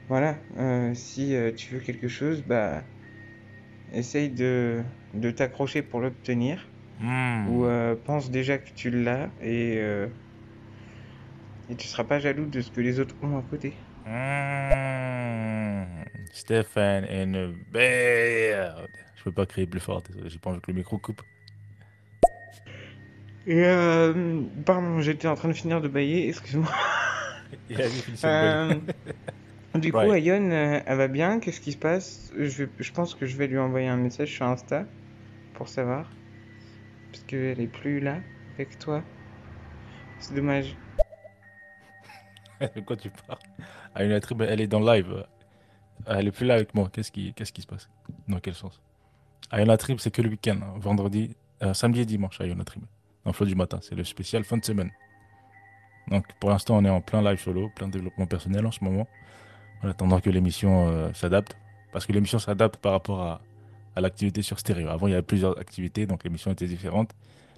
[0.07, 2.81] voilà, euh, si euh, tu veux quelque chose, bah,
[3.93, 4.81] essaye de,
[5.13, 6.67] de t'accrocher pour l'obtenir.
[6.99, 7.47] Hmm.
[7.49, 7.65] Ou
[8.05, 9.81] pense déjà que tu l'as et,
[11.69, 13.73] et tu seras pas jaloux de ce que les autres ont à côté.
[14.09, 15.85] Hmm.
[16.33, 18.89] Stéphane in the build.
[19.15, 21.21] Je peux pas crier plus fort, désolé, j'ai pas envie que le micro coupe.
[23.45, 26.71] Et euh, pardon, j'étais en train de finir de bailler, excuse-moi.
[28.23, 28.75] Euh,
[29.75, 30.23] du coup, Right.
[30.23, 32.31] Ayon, euh, elle va bien, qu'est-ce qui se passe?
[32.37, 34.85] Je, je pense que je vais lui envoyer un message sur Insta
[35.53, 36.11] pour savoir.
[37.11, 38.17] Parce qu'elle est plus là
[38.55, 39.03] avec toi.
[40.19, 40.75] C'est dommage.
[42.75, 43.39] De quoi tu parles?
[43.95, 45.25] Ah, une tribu, elle est dans le live.
[46.05, 46.89] Elle est plus là avec moi.
[46.91, 47.89] Qu'est-ce qui, qu'est-ce qui se passe?
[48.27, 48.81] Dans quel sens?
[49.51, 50.57] Ayona Trib, c'est que le week-end.
[50.61, 50.73] hein.
[50.77, 52.83] Vendredi, euh, samedi et dimanche, Ayona Trib.
[53.25, 53.79] Dans Flow du matin.
[53.81, 54.91] C'est le spécial fin de semaine.
[56.09, 59.07] Donc pour l'instant, on est en plein live solo, plein développement personnel en ce moment.
[59.83, 61.57] En attendant que l'émission euh, s'adapte.
[61.91, 63.41] Parce que l'émission s'adapte par rapport à,
[63.95, 64.89] à l'activité sur stéréo.
[64.89, 67.11] Avant, il y avait plusieurs activités, donc l'émission était différente.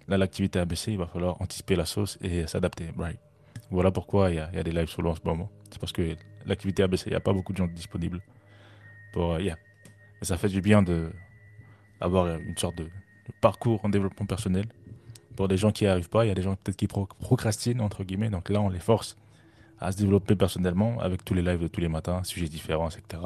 [0.08, 2.90] Là, l'activité a baissé, il va falloir anticiper la sauce et s'adapter.
[2.98, 3.20] Right.
[3.72, 5.50] Voilà pourquoi il y, a, des lives solo en ce moment.
[5.70, 6.16] C'est parce que
[6.46, 7.06] l'activité a baissé.
[7.08, 8.22] Il n'y a pas beaucoup de gens disponibles.
[9.14, 9.58] Pour, euh, yeah.
[10.22, 11.12] Et ça fait du bien de
[12.00, 12.88] avoir une sorte de,
[13.40, 14.66] parcours en développement personnel.
[15.36, 17.08] Pour des gens qui n'y arrivent pas, il y a des gens peut-être qui pro-
[17.20, 18.30] procrastinent, entre guillemets.
[18.30, 19.16] Donc là, on les force
[19.80, 23.24] à se développer personnellement avec tous les lives de tous les matins, sujets différents, etc.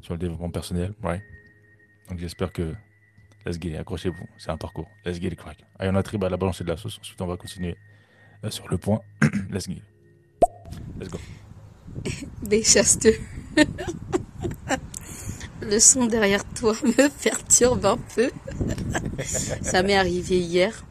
[0.00, 1.22] Sur le développement personnel, right?
[2.08, 2.74] Donc j'espère que
[3.46, 4.88] Let's get it, accrochez-vous, c'est un parcours.
[5.06, 5.64] Let's get it crack.
[5.78, 6.98] Allez, on a triba à la balance de la sauce.
[7.00, 7.76] Ensuite, on va continuer
[8.44, 9.00] euh, sur le point.
[9.50, 9.82] Let's it.
[10.98, 11.18] Let's go.
[15.62, 18.30] Le son derrière toi me perturbe un peu.
[19.22, 20.84] Ça m'est arrivé hier.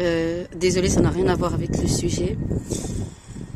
[0.00, 2.36] Euh, désolée, ça n'a rien à voir avec le sujet.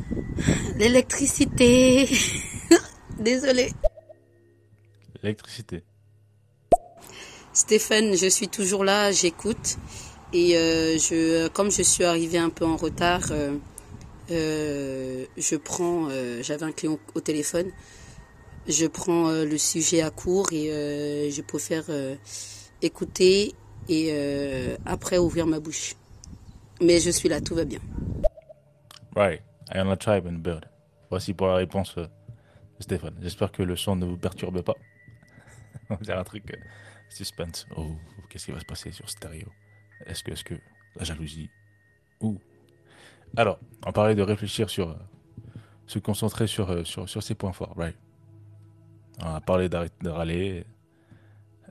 [0.78, 2.08] L'électricité.
[3.18, 3.72] Désolée.
[5.22, 5.82] L'électricité.
[7.52, 9.76] Stéphane, je suis toujours là, j'écoute.
[10.32, 13.56] Et euh, je, comme je suis arrivée un peu en retard, euh,
[14.28, 17.70] je prends, euh, j'avais un client au téléphone,
[18.66, 22.16] je prends euh, le sujet à court et euh, je préfère euh,
[22.82, 23.54] écouter
[23.88, 25.94] et euh, après ouvrir ma bouche.
[26.80, 27.80] Mais je suis là, tout va bien.
[29.16, 29.42] Right.
[29.74, 30.66] I am a tribe and bird.
[31.10, 32.06] Voici pour la réponse euh,
[32.78, 33.16] de Stéphane.
[33.20, 34.74] J'espère que le son ne vous perturbe pas.
[35.90, 36.56] On dirait un truc euh,
[37.08, 37.66] suspense.
[37.76, 37.86] Oh,
[38.28, 39.48] qu'est-ce qui va se passer sur stéréo?
[40.06, 40.54] Est-ce que, est-ce que
[40.96, 41.50] la jalousie
[42.20, 42.38] Ouh.
[43.36, 44.94] Alors, on parlait de réfléchir sur, euh,
[45.86, 47.96] se concentrer sur, euh, sur, sur ses points forts, right
[49.22, 50.64] On a parlé d'arrêter de râler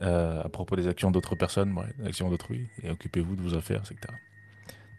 [0.02, 3.82] euh, à propos des actions d'autres personnes, des actions d'autrui, et occupez-vous de vos affaires,
[3.82, 4.14] etc.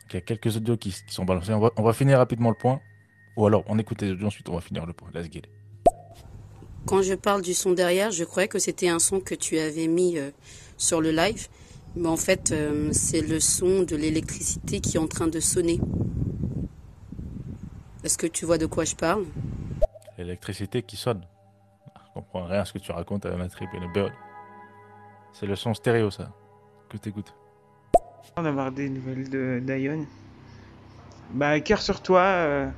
[0.09, 1.52] Il y a quelques audios qui, qui sont balancés.
[1.52, 2.80] On va, on va finir rapidement le point.
[3.36, 5.09] Ou alors, on écoute les audios, ensuite on va finir le point.
[5.14, 5.48] Let's get it.
[6.86, 9.86] Quand je parle du son derrière, je croyais que c'était un son que tu avais
[9.86, 10.30] mis euh,
[10.78, 11.48] sur le live.
[11.97, 15.81] Mais en fait, euh, c'est le son de l'électricité qui est en train de sonner.
[18.05, 19.24] Est-ce que tu vois de quoi je parle?
[20.16, 21.23] L'électricité qui sonne.
[21.94, 24.12] Je comprends rien à ce que tu racontes à ma trip et le bird.
[25.32, 26.31] C'est le son stéréo, ça,
[26.89, 27.35] que t'écoutes.
[28.36, 30.06] d'avoir des nouvelles de d'Ion.
[31.32, 32.20] Bah, cœur sur toi.
[32.23, 32.69] euh,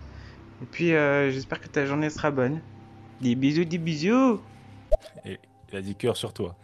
[0.62, 2.60] et puis, euh, j'espère que ta journée sera bonne.
[3.20, 4.40] Des bisous, des bisous.
[5.24, 5.38] Et
[5.70, 6.56] il a dit cœur sur toi.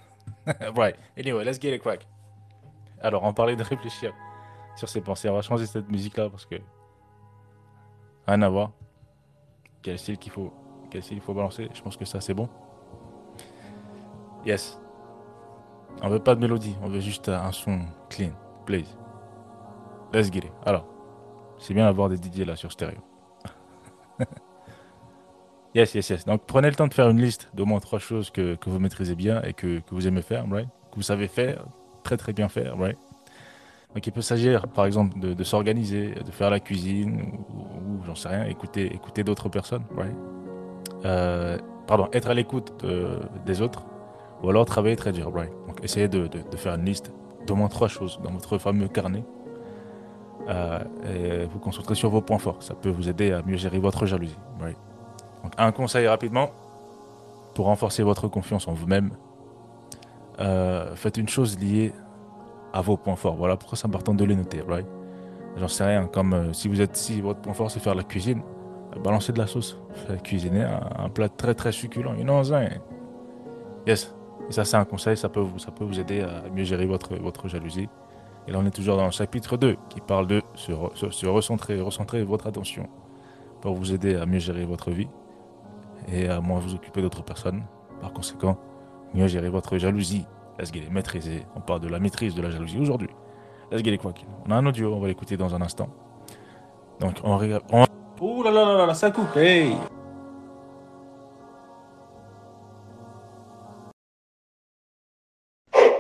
[0.77, 0.97] right.
[1.17, 2.07] Anyway, let's get it crack.
[3.01, 4.13] Alors, on parlait de réfléchir
[4.77, 5.29] sur ses pensées.
[5.29, 6.57] On va changer cette musique-là parce que.
[8.27, 8.73] Rien à voir.
[9.83, 10.53] Quel style qu'il faut,
[10.91, 11.69] quel style il faut balancer.
[11.73, 12.49] Je pense que ça, c'est bon.
[14.45, 14.81] Yes.
[16.03, 16.77] On veut pas de mélodie.
[16.83, 18.33] On veut juste un son clean.
[18.65, 18.97] Please.
[20.13, 20.53] Let's get it.
[20.65, 20.87] Alors,
[21.59, 22.99] c'est bien d'avoir des DJ là sur stéréo.
[25.77, 26.25] Yes, yes, yes.
[26.25, 28.79] Donc prenez le temps de faire une liste d'au moins trois choses que, que vous
[28.79, 30.71] maîtrisez bien et que, que vous aimez faire, right?
[30.91, 31.67] Que vous savez faire,
[32.07, 32.99] très très bien faire, right?
[33.95, 37.11] Donc il peut s'agir par exemple de, s'organiser, de faire la cuisine
[37.49, 40.17] ou, j'en sais rien, écouter, écouter d'autres personnes, right?
[41.05, 43.83] Euh, pardon, être à l'écoute de- des autres
[44.43, 45.53] ou alors travailler très dur, right?
[45.67, 47.11] Donc essayez de, de- faire une liste
[47.47, 49.25] d'au moins trois choses dans votre fameux carnet
[50.49, 52.63] euh, et vous concentrer sur vos points forts.
[52.63, 54.79] Ça peut vous aider à mieux gérer votre jalousie, right?
[55.43, 56.51] Donc, un conseil rapidement
[57.55, 59.11] pour renforcer votre confiance en vous-même.
[60.41, 61.93] Euh, faites une chose liée
[62.73, 63.37] à vos points forts.
[63.37, 64.87] Voilà pourquoi c'est important de les noter, right?
[65.57, 66.07] J'en sais rien.
[66.07, 68.43] Comme euh, si vous êtes, si votre point fort c'est faire la cuisine,
[68.95, 69.79] euh, balancez de la sauce.
[70.07, 72.15] Faites cuisiner un, plat très très succulent.
[72.15, 72.43] You know?
[73.87, 74.15] Yes.
[74.49, 75.17] Et ça c'est un conseil.
[75.17, 77.89] Ça peut vous, ça peut vous aider à mieux gérer votre votre jalousie.
[78.47, 80.73] Et là on est toujours dans le chapitre 2 qui parle de se-
[81.11, 82.89] se recentrer, recentrer votre attention
[83.61, 85.09] pour vous aider à mieux gérer votre vie
[86.09, 87.63] et à moins vous occuper d'autres personnes.
[88.01, 88.59] Par conséquent,
[89.17, 90.27] mieux gérer votre jalousie.
[90.59, 91.45] Let's get it, maîtriser.
[91.55, 93.09] On parle de la maîtrise de la jalousie aujourd'hui.
[93.73, 94.29] It, quoi qu'il.
[94.47, 95.89] On a un audio, on va l'écouter dans un instant.
[97.01, 97.65] Donc, on regarde.
[97.73, 97.85] On...
[98.21, 99.77] Ouh là là là là là, ça coupe, hey!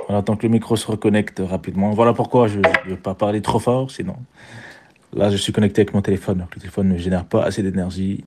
[0.08, 1.90] On attend que le micro se reconnecte rapidement.
[1.90, 4.16] Voilà pourquoi je ne veux pas parler trop fort, sinon.
[5.12, 8.22] Là, je suis connecté avec mon téléphone, donc le téléphone ne génère pas assez d'énergie.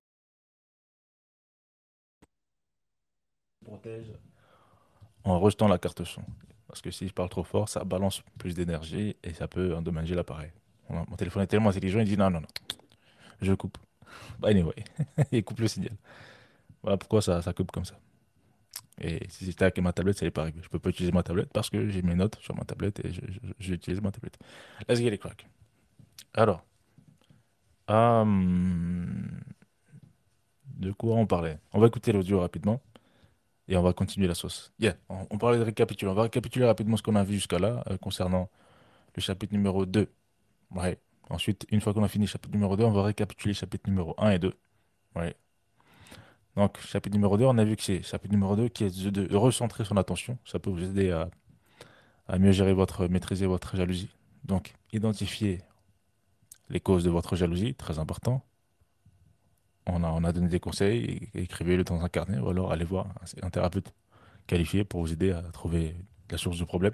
[3.80, 4.14] protège
[5.30, 6.24] en rejetant la carte son.
[6.68, 10.16] Parce que si je parle trop fort, ça balance plus d'énergie et ça peut endommager
[10.16, 10.52] l'appareil.
[10.90, 12.48] Mon téléphone est tellement intelligent, il dit non, non, non,
[13.42, 13.78] je coupe.
[14.40, 14.74] Bah, anyway,
[15.32, 15.96] il coupe le signal.
[16.82, 17.96] Voilà pourquoi ça, ça coupe comme ça.
[19.02, 20.60] Et si c'était avec ma tablette, ça n'est pas arrivé.
[20.62, 23.12] Je peux pas utiliser ma tablette parce que j'ai mes notes sur ma tablette et
[23.72, 24.38] utiliser ma tablette.
[24.88, 25.48] Let's get it crack.
[26.34, 26.66] Alors,
[27.88, 29.42] hum,
[30.66, 31.60] de quoi on parlait?
[31.74, 32.82] On va écouter l'audio rapidement
[33.70, 34.74] et on va continuer la sauce.
[34.80, 36.12] Yeah, on, parlait de récapituler.
[36.12, 38.50] On va récapituler rapidement ce qu'on a vu jusqu'à là euh, concernant
[39.16, 40.12] le chapitre numéro 2.
[40.72, 44.16] Ouais, Ensuite, une fois qu'on a fini chapitre numéro 2, on va récapituler chapitre numéro
[44.18, 44.52] 1 et 2.
[45.16, 45.36] Ouais.
[46.56, 49.36] Donc, chapitre numéro 2, on a vu que c'est chapitre numéro 2 qui est de
[49.36, 50.40] recentrer son attention.
[50.46, 51.30] Ça peut vous aider à,
[52.28, 54.10] à mieux gérer votre, maîtriser votre jalousie.
[54.44, 55.62] Donc, identifier
[56.70, 58.44] les causes de votre jalousie, très important.
[59.86, 63.08] On a, on a donné des conseils, écrivez-le dans un carnet ou alors allez voir
[63.42, 63.92] un, thérapeute
[64.46, 65.96] qualifié pour vous aider à trouver
[66.30, 66.94] la source du problème.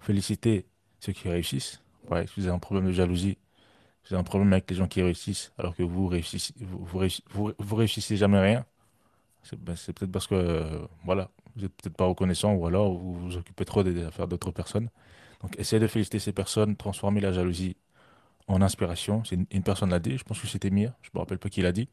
[0.00, 0.66] Félicitez
[1.00, 1.82] ceux qui réussissent.
[2.26, 3.38] Si vous avez un problème de jalousie,
[4.04, 6.98] vous avez un problème avec les gens qui réussissent alors que vous réussissez, vous, vous,
[6.98, 8.66] réussissez, vous, réussissez jamais rien,
[9.42, 13.14] c'est ben, peut-être parce que euh, voilà, vous n'êtes peut-être pas reconnaissant ou alors vous
[13.14, 14.88] vous occupez trop des affaires d'autres personnes.
[15.42, 17.76] Donc essayez de féliciter ces personnes, transformer la jalousie
[18.48, 19.22] en inspiration.
[19.24, 21.62] C'est une, personne l'a dit, je pense que c'était Mia, je me rappelle pas qui
[21.62, 21.88] l'a dit.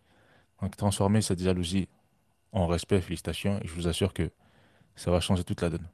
[0.62, 1.88] Donc transformer cette jalousie
[2.52, 4.30] en respect, félicitations, et je vous assure que
[4.96, 5.88] ça va changer toute la donne.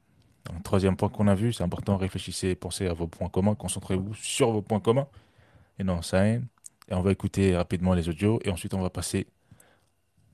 [0.64, 4.52] Troisième point qu'on a vu, c'est important, réfléchissez, pensez à vos points communs, concentrez-vous sur
[4.52, 5.08] vos points communs
[5.78, 6.26] et non ça.
[6.28, 6.40] Et
[6.90, 9.26] on va écouter rapidement les audios et ensuite on va passer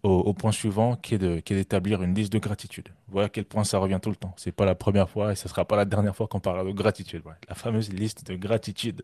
[0.02, 2.88] au, point suivant qui est d'établir une liste de gratitude.
[3.08, 4.34] Voilà à quel point ça revient tout le temps.
[4.36, 6.72] C'est pas la première fois et ce sera pas la dernière fois qu'on parlera de
[6.72, 7.22] gratitude.
[7.48, 9.02] La fameuse liste de gratitude.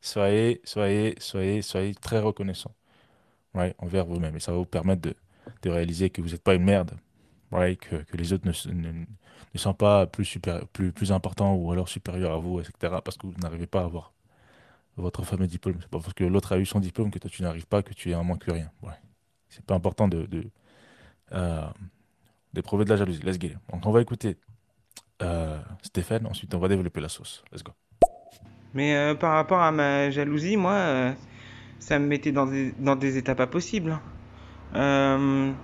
[0.00, 2.74] Soyez, soyez, soyez, soyez très reconnaissant
[3.78, 4.36] envers vous-même.
[4.36, 5.14] Et ça va vous permettre de,
[5.62, 6.92] de réaliser que vous n'êtes pas une merde.
[7.52, 11.72] Ouais, que, les autres ne, ne, ne sont pas plus, super, plus, plus importants ou
[11.72, 12.96] alors supérieurs à vous, etc.
[13.04, 14.12] Parce que vous n'arrivez pas à avoir
[14.96, 15.76] votre fameux diplôme.
[15.80, 17.92] C'est pas parce que l'autre a eu son diplôme que toi tu n'arrives pas que
[17.94, 18.70] tu es un moins que rien.
[18.82, 18.94] Ouais.
[19.48, 20.48] C'est pas important de, de,
[21.32, 21.66] euh,
[22.52, 23.22] d'éprouver de la jalousie.
[23.22, 23.56] Let's it.
[23.72, 24.36] Donc on va écouter
[25.22, 27.42] euh, Stéphane, ensuite on va développer la sauce.
[27.52, 27.72] Let's go.
[28.72, 31.14] Mais euh, par rapport à ma jalousie, moi, euh,
[31.78, 33.92] ça me mettait dans des, dans des états pas possibles.
[33.92, 34.04] hein.
[34.74, 35.54] Euh,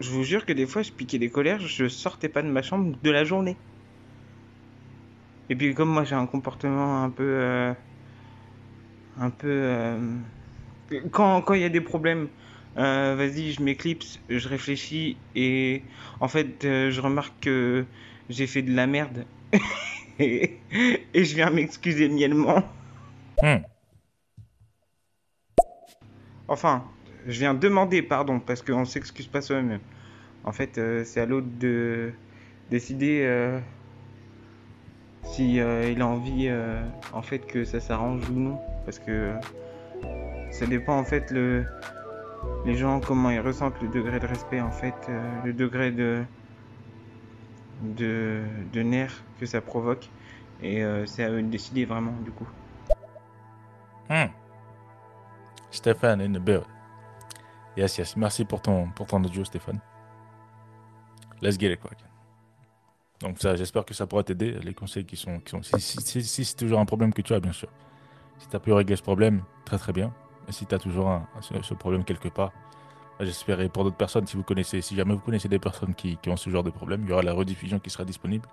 [0.00, 2.62] je vous jure que des fois, je piquais des colères, je sortais pas de ma
[2.62, 3.60] chambre de la journée.
[5.48, 7.24] Et puis comme moi, j'ai un comportement un peu...
[7.24, 7.74] euh,
[9.14, 9.48] un peu...
[9.48, 10.20] euh,
[11.12, 12.30] quand quand il y a des problèmes,
[12.78, 15.88] euh, vas-y, je m'éclipse, je réfléchis et
[16.20, 17.86] en fait, je remarque que
[18.28, 19.28] j'ai fait de la merde.
[20.18, 20.58] et,
[21.14, 22.62] et je viens m'excuser miellement.
[23.42, 23.58] Hmm.
[26.48, 26.84] Enfin,
[27.26, 29.80] je viens demander pardon parce qu'on s'excuse pas soi-même.
[30.44, 32.12] En fait, euh, c'est à l'autre de
[32.70, 33.58] décider euh,
[35.24, 36.48] si euh, il a envie
[37.12, 39.32] en fait que ça s'arrange ou non parce que
[40.52, 41.64] ça dépend en fait le
[42.64, 44.94] les gens comment ils ressentent le degré de respect en fait
[45.44, 46.22] le degré de
[47.82, 48.42] de
[48.72, 50.08] de nerfs que ça provoque
[50.62, 52.46] et euh, c'est à eux de décider vraiment du coup.
[54.08, 54.28] Hmm.
[55.70, 56.64] Stéphane in the build.
[57.76, 58.16] Yes, yes.
[58.16, 59.80] Merci pour ton, pour ton audio, Stéphane.
[61.42, 61.90] Let's get it, quoi.
[63.20, 65.38] Donc ça, j'espère que ça pourra t'aider, les conseils qui sont...
[65.40, 67.68] Qui sont si si- c'est toujours un problème que tu as, bien sûr.
[68.38, 70.12] Si tu as pu régler ce problème, très très bien.
[70.48, 72.52] Et si tu as toujours ce, problème quelque part,
[73.20, 76.18] j'espère, et pour d'autres personnes, si vous connaissez, si jamais vous connaissez des personnes qui,
[76.26, 78.48] ont ce genre de problème, il y aura la rediffusion qui sera disponible.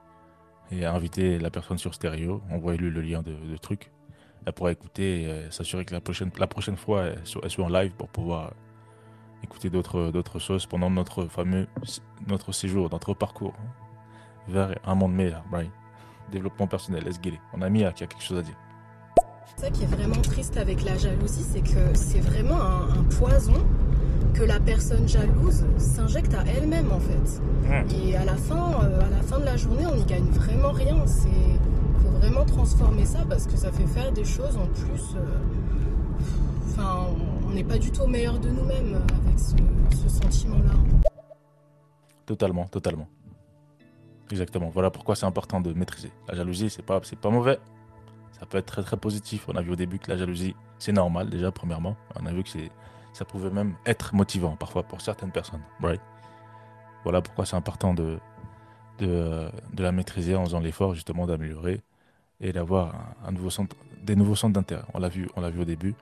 [0.72, 3.92] Et invitez la personne sur stéréo, envoyez-lui le lien de, de truc.
[4.46, 7.70] Elle pourra écouter et euh, s'assurer que la prochaine, la prochaine fois, elle soit, en
[7.70, 8.54] live pour pouvoir
[9.42, 11.68] écouter d'autres d'autres choses pendant notre fameux
[12.28, 13.70] notre séjour, notre parcours hein,
[14.48, 15.44] vers un monde meilleur.
[15.52, 15.72] Right?
[16.32, 17.40] Développement personnel, let's get it.
[17.54, 18.58] On a mis qui a quelque chose à dire.
[19.58, 23.66] Ça qui est vraiment triste avec la jalousie, c'est que c'est vraiment un poison
[24.34, 27.42] que la personne jalouse s'injecte à elle-même en fait.
[27.96, 30.72] Et à la fin, euh, à la fin de la journée, on n'y gagne vraiment
[30.72, 31.06] rien.
[31.06, 31.30] C'est
[32.02, 35.16] faut vraiment transformer ça parce que ça fait faire des choses en plus.
[35.16, 35.38] euh,
[36.70, 37.06] Enfin,
[37.48, 39.56] on n'est pas du tout meilleur de nous-mêmes euh, avec ce,
[40.02, 40.74] ce sentiment-là.
[42.26, 43.08] Totalement, totalement.
[44.32, 44.70] Exactement.
[44.74, 46.12] Voilà pourquoi c'est important de maîtriser.
[46.28, 47.60] La jalousie, c'est pas, c'est pas mauvais.
[48.40, 49.46] Ça peut être très très positif.
[49.48, 51.96] On a vu au début que la jalousie, c'est normal déjà, premièrement.
[52.20, 52.72] On a vu que c'est,
[53.14, 55.62] ça pouvait même être motivant parfois pour certaines personnes.
[55.82, 56.02] Right?
[57.04, 58.20] Voilà pourquoi c'est important de,
[59.00, 61.82] de, de la maîtriser en faisant l'effort justement d'améliorer
[62.42, 64.84] et d'avoir un, un nouveau centre, des nouveaux centres d'intérêt.
[64.94, 65.96] On l'a vu, on l'a vu au début.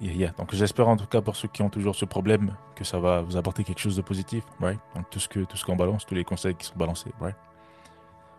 [0.00, 0.34] Yeah, yeah.
[0.38, 3.20] Donc j'espère en tout cas pour ceux qui ont toujours ce problème que ça va
[3.20, 4.78] vous apporter quelque chose de positif, right?
[4.94, 7.36] Donc tout ce que tout ce qu'on balance, tous les conseils qui sont balancés, right?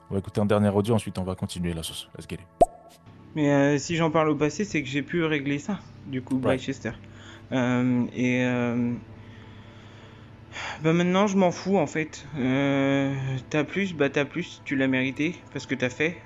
[0.10, 2.10] On va écouter un dernier audio, ensuite on va continuer la sauce.
[2.18, 2.48] Let's get it.
[3.36, 6.42] Mais euh, si j'en parle au passé, c'est que j'ai pu régler ça, du coup.
[6.58, 6.94] Chester.
[7.52, 8.94] Euh, et euh,
[10.82, 12.26] bah maintenant, je m'en fous en fait.
[12.38, 13.14] Euh,
[13.50, 16.22] t'as plus, bah t'as plus, tu l'as mérité parce que t'as fait,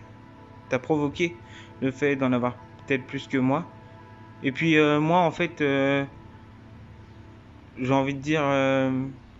[0.69, 1.35] t'as provoqué
[1.81, 3.65] le fait d'en avoir peut-être plus que moi.
[4.43, 5.63] Et puis moi, en fait,
[7.77, 8.41] j'ai envie de dire,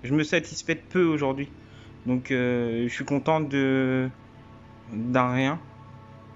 [0.03, 1.49] je me satisfais de peu aujourd'hui.
[2.05, 4.09] Donc, je suis content de
[4.93, 5.59] d'un rien.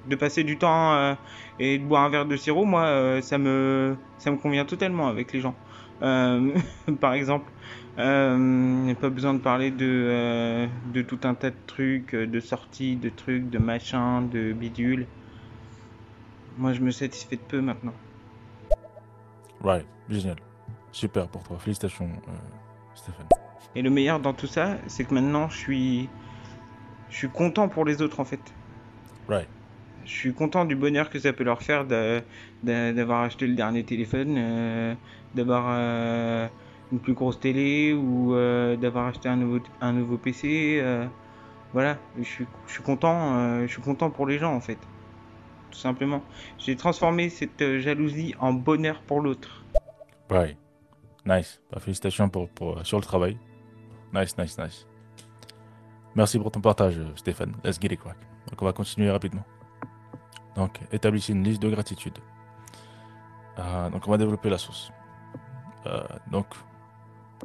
[0.08, 1.16] De passer du temps euh,
[1.60, 5.08] et de boire un verre de sirop, moi, euh, ça me ça me convient totalement
[5.08, 5.56] avec les gens.
[6.02, 6.52] Euh,
[7.02, 7.52] par exemple,
[7.98, 13.10] euh, pas besoin de parler de de tout un tas de trucs, de sorties, de
[13.10, 15.08] trucs, de machins, de bidules.
[16.58, 17.94] Moi, je me satisfais de peu maintenant.
[19.64, 20.38] Right, génial.
[20.92, 21.58] Super pour toi.
[21.60, 22.10] Félicitations,
[22.96, 23.28] Stéphane.
[23.76, 26.10] Et le meilleur dans tout ça, c'est que maintenant, je suis
[27.10, 28.40] je suis content pour les autres en fait.
[29.28, 29.48] Right.
[30.08, 31.86] Je suis content du bonheur que ça peut leur faire
[32.64, 34.96] d'avoir acheté le dernier téléphone, euh,
[35.36, 36.48] d'avoir euh,
[36.94, 40.82] une plus grosse télé ou euh, d'avoir acheté un nouveau, PC.
[41.74, 42.48] voilà, je suis,
[42.86, 44.80] content, je suis content pour les gens en fait.
[45.72, 46.24] Tout simplement.
[46.58, 49.66] J'ai transformé cette jalousie en bonheur pour l'autre.
[50.30, 50.58] Right.
[51.26, 51.62] Nice.
[51.70, 53.38] Bah, félicitations pour, sur le travail.
[54.14, 54.88] Nice, nice, nice.
[56.16, 57.54] Merci pour ton partage, Stéphane.
[57.66, 58.18] Let's get it crack.
[58.50, 59.44] Donc, on va continuer rapidement.
[60.58, 62.18] Donc, établissez une liste de gratitude.
[63.60, 64.92] Euh, donc, on va développer la sauce.
[65.86, 66.48] Euh, donc,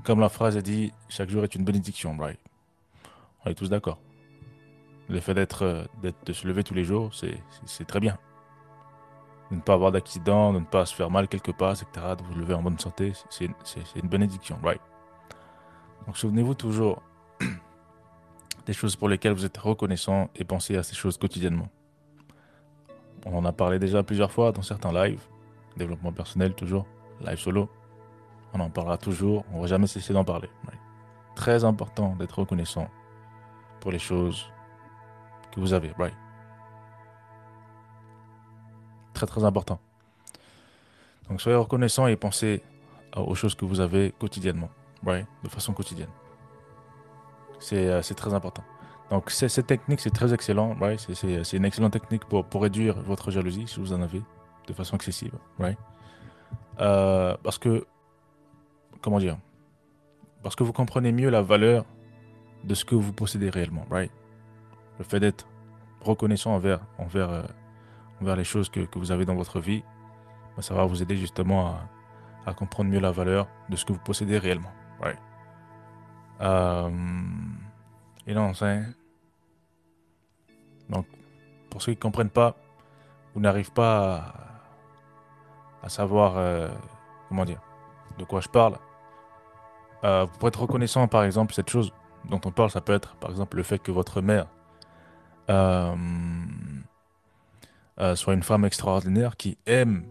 [0.02, 2.16] comme la phrase est dit, chaque jour est une bénédiction?
[2.18, 3.98] On est tous d'accord.
[5.10, 8.16] Le fait d'être, euh, de se lever tous les jours, c'est, très bien.
[9.50, 12.16] De ne pas avoir d'accident, de ne pas se faire mal quelque part, etc.
[12.16, 14.80] De vous lever en bonne santé, c'est une bénédiction, right?
[16.06, 17.02] Donc, souvenez-vous toujours
[18.66, 21.68] des choses pour lesquelles vous êtes reconnaissant et pensez à ces choses quotidiennement.
[23.24, 25.22] On en a parlé déjà plusieurs fois dans certains lives,
[25.76, 26.86] développement personnel toujours,
[27.20, 27.68] live solo.
[28.52, 30.50] On en parlera toujours, on va jamais cesser d'en parler.
[31.34, 32.88] Très important d'être reconnaissant
[33.80, 34.50] pour les choses
[35.52, 35.92] que vous avez?
[39.14, 39.78] Très très important.
[41.28, 42.62] Donc soyez reconnaissant et pensez
[43.16, 44.68] aux choses que vous avez quotidiennement?
[45.04, 46.10] De façon quotidienne.
[47.58, 48.62] C'est euh, c'est très important.
[49.12, 50.74] Donc cette technique, c'est très excellent?
[50.96, 54.22] C'est- une excellente technique pour, pour réduire votre jalousie, si vous en avez,
[54.66, 55.34] de façon excessive?
[56.80, 57.84] Euh, parce que,
[59.02, 59.36] comment dire?
[60.42, 61.84] Parce que vous comprenez mieux la valeur
[62.64, 64.10] de ce que vous possédez réellement, right?
[64.98, 65.46] Le fait d'être
[66.00, 67.42] reconnaissant envers, envers, euh,
[68.22, 69.84] envers les choses que, que vous avez dans votre vie,
[70.56, 71.86] ben, ça va vous aider justement à,
[72.46, 74.72] à comprendre mieux la valeur de ce que vous possédez réellement,
[75.02, 75.18] right?
[76.40, 76.90] Euh,
[78.26, 78.82] et non, c'est...
[80.92, 81.06] Donc,
[81.70, 82.54] pour ceux qui ne comprennent pas,
[83.34, 84.34] vous n'arrivez pas
[85.82, 86.68] à, savoir, euh,
[87.28, 87.60] comment dire,
[88.18, 88.76] de quoi je parle.
[90.04, 91.92] Euh, vous pouvez être reconnaissant, par exemple, cette chose
[92.28, 94.46] dont on parle, ça peut être, par exemple, le fait que votre mère
[95.50, 95.94] euh,
[98.14, 100.04] soit une femme extraordinaire qui aime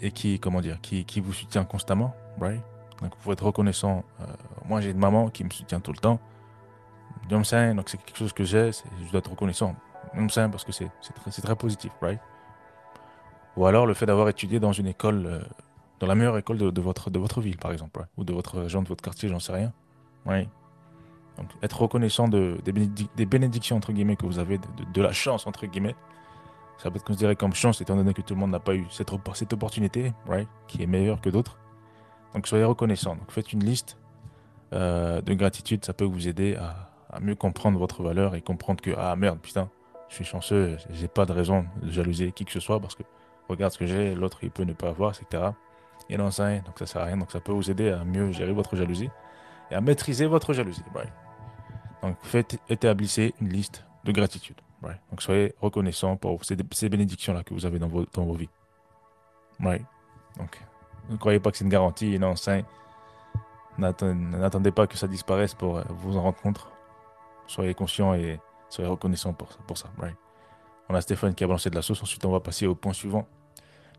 [0.00, 2.62] et qui, comment dire, qui, qui vous soutient constamment, right?
[3.02, 4.04] Donc, vous pouvez être reconnaissant.
[4.66, 6.20] Moi, j'ai une maman qui me soutient tout le temps.
[7.28, 7.74] Donc, c'est
[8.04, 9.76] quelque chose que j'ai, je dois être reconnaissant.
[10.14, 12.20] Même ça, parce que c'est très, très positif, right?
[13.56, 15.40] Ou alors le fait d'avoir étudié dans une école, euh,
[16.00, 18.10] dans la meilleure école de, votre, de votre ville, par exemple, right?
[18.16, 19.72] ou de votre région, de votre quartier, j'en sais rien.
[20.26, 20.48] Ouais.
[21.36, 25.02] Donc, être reconnaissant de, des, bénédic- des bénédictions, entre guillemets, que vous avez, de, de-
[25.02, 25.94] la chance, entre guillemets.
[26.78, 28.86] Ça peut être considéré comme chance, étant donné que tout le monde n'a pas eu
[28.90, 30.48] cette, cette opportunité, right?
[30.68, 31.58] qui est meilleure que d'autres.
[32.34, 33.16] Donc, soyez reconnaissant.
[33.16, 33.98] Donc, faites une liste
[34.72, 38.80] euh, de gratitude, ça peut vous aider à, à mieux comprendre votre valeur et comprendre
[38.80, 39.68] que, ah merde, putain,
[40.08, 43.02] je suis chanceux, j'ai pas de raison de jalouser qui que ce soit parce que
[43.48, 45.50] regarde ce que j'ai, l'autre il peut ne pas avoir, etc.
[46.08, 47.16] Et non, ça, donc ça sert à rien.
[47.16, 49.10] Donc ça peut vous aider à mieux gérer votre jalousie
[49.70, 50.82] et à maîtriser votre jalousie.
[52.02, 54.56] Donc faites, établissez une liste de gratitude.
[55.10, 58.48] Donc soyez reconnaissant pour ces, bénédictions-là que vous avez dans vos, dans vies.
[59.60, 60.60] Donc
[61.10, 62.58] ne croyez pas que c'est une garantie, non, ça,
[63.76, 66.66] n'attendez n'attendez pas que ça disparaisse pour euh, vous en rendre compte.
[67.46, 69.90] Soyez conscient et soyez reconnaissant pour ça.
[69.98, 70.16] Right.
[70.88, 72.02] On a Stéphane qui a balancé de la sauce.
[72.02, 73.26] Ensuite, on va passer au point suivant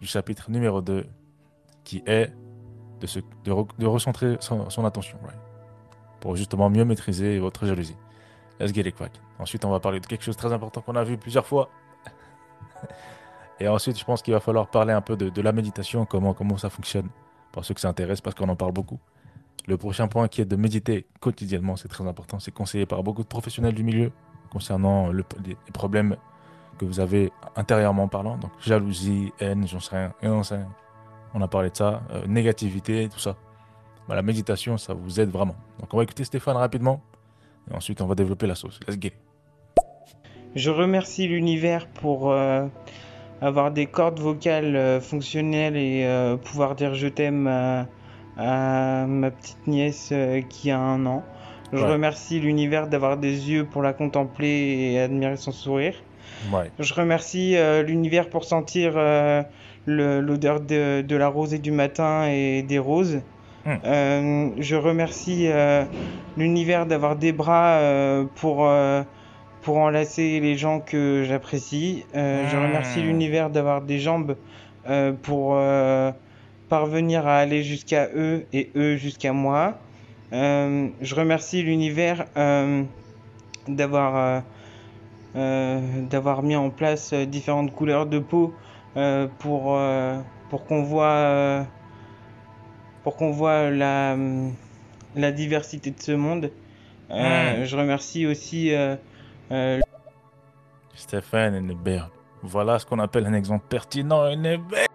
[0.01, 1.05] du chapitre numéro 2
[1.83, 2.33] qui est
[2.99, 5.17] de, se, de, re- de recentrer son, attention
[6.19, 7.95] pour justement mieux maîtriser votre jalousie.
[8.59, 9.11] Let's get it crack.
[9.37, 11.69] Ensuite, on va parler de quelque chose de très important qu'on a vu plusieurs fois.
[13.59, 16.33] Et ensuite, je pense qu'il va falloir parler un peu de, de la méditation, comment,
[16.33, 17.07] comment ça fonctionne,
[17.51, 18.99] pour ceux que ça intéresse, parce qu'on en parle beaucoup.
[19.67, 22.39] Le prochain point qui est de méditer quotidiennement, c'est très important.
[22.39, 24.11] C'est conseillé par beaucoup de professionnels du milieu
[24.51, 26.15] concernant le- les problèmes
[26.80, 28.38] que vous avez intérieurement parlant.
[28.38, 30.41] Donc jalousie, haine, j'en sais rien.
[31.35, 33.35] On, a parlé de ça, euh, négativité, tout ça.
[34.07, 35.55] Bah, la méditation, ça vous aide vraiment.
[35.80, 37.01] Donc on va écouter Stéphane rapidement.
[37.69, 38.80] Et ensuite, on va développer la sauce.
[38.88, 39.13] Let's get.
[40.55, 42.65] Je remercie l'univers pour euh,
[43.41, 50.11] avoir des cordes vocales euh, fonctionnelles et pouvoir dire je t'aime à, ma petite nièce
[50.49, 51.23] qui a un an.
[51.73, 51.91] Je Ouais.
[51.91, 55.93] remercie l'univers d'avoir des yeux pour la contempler et admirer son sourire.
[56.51, 56.71] Ouais.
[56.79, 59.43] Je remercie euh, l'univers pour sentir euh,
[59.85, 63.21] l'odeur de, de la rosée du matin et des roses.
[63.65, 63.73] Hmm.
[63.85, 65.47] Euh, je remercie
[66.37, 67.79] l'univers d'avoir des bras
[68.35, 68.67] pour,
[69.61, 72.05] pour enlacer les gens que j'apprécie.
[72.13, 73.05] Je remercie Hmm.
[73.07, 74.35] l'univers d'avoir des jambes
[75.23, 75.59] pour
[76.69, 79.77] parvenir à aller jusqu'à eux et eux jusqu'à moi.
[80.31, 82.84] Euh, je remercie l'univers euh,
[83.68, 84.43] d'avoir
[85.35, 85.80] euh,
[86.10, 88.53] d'avoir mis en place différentes couleurs de peau
[89.39, 89.80] pour,
[90.49, 91.65] pour qu'on voit,
[93.03, 94.18] pour qu'on voit la,
[95.15, 96.51] la diversité de ce monde.
[97.11, 97.65] Euh, Mm.
[97.65, 98.95] Je remercie aussi euh,
[99.51, 99.80] euh,
[100.93, 102.10] Stéphane Hennebert.
[102.43, 104.88] Voilà ce qu'on appelle un exemple pertinent, Hennebert.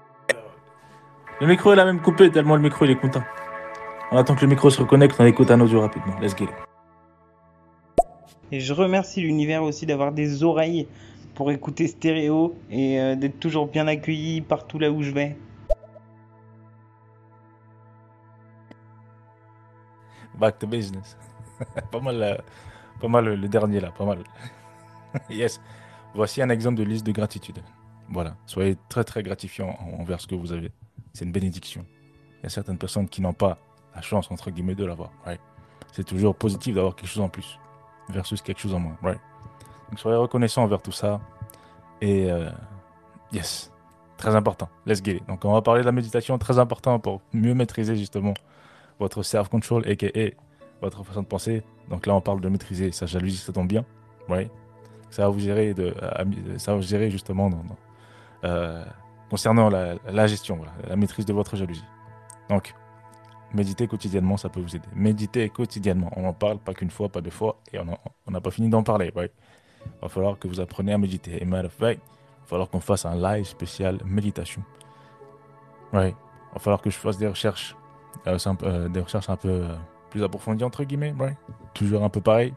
[1.40, 3.22] Le micro, il a même coupé tellement le micro, il est content.
[4.14, 6.16] On attend que le micro se reconnecte, on écoute un audio rapidement.
[6.20, 6.48] Let's it.
[8.52, 10.86] Et je remercie l'univers aussi d'avoir des oreilles
[11.34, 15.36] pour écouter stéréo et euh, d'être toujours bien accueilli partout là où je vais.
[20.38, 21.18] Back to business.
[21.90, 22.36] pas mal, euh,
[23.00, 24.18] pas mal euh, le dernier là, pas mal.
[25.28, 25.60] yes.
[26.14, 27.58] Voici un exemple de liste de gratitude.
[28.08, 28.36] Voilà.
[28.46, 30.70] Soyez très très gratifiant en- envers ce que vous avez.
[31.14, 31.84] C'est une bénédiction.
[32.38, 33.58] Il y a certaines personnes qui n'ont pas
[33.94, 35.10] la chance entre guillemets de l'avoir.
[35.24, 35.40] right?
[35.92, 37.58] C'est toujours positif d'avoir quelque chose en plus
[38.08, 38.96] versus quelque chose en moins.
[39.02, 39.20] right?
[39.90, 41.20] Donc soyez reconnaissant envers tout ça.
[42.00, 42.50] Et euh,
[43.32, 43.72] yes,
[44.16, 44.68] très important.
[44.86, 45.26] Let's get it.
[45.28, 48.34] Donc on va parler de la méditation, très important pour mieux maîtriser justement
[48.98, 50.08] votre self-control, aka
[50.80, 51.62] votre façon de penser.
[51.88, 53.84] Donc là, on parle de maîtriser sa jalousie, ça tombe bien.
[54.28, 54.50] Ouais.
[55.10, 55.94] Ça va vous gérer, de,
[56.58, 57.50] ça va vous gérer justement
[58.44, 58.84] euh,
[59.30, 61.84] concernant la, gestion, la maîtrise de votre jalousie.
[62.48, 62.74] Donc,
[63.54, 64.88] méditer quotidiennement, ça peut vous aider.
[64.94, 66.10] Méditer quotidiennement.
[66.16, 68.82] On en parle pas qu'une fois, pas deux fois, et on n'a pas fini d'en
[68.82, 69.12] parler.
[69.14, 69.30] Il
[70.02, 71.42] va falloir que vous appreniez à méditer.
[71.42, 71.98] Et matter of il va
[72.46, 74.62] falloir qu'on fasse un live spécial méditation.
[75.92, 76.10] Ouais.
[76.10, 77.74] Il va falloir que je fasse des recherches,
[78.26, 79.74] euh, euh, des recherches un peu euh,
[80.10, 81.14] plus approfondies, entre guillemets.
[81.72, 82.52] Toujours un peu pareil.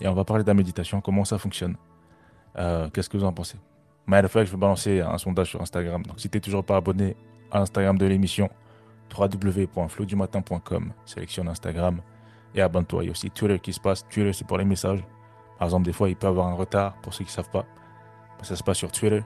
[0.00, 1.76] Et on va parler de la méditation, comment ça fonctionne.
[2.92, 3.56] Qu'est-ce que vous en pensez
[4.06, 6.02] Matter of fact, je vais balancer un sondage sur Instagram.
[6.02, 7.16] Donc, si tu n'es toujours pas abonné
[7.52, 8.50] à l'Instagram de l'émission,
[9.16, 12.00] www.flowdumatin.com, sélectionne Instagram
[12.54, 13.04] et abonne-toi.
[13.04, 14.06] Il y a aussi Twitter qui se passe.
[14.08, 15.04] Twitter, c'est pour les messages.
[15.58, 17.50] Par exemple, des fois, il peut y avoir un retard pour ceux qui ne savent
[17.50, 17.64] pas.
[18.42, 19.22] Ça se passe sur Twitter.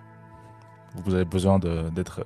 [1.05, 2.25] Vous avez besoin d'être.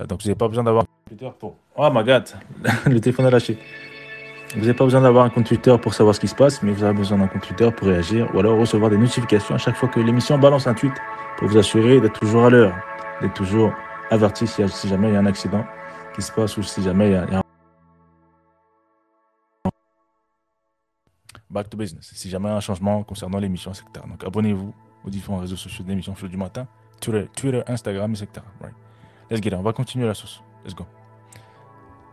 [0.00, 1.56] euh, donc, vous n'avez pas besoin d'avoir un Twitter pour.
[1.76, 2.28] Oh my god,
[2.86, 3.58] le téléphone a lâché.
[4.54, 6.72] Vous n'avez pas besoin d'avoir un compte Twitter pour savoir ce qui se passe, mais
[6.72, 9.76] vous avez besoin d'un compte Twitter pour réagir ou alors recevoir des notifications à chaque
[9.76, 10.92] fois que l'émission balance un tweet
[11.38, 12.74] pour vous assurer d'être toujours à l'heure,
[13.20, 13.72] d'être toujours
[14.10, 15.64] averti si jamais il y a un accident
[16.14, 17.42] qui se passe ou si jamais il y a, un...
[21.48, 22.10] Back to business.
[22.14, 23.86] Si jamais il y a un changement concernant l'émission, etc.
[24.08, 24.72] Donc abonnez-vous
[25.04, 26.66] aux différents réseaux sociaux de l'émission Flow du matin,
[27.00, 28.28] Twitter, Twitter, Instagram, etc.
[28.60, 28.74] Right.
[29.30, 29.54] Let's get it.
[29.54, 30.42] On va continuer la sauce.
[30.64, 30.86] Let's go.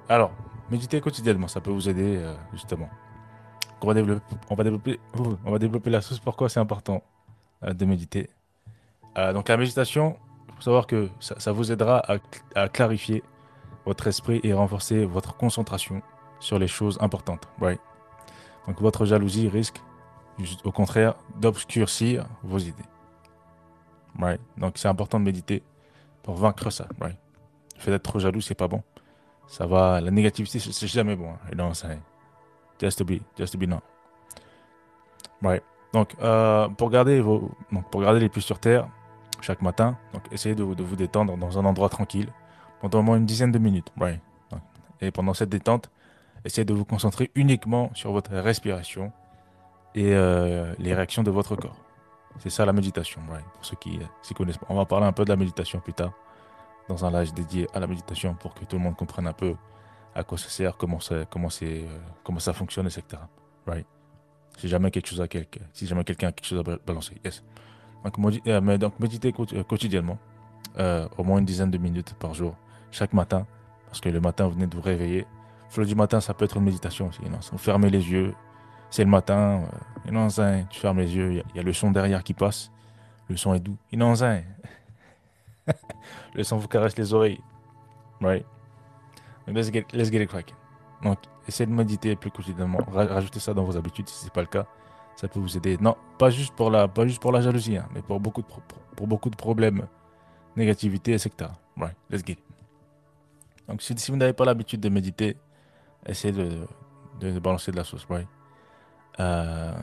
[0.09, 0.31] Alors,
[0.71, 2.89] méditer quotidiennement, ça peut vous aider euh, justement.
[3.81, 6.19] On va développer, on va développer, oh, on va développer la sauce.
[6.19, 7.03] Pourquoi c'est important
[7.63, 8.29] euh, de méditer?
[9.17, 10.17] Euh, Donc la méditation,
[10.47, 12.03] il faut savoir que ça, vous aidera
[12.55, 13.23] à clarifier
[13.87, 16.01] votre esprit et renforcer votre concentration
[16.39, 17.47] sur les choses importantes.
[17.61, 17.79] Right.
[18.67, 19.81] Donc votre jalousie risque,
[20.65, 22.89] au contraire, d'obscurcir vos idées.
[24.19, 24.41] Right.
[24.57, 25.63] Donc c'est important de méditer
[26.21, 26.87] pour vaincre ça.
[26.99, 27.17] Right.
[27.75, 28.83] Le fait d'être trop jaloux, c'est pas bon.
[29.47, 31.29] Ça va, la négativité, c'est jamais bon.
[31.29, 31.39] hein.
[31.51, 31.97] Et non, c'est
[32.81, 33.79] just to be, just to be non.
[35.41, 35.63] Right.
[35.93, 38.89] Donc, euh, pour garder vos, donc pour garder les pieds sur terre
[39.39, 42.27] chaque matin, donc essayez de vous détendre dans un endroit tranquille
[42.81, 43.91] pendant au moins une dizaine de minutes.
[45.01, 45.89] Et pendant cette détente,
[46.43, 49.11] essayez de vous concentrer uniquement sur votre respiration
[49.95, 51.77] et euh, les réactions de votre corps.
[52.39, 53.21] C'est ça la méditation.
[53.53, 54.67] Pour ceux qui euh, s'y connaissent pas.
[54.69, 56.13] On va parler un peu de la méditation plus tard
[56.89, 59.55] dans un live dédié à la méditation pour que tout le monde comprenne un peu
[60.15, 63.03] à quoi ça sert, comment ça, comment c'est, euh, comment ça fonctionne, etc.
[63.67, 63.85] Right.
[64.57, 67.15] Si jamais quelque chose à quelqu'un, si jamais quelqu'un a quelque chose à ba- balancer,
[67.23, 67.43] yes.
[68.03, 68.19] Donc,
[68.79, 70.17] donc méditer quoti- quotidiennement,
[71.17, 72.55] au moins une dizaine de minutes par jour,
[72.91, 73.45] chaque matin,
[73.87, 75.25] parce que le matin vous venez de vous réveiller.
[75.69, 77.19] Flow du matin, ça peut être une méditation aussi.
[77.51, 78.33] Vous fermez les yeux,
[78.89, 79.63] c'est le matin,
[80.09, 82.71] euh, tu fermes les yeux, il y a- le son derrière qui passe,
[83.29, 83.77] le son est doux.
[86.33, 87.41] Le son vous caresse les oreilles.
[88.21, 88.45] Right?
[89.47, 90.55] Let's get, let's get it cracking.
[91.03, 92.79] Donc, essayez de méditer plus quotidiennement.
[92.91, 94.65] Ra- rajoutez ça dans vos habitudes si ce n'est pas le cas.
[95.15, 95.77] Ça peut vous aider.
[95.81, 99.05] Non, pas juste pour la, pas juste pour la jalousie, hein, mais pour beaucoup, de
[99.05, 99.87] beaucoup de problèmes,
[100.55, 101.31] négativité, etc.
[101.75, 101.95] Right?
[102.09, 102.39] Let's get it.
[103.67, 105.37] Donc, si, vous n'avez pas l'habitude de méditer,
[106.05, 108.05] essayez de, balancer de la sauce.
[108.09, 108.27] Right?
[109.19, 109.73] Euh,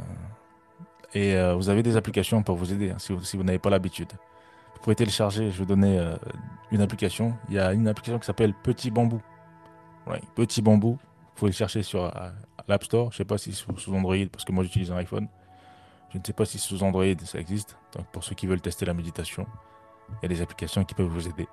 [1.13, 4.13] Et euh, vous avez des applications pour vous aider hein, si vous, n'avez pas l'habitude.
[4.75, 6.17] Vous pouvez télécharger, je vais donner euh,
[6.71, 7.35] une application.
[7.49, 9.21] Il y a une application qui s'appelle Petit Bambou.
[10.35, 10.93] Petit Bambou.
[10.93, 12.13] Vous pouvez le chercher sur
[12.69, 13.11] l'App Store.
[13.11, 15.29] Je ne sais pas si sous, sous Android, parce que moi j'utilise un iPhone.
[16.11, 17.77] Je ne sais pas si sous Android ça existe.
[17.97, 19.47] Donc pour ceux qui veulent tester la méditation,
[20.11, 21.49] il y a des applications qui peuvent vous aider.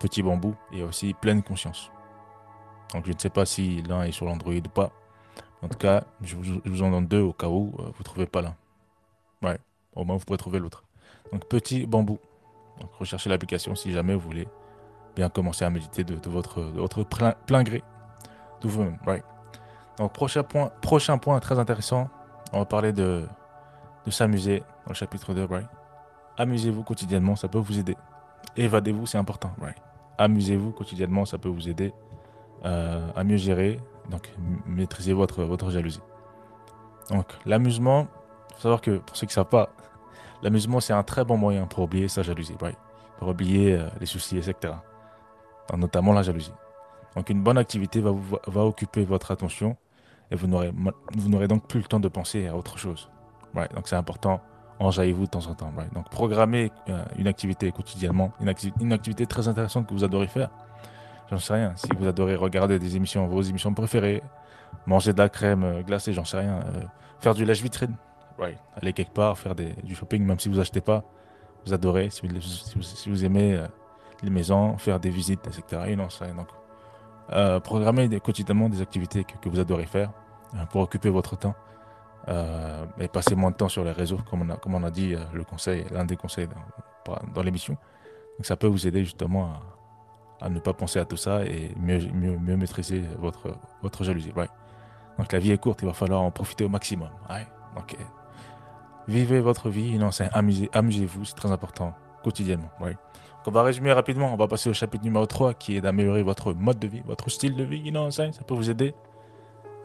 [0.00, 1.90] Petit Bambou et aussi Pleine Conscience.
[2.92, 4.90] Donc je ne sais pas si l'un est sur l'Android ou pas.
[5.62, 8.26] En tout cas, je vous, en donne deux au cas où euh, vous ne trouvez
[8.26, 8.54] pas l'un.
[9.42, 9.58] Ouais,
[9.94, 10.84] au moins vous pourrez trouver l'autre.
[11.32, 12.18] Donc Petit Bambou.
[12.80, 14.48] Donc recherchez l'application si jamais vous voulez
[15.16, 17.82] bien commencer à méditer de, votre, plein, gré.
[18.60, 18.98] De vous-même.
[19.06, 19.22] Ouais.
[19.98, 20.44] Donc prochain
[21.18, 22.08] point, très intéressant.
[22.52, 23.26] On va parler de,
[24.06, 25.44] de s'amuser dans le chapitre 2.
[25.44, 25.68] Right?
[26.36, 27.96] Amusez-vous quotidiennement, ça peut vous aider.
[28.56, 29.50] Évadez-vous, c'est important.
[29.60, 29.76] Right?
[30.18, 31.92] Amusez-vous quotidiennement, ça peut vous aider
[32.64, 33.78] euh, à mieux gérer,
[34.10, 36.00] donc m- maîtriser votre, votre jalousie.
[37.10, 38.08] Donc l'amusement,
[38.50, 39.70] il faut savoir que pour ceux qui ne savent pas,
[40.42, 42.56] l'amusement c'est un très bon moyen pour oublier sa jalousie,
[43.18, 44.74] pour oublier euh, les soucis, etc.
[45.76, 46.52] Notamment la jalousie.
[47.14, 49.76] Donc une bonne activité va, vous, va occuper votre attention
[50.30, 53.08] et vous n'aurez donc plus le temps de penser à autre chose.
[53.54, 54.40] Donc c'est important,
[54.80, 55.72] enjaillez-vous de temps en temps.
[55.92, 60.28] Donc programmez euh, une activité quotidiennement, une, acti- une activité très intéressante que vous adorez
[60.28, 60.50] faire.
[61.30, 61.72] J'en sais rien.
[61.76, 64.22] Si vous adorez regarder des émissions, vos émissions préférées,
[64.86, 66.60] manger de la crème euh, glacée, j'en sais rien.
[66.60, 66.82] euh,
[67.20, 67.96] faire du lèche-vitrine,
[68.38, 68.56] right.
[68.80, 71.02] aller quelque part, faire du shopping, même si vous achetez pas,
[71.66, 72.10] vous adorez.
[72.10, 72.22] Si
[73.08, 73.60] vous, aimez
[74.22, 75.82] les maisons, faire des visites, etc.
[75.88, 76.46] Et non, ça, donc,
[77.64, 80.12] programmez quotidiennement des activités que, que vous adorez faire
[80.70, 81.56] pour occuper votre temps.
[82.28, 84.90] Euh, et passer moins de temps sur les réseaux, comme on a, comme on a
[84.90, 86.46] dit, euh, le conseil, l'un des conseils
[87.34, 87.74] dans, l'émission.
[88.36, 89.52] Donc ça peut vous aider justement
[90.40, 94.32] à, ne pas penser à tout ça et mieux, mieux, maîtriser votre, votre jalousie.
[95.16, 97.08] Donc la vie est courte, il va falloir en profiter au maximum.
[97.74, 97.96] Donc
[99.08, 102.70] vivez votre vie, non, c'est amusez, amusez-vous, c'est très important, quotidiennement.
[102.78, 102.96] Donc,
[103.46, 106.52] on va résumer rapidement, on va passer au chapitre numéro 3 qui est d'améliorer votre
[106.52, 107.90] mode de vie, votre style de vie.
[107.90, 108.94] Non, ça, ça peut vous aider.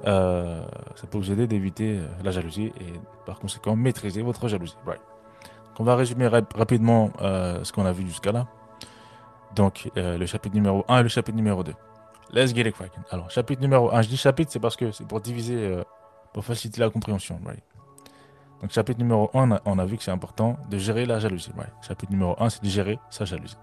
[0.06, 0.64] Euh,
[0.96, 2.94] ça peut vous aider d'éviter euh, la jalousie et
[3.26, 4.76] par conséquent maîtriser votre jalousie.
[4.86, 5.00] right.
[5.70, 8.48] Donc, on va résumer rap- rapidement euh, ce qu'on a vu jusqu'à là.
[9.56, 11.74] Donc, le chapitre numéro 1 et le chapitre numéro 2.
[12.34, 13.04] Let's get it cracking.
[13.12, 15.78] Alors, chapitre numéro 1, je dis chapitre, c'est parce que c'est pour diviser,
[16.34, 17.40] pour faciliter la compréhension.
[17.46, 17.62] Right?
[18.62, 21.52] Donc, chapitre numéro 1, on a, vu que c'est important de gérer la jalousie.
[21.82, 23.58] Chapitre numéro 1, c'est de gérer sa jalousie.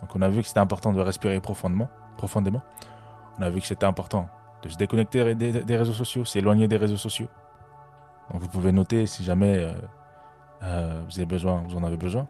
[0.00, 1.88] Donc, on a vu que c'était important de respirer profondément.
[2.16, 2.62] profondément.
[3.38, 4.28] On a vu que c'était important
[4.62, 7.28] de se déconnecter des, réseaux sociaux, s'éloigner des réseaux sociaux.
[8.30, 9.72] Donc, vous pouvez noter si jamais euh,
[10.62, 12.26] euh, vous avez besoin, vous en avez besoin.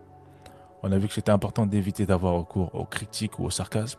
[0.82, 3.98] On a vu que c'était important d'éviter d'avoir recours aux critiques ou au sarcasme.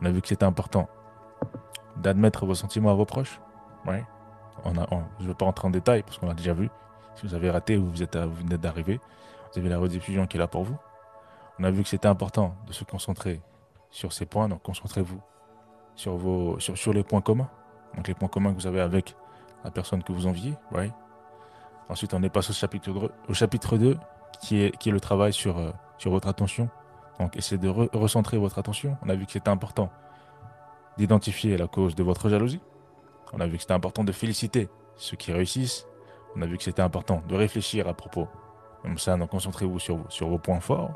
[0.00, 0.88] On a vu que c'était important
[1.96, 3.40] d'admettre vos sentiments à vos proches.
[4.64, 4.86] On a,
[5.18, 6.70] je ne vais pas rentrer en détail parce qu'on a déjà vu.
[7.16, 9.00] Si vous avez raté ou vous, êtes vous venez d'arriver,
[9.52, 10.76] vous avez la rediffusion qui est là pour vous.
[11.58, 13.40] On a vu que c'était important de se concentrer
[13.90, 14.48] sur ces points.
[14.48, 15.20] Donc concentrez-vous
[15.94, 17.48] sur, vos, sur, les points communs.
[17.96, 19.16] Donc les points communs que vous avez avec
[19.64, 20.54] la personne que vous enviez.
[20.70, 20.92] right?
[21.88, 23.98] Ensuite, on est passé au chapitre 2, au chapitre 2
[24.40, 26.68] qui, est, qui est le travail sur, euh, sur votre attention.
[27.18, 28.96] Donc essayez de re- recentrer votre attention.
[29.04, 29.90] On a vu que c'était important
[30.98, 32.60] d'identifier la cause de votre jalousie.
[33.32, 35.86] On a vu que c'était important de féliciter ceux qui réussissent.
[36.36, 38.28] On a vu que c'était important de réfléchir à propos.
[38.82, 40.90] Comme ça, donc concentrez-vous sur, sur vos points forts.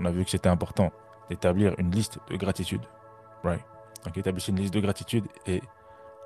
[0.00, 0.92] On a vu que c'était important
[1.28, 2.82] d'établir une liste de gratitude.
[3.42, 3.64] Right.
[4.04, 5.62] Donc établissez une liste de gratitude et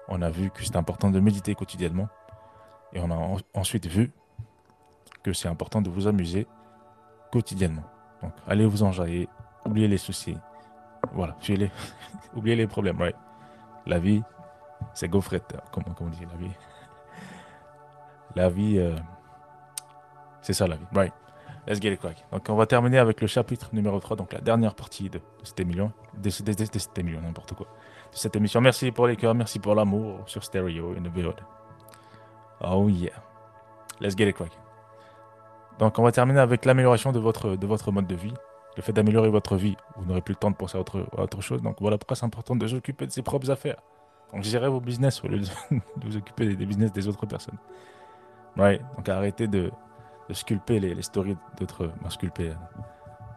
[0.09, 2.09] on a vu que c'est important de méditer quotidiennement.
[2.93, 4.12] Et on a en- ensuite vu
[5.23, 6.47] que c'est important de vous amuser
[7.31, 7.85] quotidiennement.
[8.23, 9.28] Donc allez vous enjailler,
[9.65, 10.36] oubliez les soucis.
[11.12, 11.36] Voilà,
[12.35, 12.99] oubliez les problèmes.
[13.86, 14.23] La vie,
[14.94, 16.51] c'est gaufrette, comme, comme on dit, la vie.
[18.36, 18.97] La vie, euh,
[20.40, 21.12] c'est ça la vie, right.
[21.66, 22.16] Let's get it crack.
[22.32, 25.22] Donc on va terminer avec le chapitre numéro 3, donc la dernière partie de, de
[25.44, 27.66] cette émission, de, cette émission, n'importe quoi.
[28.12, 28.60] De cette émission.
[28.60, 31.36] Merci pour les cœurs, merci pour l'amour sur Stereo in the build.
[32.60, 33.12] Oh yeah.
[34.01, 34.51] Let's get it crack.
[35.78, 38.34] Donc on va terminer avec l'amélioration de votre, de votre mode de vie.
[38.76, 41.43] Le fait d'améliorer votre vie, vous n'aurez plus le temps de penser à autre, autre
[41.43, 41.62] chose.
[41.62, 43.80] Donc voilà pourquoi c'est important de s'occuper de ses propres affaires.
[44.32, 45.47] Donc gérez vos business au lieu de,
[46.05, 47.59] vous occuper des business des autres personnes.
[48.56, 49.70] Ouais, donc arrêtez de,
[50.28, 51.90] de sculpter les, les stories d'autres.
[52.03, 52.57] ben,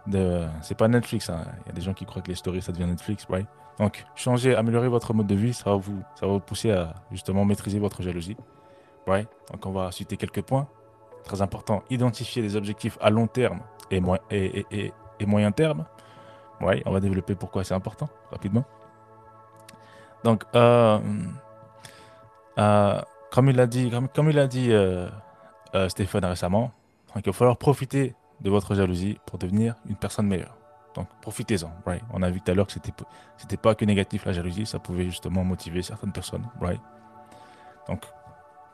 [0.07, 1.29] De, c'est pas Netflix.
[1.29, 1.43] hein.
[1.65, 3.27] Il y a des gens qui croient que les stories ça devient Netflix.
[3.29, 3.45] Ouais.
[3.79, 5.53] Donc changez, améliorez votre mode de vie.
[5.53, 8.37] Ça va vous, ça va vous pousser à justement maîtriser votre jalousie.
[9.07, 9.27] Ouais.
[9.51, 10.67] Donc on va citer quelques points.
[11.23, 15.85] Très important, identifier des objectifs à long terme et, mo- et, et- et- moyen terme.
[16.61, 18.63] Ouais, on va développer pourquoi c'est important rapidement.
[20.23, 20.99] Donc, euh,
[22.59, 23.01] euh,
[23.31, 25.09] comme il a dit, comme, comme il a dit euh,
[25.75, 26.71] euh, Stéphane récemment.
[27.13, 30.57] Donc, il va falloir profiter de votre jalousie pour devenir une personne meilleure.
[30.95, 31.71] Donc, profitez-en?
[32.13, 32.93] On a vu tout à l'heure que c'était,
[33.37, 36.45] c'était pas que négatif la jalousie, ça pouvait justement motiver certaines personnes?
[37.87, 38.01] Donc,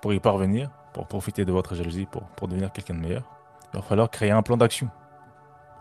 [0.01, 3.23] pour y parvenir, pour profiter de votre jalousie, pour, devenir quelqu'un de meilleur,
[3.73, 4.89] il va falloir créer un plan d'action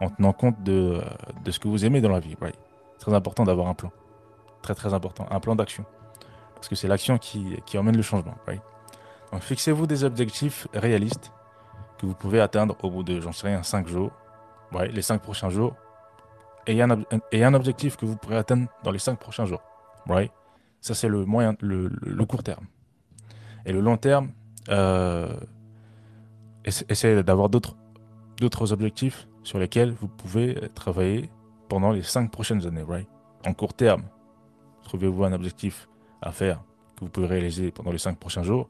[0.00, 1.02] en tenant compte de, euh,
[1.44, 2.58] de ce que vous aimez dans la vie, right?
[2.98, 3.90] Très important d'avoir un plan.
[4.62, 5.26] Très, très important.
[5.30, 5.84] Un plan d'action.
[6.54, 8.34] Parce que c'est l'action qui, emmène le changement?
[9.38, 11.32] Fixez-vous des objectifs réalistes
[11.98, 14.10] que vous pouvez atteindre au bout de, j'en sais rien, 5 jours,
[14.92, 15.76] les 5 prochains jours,
[16.66, 19.62] et un, objectif que vous pourrez atteindre dans les 5 prochains jours.
[20.06, 20.32] Right?
[20.80, 22.66] Ça, c'est le, moyen, le, court terme.
[23.64, 24.32] Et le long terme,
[24.68, 25.28] euh,
[26.64, 27.76] essayez d'avoir d'autres,
[28.38, 31.30] d'autres objectifs sur lesquels vous pouvez travailler
[31.68, 32.84] pendant les 5 prochaines années.
[32.86, 33.08] Right?
[33.46, 34.02] En court terme,
[34.84, 35.88] trouvez-vous un objectif
[36.22, 36.62] à faire
[36.96, 38.68] que vous pouvez réaliser pendant les 5 prochains jours?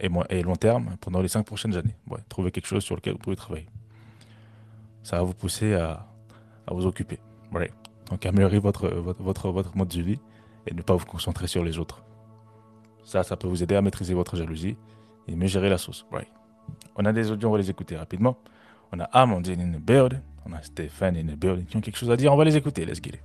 [0.00, 1.94] Et, long terme pendant les 5 prochaines années.
[2.08, 3.66] Ouais, trouvez quelque chose sur lequel vous pouvez travailler.
[5.02, 6.06] Ça va vous pousser à,
[6.66, 7.18] à vous occuper.
[8.10, 10.18] Donc améliorer votre, votre, votre, mode de vie
[10.66, 12.02] et ne pas vous concentrer sur les autres.
[13.04, 14.76] Ça, ça peut vous aider à maîtriser votre jalousie
[15.28, 16.06] et mieux gérer la sauce.
[16.96, 18.36] On a des audios, on va les écouter rapidement.
[18.92, 21.96] On a Amandine in the building, on a Stéphane in the building qui ont quelque
[21.96, 23.20] chose à dire, on va les écouter, let's get it.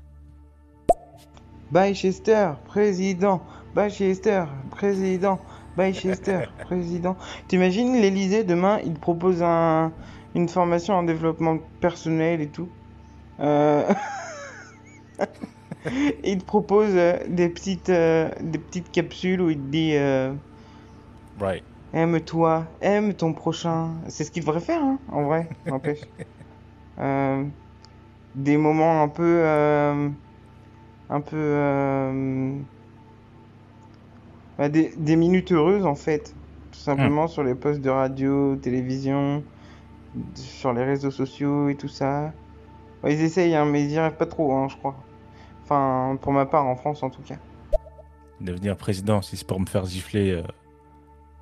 [1.71, 3.41] Bye Chester, président.
[3.73, 5.39] Bye Chester, président.
[5.77, 7.17] Bye Chester, président.
[7.47, 9.91] T'imagines l'Elysée demain, il propose un,
[10.33, 12.69] une formation en développement personnel et tout.
[13.39, 13.83] Euh...
[16.23, 20.33] il te propose euh, des petites, euh, des petites capsules où il te dit euh,
[21.39, 21.63] right.
[21.93, 23.91] Aime-toi, aime ton prochain.
[24.09, 26.01] C'est ce qu'il devrait faire, hein, en vrai, n'empêche.
[28.35, 29.45] des moments un peu.
[31.09, 32.59] un peu.
[34.57, 36.35] Bah, des, des, minutes heureuses, en fait.
[36.71, 37.29] Tout simplement mm.
[37.29, 39.43] sur les postes de radio, télévision,
[40.33, 42.33] sur les réseaux sociaux et tout ça.
[43.03, 44.95] Ils essayent, hein, mais ils y arrivent pas trop, hein, je crois.
[45.63, 47.37] Enfin, pour ma part, en France en tout cas.
[48.41, 50.43] Devenir président, si c'est pour me faire gifler euh,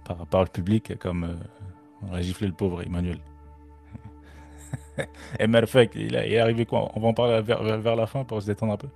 [0.06, 1.36] par, par le public, comme euh,
[2.10, 3.20] on a giflé le pauvre Emmanuel.
[5.40, 6.92] Et il, il est arrivé quoi?
[6.96, 8.90] On va en parler vers, vers, la fin pour se détendre un peu.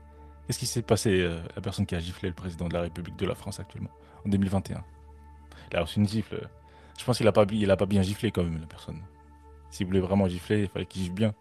[0.46, 3.18] Qu'est-ce qui s'est passé, euh, la personne qui a giflé le président de la République
[3.18, 3.90] de la France actuellement,
[4.28, 4.84] en 2021
[5.72, 6.48] Il a reçu une gifle.
[6.98, 9.02] Je pense qu'il a, pas, il a pas bien giflé quand même, la personne.
[9.70, 11.34] S'il voulait vraiment gifler, il fallait qu'il gifle bien.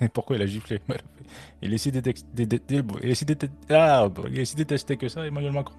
[0.12, 0.80] Pourquoi il a giflé?
[1.62, 1.90] Il est si
[4.56, 5.74] détesté que ça, Emmanuel Macron.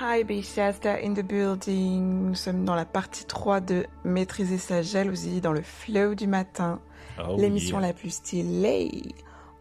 [0.00, 2.26] Hi Bechester in the building.
[2.28, 6.80] Nous sommes dans la partie 3 de Maîtriser sa jalousie dans le flow du matin.
[7.18, 9.14] Oh, L'émission la plus stylée.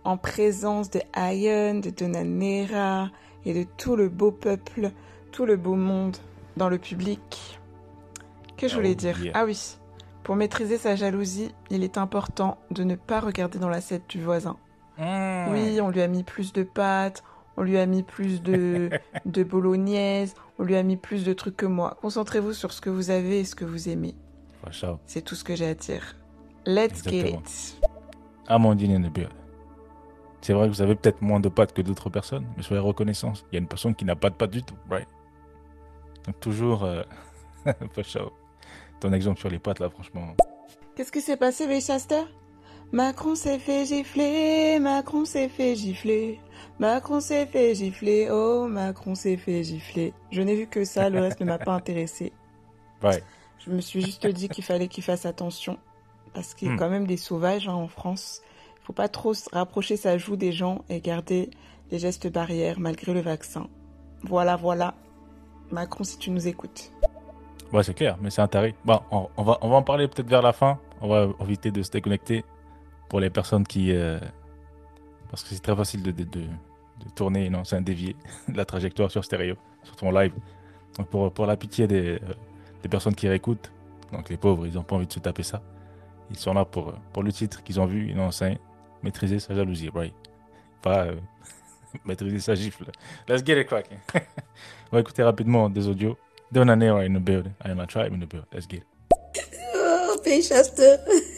[0.03, 3.09] En présence de Ion, de Donanera
[3.45, 4.91] et de tout le beau peuple,
[5.31, 6.18] tout le beau monde
[6.57, 7.59] dans le public.
[8.57, 9.18] Que je voulais Oh, dire.
[9.34, 9.77] Ah oui.
[10.23, 14.57] Pour maîtriser sa jalousie, il est important de ne pas regarder dans l'assiette du voisin.
[14.97, 15.51] Mmh.
[15.51, 17.23] Oui, on lui a mis plus de pâtes,
[17.55, 18.89] on lui a mis plus de,
[19.26, 21.97] de bolognaise, on lui a mis plus de trucs que moi.
[22.01, 24.15] Concentrez-vous sur ce que vous avez et ce que vous aimez.
[25.05, 26.15] C'est tout ce que j'ai à dire.
[26.65, 27.77] Let's get it.
[28.47, 29.47] Amandine in the building.
[30.48, 33.34] C'est vrai que vous avez peut-être moins de pattes que d'autres personnes, mais soyez reconnaissants.
[33.52, 35.06] Il y a une personne qui n'a pas de pattes du tout, right?
[36.26, 37.03] Donc toujours, euh...
[37.91, 38.22] Fasha.
[39.02, 40.38] Ton exemple sur les pattes là, franchement.
[40.95, 42.22] Qu'est-ce qui s'est passé, Bechester
[42.94, 46.40] Macron s'est fait gifler, Macron s'est fait gifler,
[46.80, 50.14] Macron s'est fait gifler, oh Macron s'est fait gifler.
[50.32, 52.32] Je n'ai vu que ça, le reste ne m'a pas intéressé.
[53.03, 53.22] Ouais.
[53.65, 55.78] Je me suis juste dit qu'il fallait qu'il fasse attention,
[56.34, 56.80] parce qu'il y a Hmm.
[56.80, 58.41] quand même des sauvages hein, en France.
[58.88, 61.49] Faut pas trop rapprocher sa joue des gens et garder
[61.91, 63.68] les gestes barrières malgré le vaccin.
[64.23, 64.93] Voilà, voilà.
[65.72, 66.93] Macron, si tu nous écoutes.
[67.73, 68.76] Ouais, c'est clair, mais c'est un taré.
[68.85, 70.80] Bon, on, va, on va en parler peut-être vers la fin.
[71.01, 72.45] On va éviter de se déconnecter
[73.09, 73.91] pour les personnes qui.
[73.91, 74.22] euh,
[75.30, 76.43] Parce que c'est très facile de, de,
[77.14, 78.15] tourner, non, c'est un dévier
[78.47, 80.31] de la trajectoire sur stéréo, surtout en live.
[80.97, 82.19] Donc pour, pour la pitié des, euh,
[82.84, 83.69] des personnes qui réécoutent,
[84.14, 85.61] donc les pauvres, ils n'ont pas envie de se taper ça.
[86.30, 88.57] Ils sont là pour, euh, pour le titre qu'ils ont vu, ils enseignent
[89.03, 90.14] maîtriser sa jalousie, right?
[90.82, 91.15] Pas euh,
[92.06, 92.86] maîtriser sa gifle.
[93.28, 93.98] Let's get it cracking.
[94.91, 96.18] on va écouter rapidement des audios.
[96.52, 97.53] Donanera in the building.
[97.65, 98.48] I am a tribe in the building.
[98.53, 98.86] Let's get it.
[99.76, 100.98] Oh, Baychester.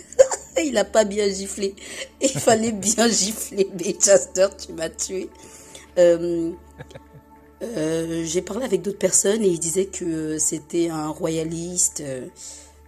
[0.64, 1.76] Il a pas bien giflé.
[2.22, 5.30] Il fallait bien gifler, Baychester, tu m'as tué.
[5.98, 6.52] Euh,
[7.62, 12.04] euh, J'ai parlé avec d'autres personnes et ils disaient que c'était un royaliste,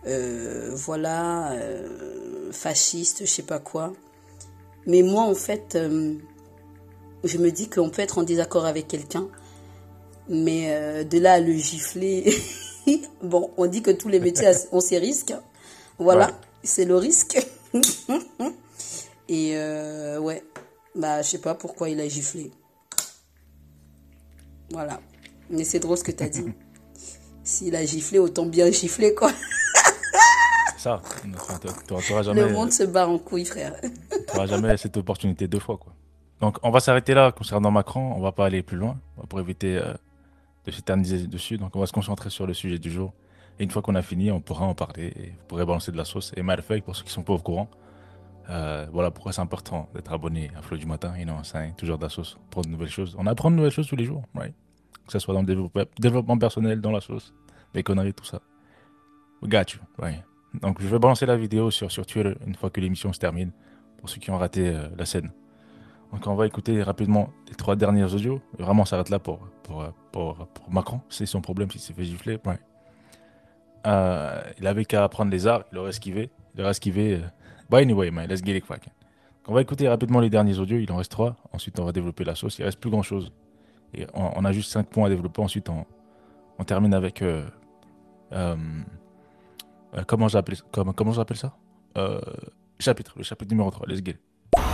[0.06, 1.54] euh, voilà,
[2.52, 3.94] fasciste, je sais pas quoi.
[4.88, 6.16] Mais moi, en fait, euh,
[7.24, 9.28] je me dis qu'on peut être en désaccord avec quelqu'un,
[10.30, 12.34] mais euh, de là à le gifler,
[13.24, 15.34] bon, on dit que tous les métiers ont ses risques.
[16.00, 16.34] Voilà, Ouais.
[16.64, 17.38] c'est le risque.
[19.30, 20.44] Et euh, ouais,
[20.96, 22.52] bah je sais pas pourquoi il a giflé.
[24.72, 25.00] Voilà.
[25.50, 26.46] Mais c'est drôle ce que t'as dit.
[27.44, 29.32] S'il a giflé, autant bien gifler quoi.
[30.82, 31.00] Ça.
[31.36, 33.76] Enfin, t'a- T'auras jamais, Le monde se barre en couille, frère.
[34.28, 35.94] t'auras jamais cette opportunité deux fois, quoi.
[36.40, 38.14] Donc, on va s'arrêter là concernant Macron.
[38.16, 38.98] On va pas aller plus loin
[39.30, 39.94] pour éviter euh,
[40.66, 41.60] de s'éterniser dessus.
[41.60, 43.14] Donc, on va se concentrer sur le sujet du jour.
[43.60, 45.98] Et une fois qu'on a fini, on pourra en parler et vous pourrez balancer de
[45.98, 46.32] la sauce.
[46.36, 47.70] Et fact, pour ceux qui sont pas au courant,
[48.50, 51.14] euh, voilà pourquoi c'est important d'être abonné à Flow du matin.
[51.16, 53.16] You know, c'est toujours de la sauce, prendre de nouvelles choses.
[53.20, 54.56] On apprend de nouvelles choses tous les jours, right?
[55.06, 57.36] Que ce soit dans le développement, personnel, dans la sauce,
[57.76, 58.42] des conneries, tout ça.
[59.44, 60.24] We got you, right?
[60.54, 63.52] Donc, je vais balancer la vidéo sur, sur Twitter une fois que l'émission se termine,
[63.98, 65.32] pour ceux qui ont raté euh, la scène.
[66.12, 68.42] Donc, on va écouter rapidement les trois derniers audios.
[68.60, 71.02] Vraiment, on s'arrête là pour, euh, pour, pour Macron.
[71.10, 72.38] C'est son problème s'il s'est fait gifler.
[73.88, 76.30] Euh, il avait qu'à prendre les arts, il aurait esquivé.
[76.56, 77.22] Il aurait esquivé.
[77.22, 78.92] euh, anyway, man, let's get it cracking.
[79.48, 80.78] On va écouter rapidement les derniers audios.
[80.78, 81.38] Il en reste trois.
[81.54, 82.60] Ensuite, on va développer la sauce.
[82.60, 83.32] Il reste plus grand chose.
[83.94, 85.42] Et on, a juste cinq points à développer.
[85.42, 85.86] Ensuite, on,
[86.60, 87.24] on termine avec.
[89.96, 91.54] Euh, comment j'appelle comment, comment j'appelle ça?
[91.98, 92.20] Euh,
[92.80, 93.86] Chapitre, le chapitre numéro 3.
[93.88, 94.18] Let's get.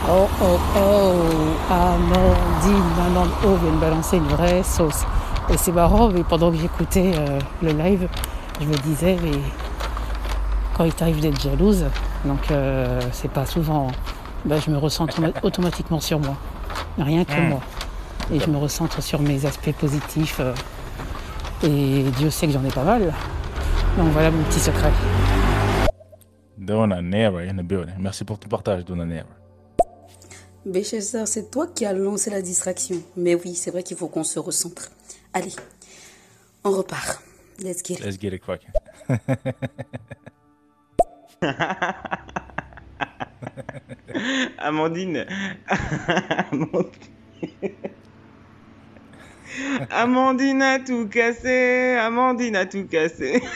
[0.09, 5.03] Oh oh oh, Amandine, Manon O vient de balancer une vraie sauce.
[5.49, 8.07] Et c'est marrant, mais pendant que j'écoutais euh, le live,
[8.61, 9.31] je me disais, mais
[10.75, 11.85] quand il t'arrive d'être jalouse,
[12.25, 12.39] donc
[13.11, 13.87] c'est pas souvent,
[14.45, 16.35] bah, je me recentre automa- automatiquement sur moi,
[16.97, 17.49] rien que Mm.
[17.49, 17.59] moi.
[18.31, 20.39] Et je me recentre sur mes aspects positifs.
[21.63, 23.13] et Dieu sait que j'en ai pas mal.
[23.97, 24.91] Donc voilà mon petit secret.
[26.55, 27.95] Donna Nera in the building.
[27.97, 29.25] Merci pour ton partage, Donna Nera.
[30.67, 33.01] Béchester, c'est toi qui as lancé la distraction.
[33.15, 34.91] Mais oui, c'est vrai qu'il faut qu'on se recentre.
[35.33, 35.55] Allez,
[36.63, 37.23] on repart.
[37.59, 38.01] Let's get it.
[38.01, 38.69] Let's get it cracking.
[44.59, 45.25] Amandine.
[46.51, 46.91] Amandine.
[49.89, 51.95] Amandine a tout cassé.
[51.99, 53.41] Amandine a tout cassé.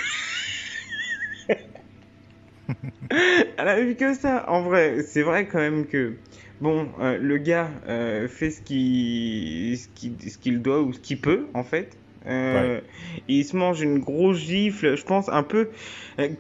[3.58, 4.46] Elle a vu que ça.
[4.50, 6.16] En vrai, c'est vrai quand même que
[6.62, 11.48] bon, euh, le gars euh, fait ce qu'il ce qu'il doit ou ce qu'il peut
[11.54, 11.98] en fait.
[12.28, 12.80] Euh,
[13.28, 15.70] Il se mange une grosse gifle, je pense un peu.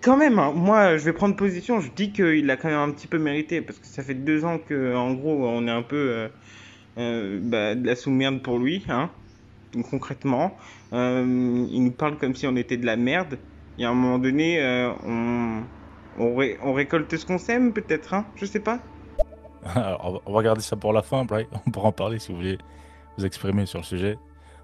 [0.01, 1.79] quand même, hein, moi, je vais prendre position.
[1.79, 4.45] Je dis qu'il a quand même un petit peu mérité parce que ça fait deux
[4.45, 6.29] ans que, en gros, on est un peu
[6.97, 9.09] bah, de la sous-merde pour lui, hein.
[9.89, 10.55] Concrètement,
[10.91, 13.39] il nous parle comme si on était de la merde.
[13.79, 14.61] Et à un moment donné,
[15.03, 15.63] on,
[16.17, 18.25] on, ré- on récolte ce qu'on sème, peut-être, hein.
[18.35, 18.79] Je sais pas.
[19.75, 21.47] Alors, on va- garder ça pour la fin, Brian.
[21.67, 22.57] On pourra en parler si vous voulez
[23.17, 24.17] vous exprimer sur le sujet.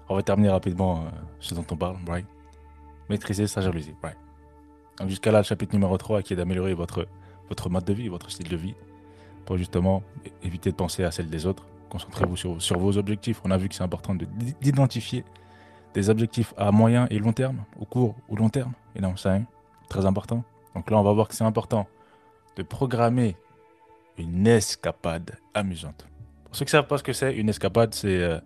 [0.08, 1.08] On va terminer rapidement euh,
[1.38, 2.24] ce dont on parle, Brian.
[3.08, 4.16] Maîtriser sa jalousie, Brian.
[4.98, 7.06] Donc jusqu'à là, le chapitre numéro 3 qui est d'améliorer votre,
[7.48, 8.74] votre mode de vie, votre style de vie,
[9.44, 10.02] pour justement
[10.42, 11.64] éviter de penser à celle des autres.
[11.90, 13.40] Concentrez-vous sur, vos objectifs.
[13.44, 14.26] On a vu que c'est important de-
[14.60, 15.24] d'identifier
[15.94, 18.72] des objectifs à moyen et long terme, au court ou long terme.
[18.96, 19.42] Et non, c'est
[19.88, 20.42] très important.
[20.74, 21.86] Donc là, on va voir que c'est important
[22.56, 23.36] de programmer
[24.18, 26.06] une escapade amusante.
[26.44, 28.38] Pour ceux qui savent pas ce que c'est, une escapade, c'est euh,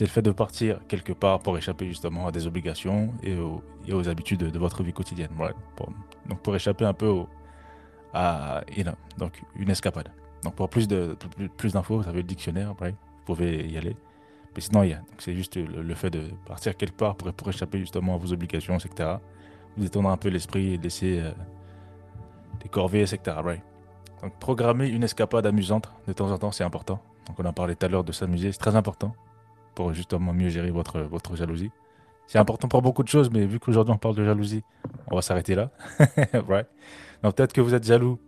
[0.00, 4.40] le fait de partir quelque part pour échapper justement à des obligations et aux, habitudes
[4.40, 5.30] de, votre vie quotidienne.
[6.26, 7.28] Donc pour échapper un peu au-
[8.12, 8.84] à you
[9.18, 10.10] donc une escapade.
[10.42, 11.16] Donc pour plus de
[11.56, 12.92] plus, d'infos, vous avez le dictionnaire, vous
[13.24, 13.96] pouvez y aller.
[14.54, 15.02] Mais sinon, il y a.
[15.18, 18.32] C'est juste le, le fait de partir quelque part pour, pour échapper justement à vos
[18.32, 19.16] obligations, etc.
[19.78, 21.30] Détendre un peu l'esprit et laisser euh,
[22.60, 23.36] des corvées, etc.
[23.42, 23.62] Right?
[24.22, 27.00] Donc programmer une escapade amusante de temps en temps, c'est important.
[27.26, 29.14] Donc on a parlé tout à l'heure de s'amuser, c'est très important
[29.74, 31.70] pour justement mieux gérer votre, votre jalousie.
[32.26, 34.62] C'est important pour beaucoup de choses, mais vu qu'aujourd'hui on parle de jalousie,
[35.10, 35.70] on va s'arrêter là.
[36.48, 36.66] right?
[37.22, 38.18] Donc peut-être que vous êtes jaloux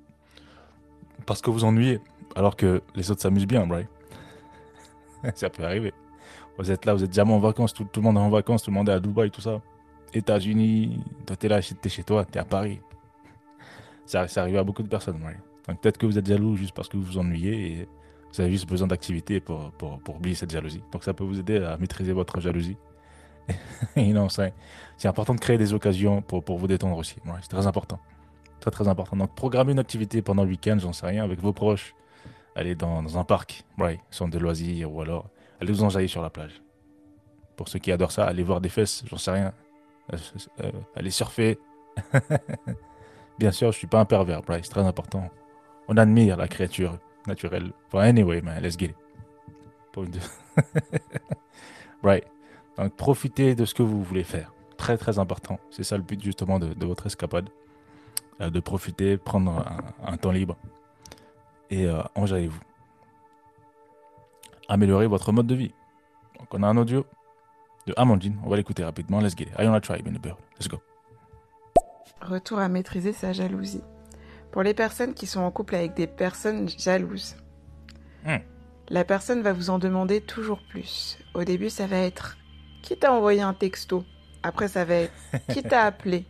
[1.27, 2.01] parce que vous ennuyez,
[2.37, 3.89] alors que les autres s'amusent bien, right?
[5.35, 5.93] Ça peut arriver.
[6.59, 8.63] Vous êtes là, vous êtes jamais en vacances, tout, tout le monde est en vacances,
[8.63, 9.61] tout le monde est à Dubaï, tout ça.
[10.15, 12.81] États-Unis, toi t'es là, t'es chez toi, t'es à Paris.
[14.07, 15.21] Ça, arrive à beaucoup de personnes?
[15.69, 17.89] Donc peut-être que vous êtes jaloux juste parce que vous vous ennuyez et
[18.33, 20.83] vous avez juste besoin d'activité pour, pour, pour oublier cette jalousie.
[20.93, 22.77] Donc ça peut vous aider à maîtriser votre jalousie.
[23.97, 24.53] et non, c'est
[25.05, 27.17] important de créer des occasions pour, pour vous détendre aussi.
[27.25, 27.99] Ouais, c'est très important.
[28.61, 29.17] Très très important.
[29.17, 31.95] Donc programmez une activité pendant le week-end, j'en sais rien, avec vos proches.
[32.55, 35.31] Allez dans, dans un parc, right, centre de loisirs, ou alors
[35.61, 36.63] allez vous enjailler sur la plage.
[37.57, 39.53] Pour ceux qui adorent ça, allez voir des fesses, j'en sais rien.
[40.13, 40.17] Euh,
[40.63, 41.59] euh, allez surfer.
[43.39, 45.31] Bien sûr, je suis pas un pervers, c'est très important.
[45.89, 47.73] On admire la créature naturelle.
[47.93, 48.97] Well, anyway, man, let's get it.
[49.93, 50.19] Point de-
[52.03, 52.25] right.
[52.77, 54.53] Donc, profitez de ce que vous voulez faire.
[54.77, 55.59] très très important.
[55.71, 57.49] C'est ça le but justement de, votre escapade.
[58.41, 60.57] Euh, de profiter, prendre un, un temps libre
[61.71, 62.61] et euh, enjaillez-vous.
[64.69, 65.75] Améliorez votre mode de vie.
[66.39, 67.05] Donc on a un audio
[67.91, 68.39] de Amandine.
[68.45, 69.21] On va l'écouter rapidement.
[69.21, 69.53] Let's get it.
[69.59, 70.37] I wanna try in the bird.
[70.59, 70.79] Let's go.
[72.21, 73.83] Retour à maîtriser sa jalousie.
[74.53, 77.37] Pour les personnes qui sont en couple avec des personnes jalouses,
[78.27, 78.37] Hmm.
[78.91, 81.19] la personne va vous en demander toujours plus.
[81.33, 82.37] Au début, ça va être
[82.83, 84.05] qui t'a envoyé un texto?
[84.43, 85.13] Après, ça va être
[85.49, 86.27] qui t'a appelé?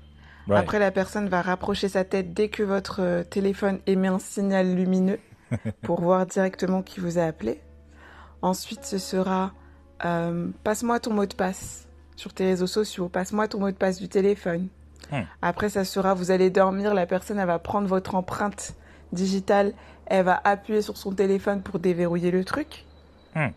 [0.47, 0.63] Right.
[0.63, 4.73] Après, la personne va rapprocher sa tête dès que votre euh, téléphone émet un signal
[4.75, 5.19] lumineux
[5.83, 7.61] pour voir directement qui vous a appelé.
[8.41, 9.53] Ensuite, ce sera
[10.05, 11.87] euh, passe-moi ton mot de passe
[12.17, 14.69] sur tes réseaux sociaux, passe-moi ton mot de passe du téléphone.
[15.11, 15.23] Hmm.
[15.43, 18.75] Après, ça sera vous allez dormir, la personne elle va prendre votre empreinte
[19.13, 19.73] digitale,
[20.07, 22.85] elle va appuyer sur son téléphone pour déverrouiller le truc.
[23.35, 23.49] Hmm.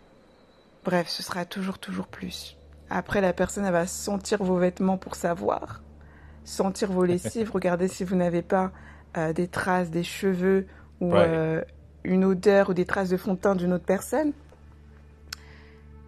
[0.84, 2.58] Bref, ce sera toujours, toujours plus.
[2.90, 5.82] Après, la personne, elle va sentir vos vêtements pour savoir,
[6.44, 8.72] sentir vos lessives, regarder si vous n'avez pas
[9.18, 10.68] euh, des traces, des cheveux
[11.00, 11.64] ou euh,
[12.04, 14.34] une odeur ou des traces de fond de teint d'une autre personne.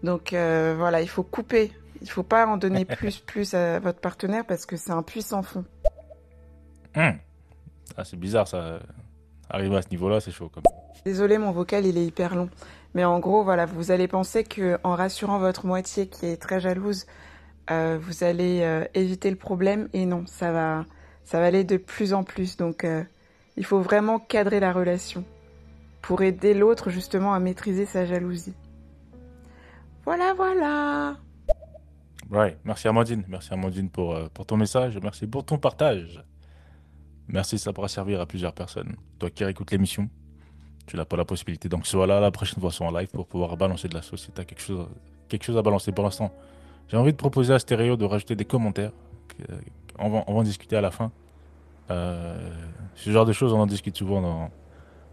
[0.04, 1.72] Donc euh, voilà, il faut couper.
[2.02, 5.44] Il faut pas en donner plus, plus à votre partenaire parce que c'est un puissant
[5.44, 5.66] fond.
[6.96, 7.18] Hmm.
[7.98, 8.80] Ah, c'est bizarre ça.
[9.50, 10.50] Arriver à ce niveau-là, c'est chaud.
[10.50, 10.64] Comme...
[11.06, 12.50] Désolé, mon vocal il est hyper long.
[12.94, 16.60] Mais en gros, voilà, vous allez penser que en rassurant votre moitié qui est très
[16.60, 17.06] jalouse,
[17.70, 19.90] euh, vous allez euh, éviter le problème.
[19.94, 20.86] Et non, ça va,
[21.24, 22.58] ça va aller de plus en plus.
[22.58, 22.88] Donc,
[23.58, 25.26] il faut vraiment cadrer la relation
[26.02, 28.54] pour aider l'autre justement à maîtriser sa jalousie.
[30.06, 31.18] Voilà, voilà.
[32.32, 32.58] Right.
[32.64, 33.24] Merci Amandine.
[33.28, 34.98] Merci Amandine pour, euh, pour ton message.
[35.02, 36.24] Merci pour ton partage.
[37.28, 38.96] Merci, ça pourra servir à plusieurs personnes.
[39.20, 40.10] Toi qui réécoutes l'émission,
[40.86, 41.70] tu n'as pas la possibilité.
[41.70, 44.24] Donc sois là la prochaine fois sur en live pour pouvoir balancer de la sauce
[44.26, 44.88] si tu as quelque chose,
[45.28, 45.92] quelque chose à balancer.
[45.92, 46.32] Pour l'instant,
[46.88, 48.92] j'ai envie de proposer à Stéréo de rajouter des commentaires.
[49.28, 49.54] que-
[49.98, 51.12] On va, en discuter à la fin.
[51.90, 52.50] Euh,
[52.96, 54.50] ce genre de choses, on en discute souvent dans,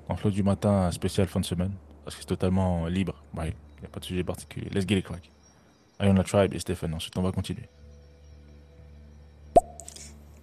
[0.08, 1.72] dans Flow du matin spécial fin de semaine.
[2.04, 3.22] Parce que c'est totalement libre.
[3.82, 4.68] Il n'y a pas de sujet particulier.
[4.70, 5.28] Let's get it crack.
[6.00, 6.94] Iona Tribe et Stéphane.
[6.94, 7.68] Ensuite, on va continuer.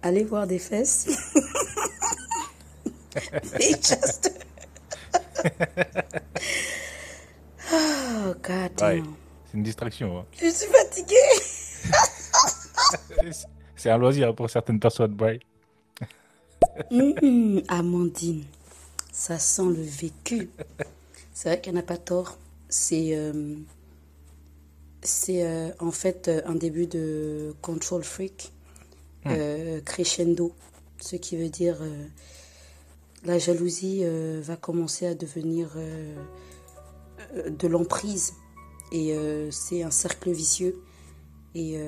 [0.02, 1.08] Allez voir des fesses.
[3.58, 4.30] Just-
[7.72, 9.02] oh, god Ouais,
[9.46, 10.18] c'est une distraction.
[10.20, 10.24] hein.
[10.32, 11.16] Je suis fatiguée.
[13.76, 15.40] C'est un loisir pour certaines personnes, right?
[16.90, 18.44] Hum, Amandine,
[19.10, 20.50] ça sent le vécu.
[21.32, 22.36] C'est vrai qu'elle n'a pas tort.
[22.70, 23.56] C'est euh,
[25.02, 28.52] c'est euh, en fait euh, un début de Control Freak
[29.26, 30.52] euh, crescendo,
[31.00, 31.76] ce qui veut dire
[33.24, 34.02] la jalousie
[34.40, 35.76] va commencer à devenir
[37.34, 38.32] de l'emprise
[38.92, 39.14] et
[39.50, 40.82] c'est un cercle vicieux
[41.54, 41.78] et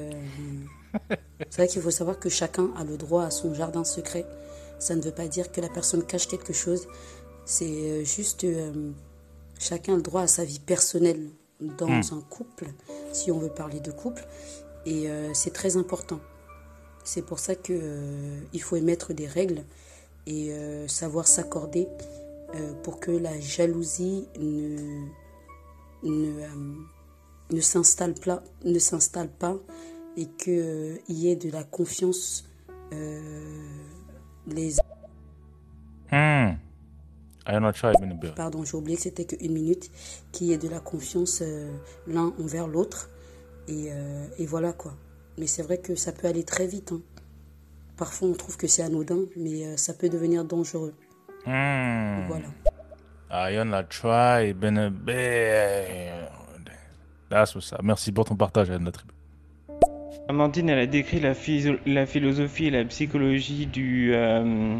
[1.48, 4.26] c'est vrai qu'il faut savoir que chacun a le droit à son jardin secret.
[4.78, 6.86] Ça ne veut pas dire que la personne cache quelque chose.
[7.46, 8.46] C'est juste
[9.62, 11.30] chacun a le droit à sa vie personnelle
[11.60, 12.02] dans Hmm.
[12.12, 12.66] un couple,
[13.12, 14.26] si on veut parler de couple.
[14.84, 16.20] Et euh, c'est très important.
[17.04, 19.62] C'est pour ça que euh, il faut émettre des règles
[20.26, 21.88] et euh, savoir s'accorder
[22.82, 25.06] pour que la jalousie ne
[26.02, 26.46] ne,
[27.50, 29.56] ne s'installe pas, ne s'installe pas
[30.18, 32.44] et qu'il y ait de la confiance
[34.48, 34.74] les
[38.34, 39.90] pardon j'ai oublié que c'était qu'une minute
[40.32, 41.70] qu'il y ait de la confiance euh,
[42.06, 43.10] l'un envers l'autre
[43.68, 44.94] et, euh, et voilà quoi
[45.38, 47.00] mais c'est vrai que ça peut aller très vite hein.
[47.96, 50.94] parfois on trouve que c'est anodin mais euh, ça peut devenir dangereux
[51.44, 52.26] Hmm.
[52.28, 52.48] voilà
[54.62, 56.28] in the building.
[57.30, 57.80] That's what's up.
[57.82, 59.10] Merci pour ton partage, Iona Tribe.
[60.28, 61.32] Amandine, elle a décrit la,
[61.86, 64.78] la philosophie et la psychologie du, euh,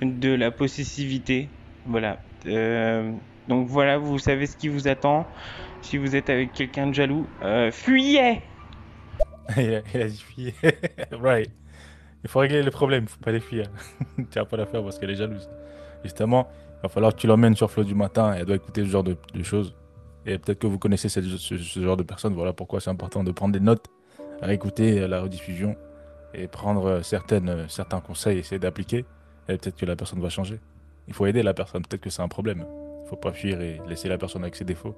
[0.00, 1.48] de la possessivité.
[1.86, 2.18] Voilà.
[2.46, 3.12] Euh,
[3.48, 5.26] donc voilà, vous savez ce qui vous attend.
[5.80, 8.40] Si vous êtes avec quelqu'un de jaloux, euh, fuyez
[9.56, 9.82] il, a,
[11.18, 11.50] right.
[12.22, 13.66] Il faut régler les problèmes, il faut pas les fuir.
[14.16, 15.50] tu vas pas la faire parce qu'elle est jalouse.
[16.04, 16.48] Justement,
[16.78, 18.32] il va falloir que tu l'emmènes sur Flow du matin.
[18.32, 19.74] Elle doit écouter ce genre de, choses.
[20.24, 22.34] Et peut-être que vous connaissez cette- ce, genre de personnes.
[22.34, 23.86] Voilà pourquoi c'est important de prendre des notes,
[24.40, 25.76] réécouter la rediffusion
[26.32, 29.04] et prendre euh, certaines, certains conseils, essayer d'appliquer.
[29.48, 30.60] Et peut-être que la personne va changer.
[31.08, 31.82] Il faut aider la personne.
[31.82, 32.64] Peut-être que c'est un problème.
[33.04, 34.94] Il faut pas fuir et laisser la personne avec ses défauts.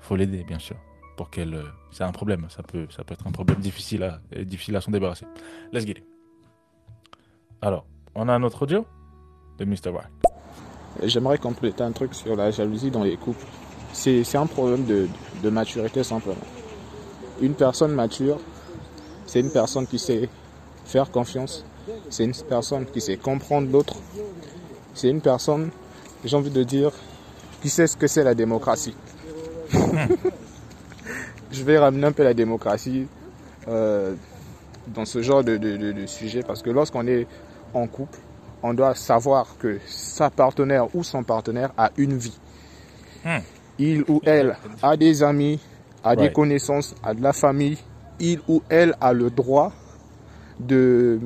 [0.00, 0.76] Il faut l'aider, bien sûr.
[1.16, 1.54] Pour qu'elle.
[1.54, 2.46] euh, C'est un problème.
[2.50, 5.26] Ça peut, ça peut être un problème difficile à, et difficile à s'en débarrasser.
[5.72, 6.02] Let's get.
[7.62, 8.86] Alors, on a un autre audio
[9.58, 9.88] de Mr.
[9.88, 10.10] White.
[11.02, 13.44] J'aimerais compléter un truc sur la jalousie dans les couples.
[13.92, 15.08] C'est c'est un problème de,
[15.42, 16.36] de maturité simplement.
[17.40, 18.38] Une personne mature
[19.26, 20.28] C'est une personne qui sait
[20.84, 21.64] faire confiance.
[22.10, 23.96] C'est une personne qui sait comprendre l'autre.
[24.96, 25.68] C'est une personne,
[26.24, 26.90] j'ai envie de dire,
[27.62, 28.94] qui sait ce que c'est la démocratie.
[31.52, 33.06] Je vais ramener un peu la démocratie
[33.68, 34.14] euh,
[34.88, 37.26] dans ce genre de, de- de- de sujet parce que lorsqu'on est
[37.74, 38.18] en couple,
[38.62, 42.36] on doit savoir que sa partenaire ou son partenaire a une vie.
[43.24, 43.38] Hmm.
[43.78, 45.60] Il ou elle a des amis,
[46.02, 47.78] a des connaissances, a de la famille.
[48.18, 49.72] Il ou elle a le droit
[50.58, 51.20] de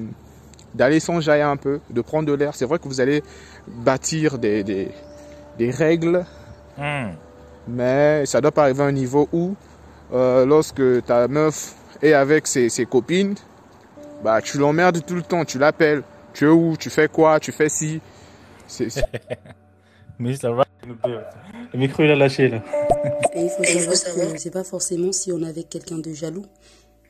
[0.75, 2.55] d'aller s'enjailler un peu, de prendre de l'air.
[2.55, 3.23] C'est vrai que vous allez
[3.67, 4.89] bâtir des, des,
[5.59, 6.25] des règles,
[6.79, 7.11] Hmm.
[7.69, 9.55] mais ça doit pas arriver à un niveau où,
[10.13, 13.35] euh, lorsque ta meuf est avec ses, ses copines,
[14.25, 17.53] bah tu l'emmerdes tout le temps, tu l'appelles, tu es où, tu fais quoi, tu
[17.53, 18.01] fais ci?
[18.67, 19.05] C'est-
[20.19, 20.49] Mr.
[20.49, 20.69] Right.
[21.73, 22.63] Le micro, il a lâché, là.
[23.35, 26.47] Et il faut savoir que c'est pas forcément si on est avec quelqu'un de jaloux,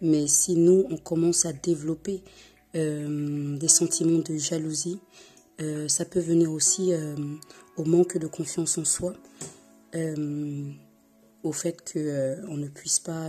[0.02, 2.22] mais si nous, on commence à développer
[2.77, 5.01] euh, des sentiments de jalousie,
[5.61, 7.15] euh, ça peut venir aussi euh,
[7.77, 9.15] au manque de confiance en soi,
[9.95, 10.70] euh,
[11.43, 13.28] au fait que euh, on ne puisse pas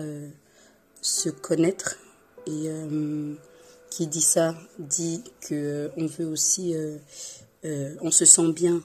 [1.02, 1.98] se connaître.
[2.48, 2.70] Et
[3.92, 6.74] qui dit ça dit que euh, on veut aussi,
[7.64, 8.82] on se sent bien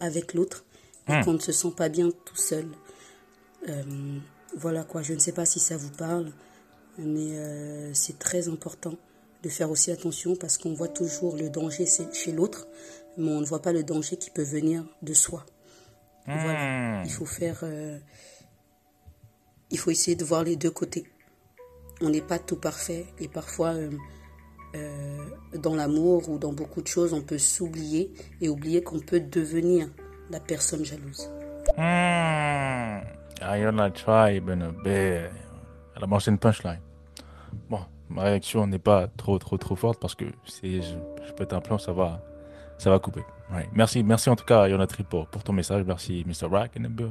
[0.00, 0.64] avec l'autre
[1.08, 1.24] et Hmm.
[1.24, 2.66] qu'on ne se sent pas bien tout seul.
[4.56, 6.32] Voilà quoi, je ne sais pas si ça vous parle,
[6.98, 8.96] mais c'est très important
[9.42, 12.66] de faire aussi attention parce qu'on voit toujours le danger chez l'autre,
[13.16, 15.44] mais on ne voit pas le danger qui peut venir de soi.
[16.26, 17.04] Voilà, Hmm.
[17.04, 17.98] il faut faire, euh,
[19.70, 21.04] il faut essayer de voir les deux côtés.
[22.00, 23.90] On n'est pas tout parfait et parfois euh,
[24.74, 25.18] euh,
[25.58, 29.88] dans l'amour ou dans beaucoup de choses, on peut s'oublier et oublier qu'on peut devenir
[30.30, 31.28] la personne jalouse.
[33.42, 34.72] Iona Tribe and a.
[35.94, 36.80] Elle a une punchline.
[37.68, 37.80] Bon,
[38.12, 40.94] ma réaction n'est pas trop, trop, trop forte parce que si je,
[41.26, 42.20] je pète un plan, ça va,
[42.78, 43.22] ça va couper.
[43.74, 45.84] Merci, merci en tout cas, Iona Tribe, pour, pour ton message.
[45.84, 46.48] Merci, Mr.
[46.50, 47.02] Rack the.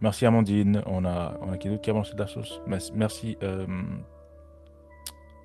[0.00, 0.82] Merci, Amandine.
[0.86, 2.60] On a, on a qui d'autre qui a mangé de la sauce
[2.94, 3.66] Merci, euh,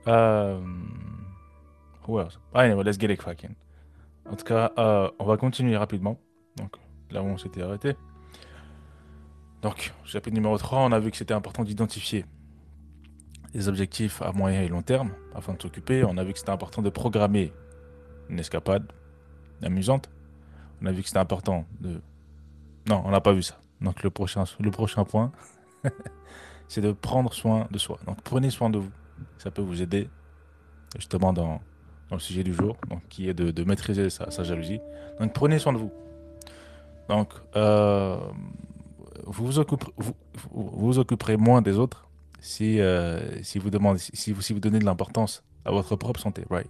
[0.08, 0.60] euh,
[2.08, 2.38] who else?
[2.54, 3.56] Anyway, let's get it cracking.
[4.30, 6.20] En tout cas, euh, on va continuer rapidement.
[6.58, 6.76] Donc,
[7.12, 7.96] là où on s'était arrêté.
[9.62, 12.26] Donc, chapitre numéro 3, on a vu que c'était important d'identifier
[13.54, 16.04] les objectifs à moyen et long terme afin de s'occuper.
[16.04, 17.54] On a vu que c'était important de programmer
[18.30, 18.92] une escapade
[19.64, 20.10] amusante.
[20.82, 22.02] On a vu que c'était important de...
[22.88, 23.60] Non, on n'a pas vu ça.
[23.82, 25.32] Donc le prochain, le prochain point,
[26.68, 28.00] c'est de prendre soin de soi.
[28.06, 28.92] Donc prenez soin de vous.
[29.38, 30.10] Ça peut vous aider
[30.96, 31.62] justement dans,
[32.10, 34.80] dans le sujet du jour, donc, qui est de, maîtriser sa, sa jalousie.
[35.20, 35.92] Donc prenez soin de vous.
[37.08, 38.20] Donc, euh,
[39.26, 39.52] vous,
[40.52, 42.09] vous vous occuperez moins des autres
[42.40, 46.70] si, euh, si, vous demandez, si, vous, donnez de l'importance à votre propre santé, right?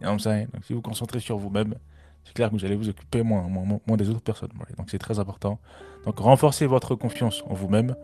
[0.00, 1.74] You know what I'm si vous concentrez sur vous-même,
[2.24, 4.50] c'est clair que vous allez vous occuper moins, moins, des autres personnes.
[4.76, 5.58] Donc, c'est très important.
[6.04, 7.94] Donc, renforcez votre confiance en vous-même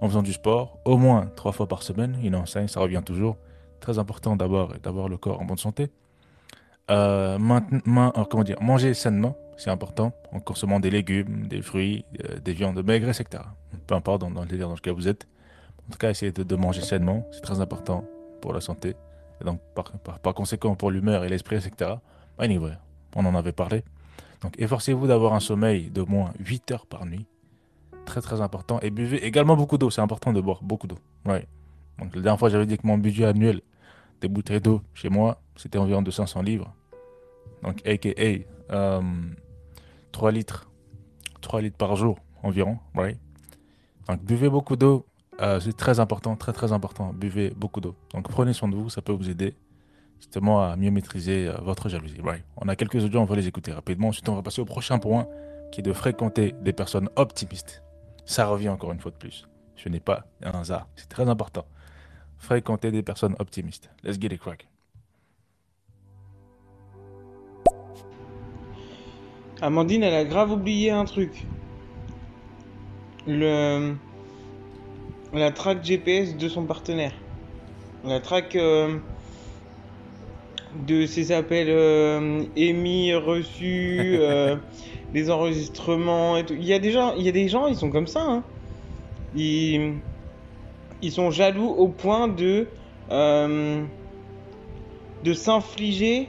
[0.00, 2.18] en faisant du sport, au moins trois fois par semaine.
[2.22, 2.44] You know?
[2.46, 3.36] Ça revient toujours.
[3.80, 5.90] Très important d'abord d'avoir le corps en bonne santé.
[6.90, 11.62] Euh, mainte- main- alors, comment dire, manger sainement, c'est important, en consommant des légumes, des
[11.62, 13.42] fruits, euh, des viandes maigres, etc.
[13.86, 15.26] Peu importe dans le délire dans lequel vous êtes.
[15.88, 18.04] En tout cas, essayez de, manger sainement, c'est très important
[18.40, 18.96] pour la santé.
[19.40, 21.94] Et donc, par, conséquent, pour l'humeur et l'esprit, etc.
[22.38, 22.72] Anyway,
[23.14, 23.84] on en avait parlé.
[24.42, 27.26] Donc, efforcez-vous d'avoir un sommeil de moins 8 heures par nuit.
[28.04, 28.80] Très, très important.
[28.80, 29.90] Et buvez également beaucoup d'eau.
[29.90, 30.98] C'est important de boire beaucoup d'eau.
[31.24, 31.46] Ouais.
[31.98, 33.60] Donc, la dernière fois, j'avais dit que mon budget annuel
[34.20, 36.74] des bouteilles d'eau chez moi, c'était environ de 500 livres.
[37.62, 38.10] Donc, aka
[38.70, 39.00] euh,
[40.12, 40.68] 3 litres.
[41.40, 42.78] 3 litres par jour environ.
[42.94, 43.18] Right?
[44.08, 45.06] Donc, buvez beaucoup d'eau.
[45.40, 47.12] Euh, c'est très important, très très important.
[47.12, 47.94] Buvez beaucoup d'eau.
[48.14, 49.54] Donc, prenez soin de vous, ça peut vous aider
[50.18, 52.20] justement à mieux maîtriser euh, votre jalousie.
[52.56, 54.08] On a quelques audios, on va les écouter rapidement.
[54.08, 55.26] Ensuite, on va passer au prochain point
[55.72, 57.82] qui est de fréquenter des personnes optimistes.
[58.24, 59.46] Ça revient encore une fois de plus.
[59.76, 61.66] Ce n'est pas un hasard, c'est très important.
[62.38, 63.90] Fréquenter des personnes optimistes.
[64.02, 64.68] Let's get it crack.
[69.60, 71.46] Amandine, elle a grave oublié un truc.
[73.26, 73.96] Le...
[75.32, 77.12] La track GPS de son partenaire.
[78.04, 78.96] La track euh,
[80.86, 84.56] de ses appels euh, émis, reçus, euh,
[85.12, 86.54] les enregistrements et tout.
[86.54, 88.22] Il y a des gens, il y a des gens, ils sont comme ça.
[88.26, 88.44] hein.
[89.34, 89.94] Ils,
[91.02, 92.68] ils sont jaloux au point de
[93.10, 93.82] euh,
[95.24, 96.28] de s'infliger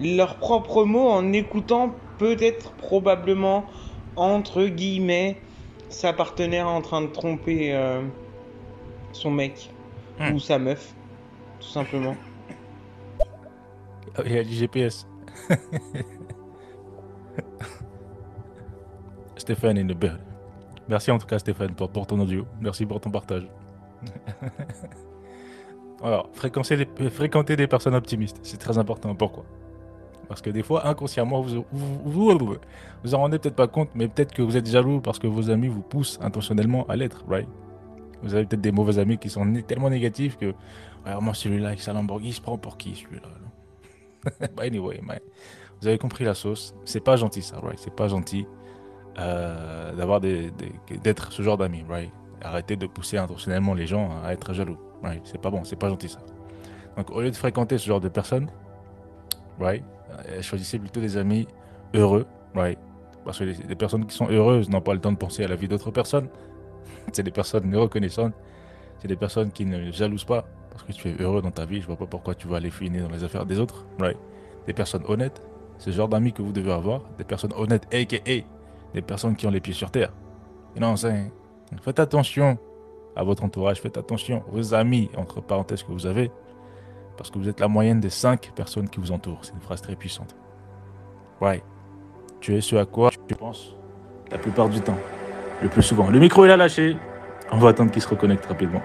[0.00, 3.66] leurs propres mots en écoutant peut-être probablement
[4.16, 5.36] entre guillemets
[5.88, 8.02] sa partenaire en train de tromper euh,
[9.12, 9.70] son mec
[10.32, 10.94] ou sa meuf.
[11.60, 12.16] tout simplement.
[14.16, 15.06] Ah, Il y a du GPS.
[19.36, 20.18] Stéphane est une belle.
[20.88, 22.46] Merci en tout cas Stéphane pour, pour ton audio.
[22.60, 23.48] Merci pour ton partage.
[26.02, 29.14] Alors, fréquenter des, fréquenter des personnes optimistes, c'est très important.
[29.14, 29.44] Pourquoi?
[30.28, 32.56] Parce que des fois, inconsciemment, vous vous, vous,
[33.02, 35.50] vous, en rendez peut-être pas compte, mais peut-être que vous êtes jaloux parce que vos
[35.50, 37.48] amis vous poussent intentionnellement à l'être, right?
[38.22, 41.80] Vous avez peut-être des mauvais amis qui sont tellement négatifs que, ouais, moi celui-là avec
[41.80, 44.48] sa Lamborghini, il se prend pour qui celui-là là?
[44.62, 45.20] Anyway, man.
[45.80, 46.74] vous avez compris la sauce.
[46.84, 47.78] C'est pas gentil ça, right?
[47.78, 48.46] C'est pas gentil
[49.18, 50.52] euh, d'avoir des,
[51.02, 52.12] d'être ce genre d'amis, right?
[52.42, 55.22] Arrêtez de pousser intentionnellement les gens à être jaloux, right?
[55.24, 56.20] C'est pas bon, c'est pas gentil ça.
[56.98, 58.50] Donc au lieu de fréquenter ce genre de personnes,
[59.58, 59.82] right
[60.40, 61.46] Choisissez plutôt des amis
[61.94, 62.78] heureux, right
[63.24, 65.56] Parce que les, personnes qui sont heureuses n'ont pas le temps de penser à la
[65.56, 66.28] vie d'autres personnes.
[67.12, 68.34] c'est des personnes reconnaissantes.
[69.00, 71.80] C'est des personnes qui ne jalousent pas parce que tu es heureux dans ta vie.
[71.80, 73.86] Je vois pas pourquoi tu vas aller fouiner dans les affaires des autres,
[74.66, 75.42] Des personnes honnêtes,
[75.78, 77.02] c'est ce genre d'amis que vous devez avoir.
[77.16, 78.44] Des personnes honnêtes, aka
[78.94, 80.12] des personnes qui ont les pieds sur terre.
[80.78, 81.30] Non, c'est-
[81.82, 82.58] faites attention
[83.16, 86.30] à votre entourage, faites attention aux amis, entre parenthèses, que vous avez,
[87.18, 89.40] parce que vous êtes la moyenne des cinq personnes qui vous entourent.
[89.42, 90.34] C'est une phrase très puissante.
[91.42, 91.62] Ouais.
[92.40, 93.74] Tu es ce à quoi tu penses
[94.30, 94.98] la plupart du temps,
[95.62, 96.08] le plus souvent.
[96.10, 96.96] Le micro il a lâché.
[97.50, 98.82] On va attendre qu'il se reconnecte rapidement.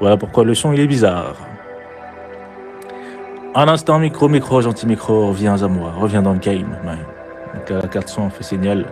[0.00, 1.36] Voilà pourquoi le son il est bizarre.
[3.54, 6.76] Un instant, micro, micro, gentil micro, reviens à moi, reviens dans le game.
[6.84, 6.98] man.
[7.54, 8.86] Donc la carte son fait signal.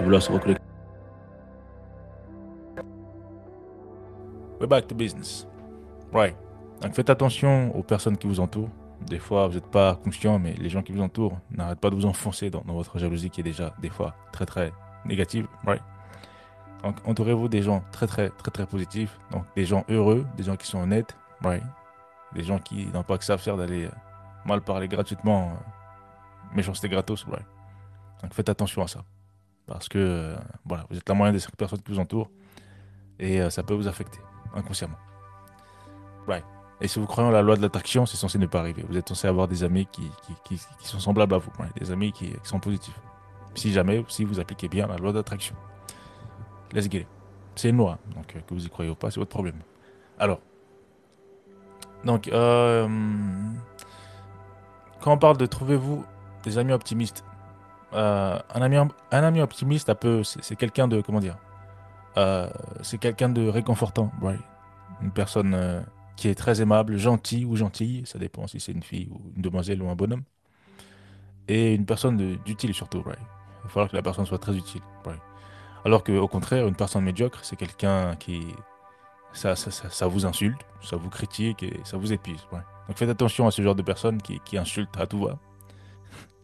[0.00, 0.62] Il va se reconnecter.
[4.58, 5.46] We're back to business.
[6.12, 6.34] Right.
[6.80, 8.70] Donc faites attention aux personnes qui vous entourent.
[9.06, 11.94] Des fois, vous n'êtes pas conscient, mais les gens qui vous entourent n'arrêtent pas de
[11.94, 14.72] vous enfoncer dans, dans votre jalousie qui est déjà, des fois, très très
[15.04, 15.46] négative.
[15.64, 15.82] Right.
[16.82, 19.18] Donc entourez-vous des gens très très très très positifs.
[19.30, 21.16] Donc des gens heureux, des gens qui sont honnêtes.
[21.42, 21.62] Right.
[22.34, 23.90] Des gens qui n'ont pas que ça à faire d'aller euh,
[24.44, 25.50] mal parler gratuitement.
[25.50, 27.24] euh, méchanceté gratos.
[27.24, 27.46] Right.
[28.22, 29.04] Donc faites attention à ça.
[29.66, 32.30] Parce que euh, voilà, vous êtes la moyenne des cinq personnes qui vous entourent.
[33.18, 34.18] Et euh, ça peut vous affecter
[34.54, 34.96] inconsciemment.
[36.26, 36.44] Right.
[36.80, 38.84] Et si vous croyez en la loi de l'attraction, c'est censé ne pas arriver.
[38.88, 40.10] Vous êtes censé avoir des amis qui,
[40.44, 42.98] qui, sont semblables à vous, des amis qui, sont positifs.
[43.54, 45.54] Si jamais, si vous appliquez bien la loi d'attraction.
[46.72, 47.08] Let's get it.
[47.56, 49.56] C'est une loi, donc euh, que vous y croyez ou pas, c'est votre problème.
[50.18, 50.40] Alors,
[52.04, 52.88] donc, euh,
[55.00, 56.04] quand on parle de trouvez-vous
[56.44, 57.24] des amis optimistes,
[57.92, 59.92] euh, un, ami, un ami optimiste,
[60.22, 61.36] c'est quelqu'un de, comment dire,
[62.82, 64.10] c'est quelqu'un de réconfortant?
[65.02, 65.84] Une personne
[66.20, 69.40] qui est très aimable, gentille ou gentille, ça dépend si c'est une fille ou une
[69.40, 70.24] demoiselle ou un bonhomme.
[71.48, 73.02] Et une personne d'utile surtout?
[73.06, 73.12] Il
[73.62, 75.18] va falloir que la personne soit très utile, right?
[75.82, 78.42] Alors qu'au contraire, une personne médiocre, c'est quelqu'un qui.
[79.32, 82.46] Ça, ça, ça, vous insulte, ça vous critique et ça vous épuise.
[82.52, 85.38] Donc faites attention à ce genre de personnes qui, qui insultent à tout va,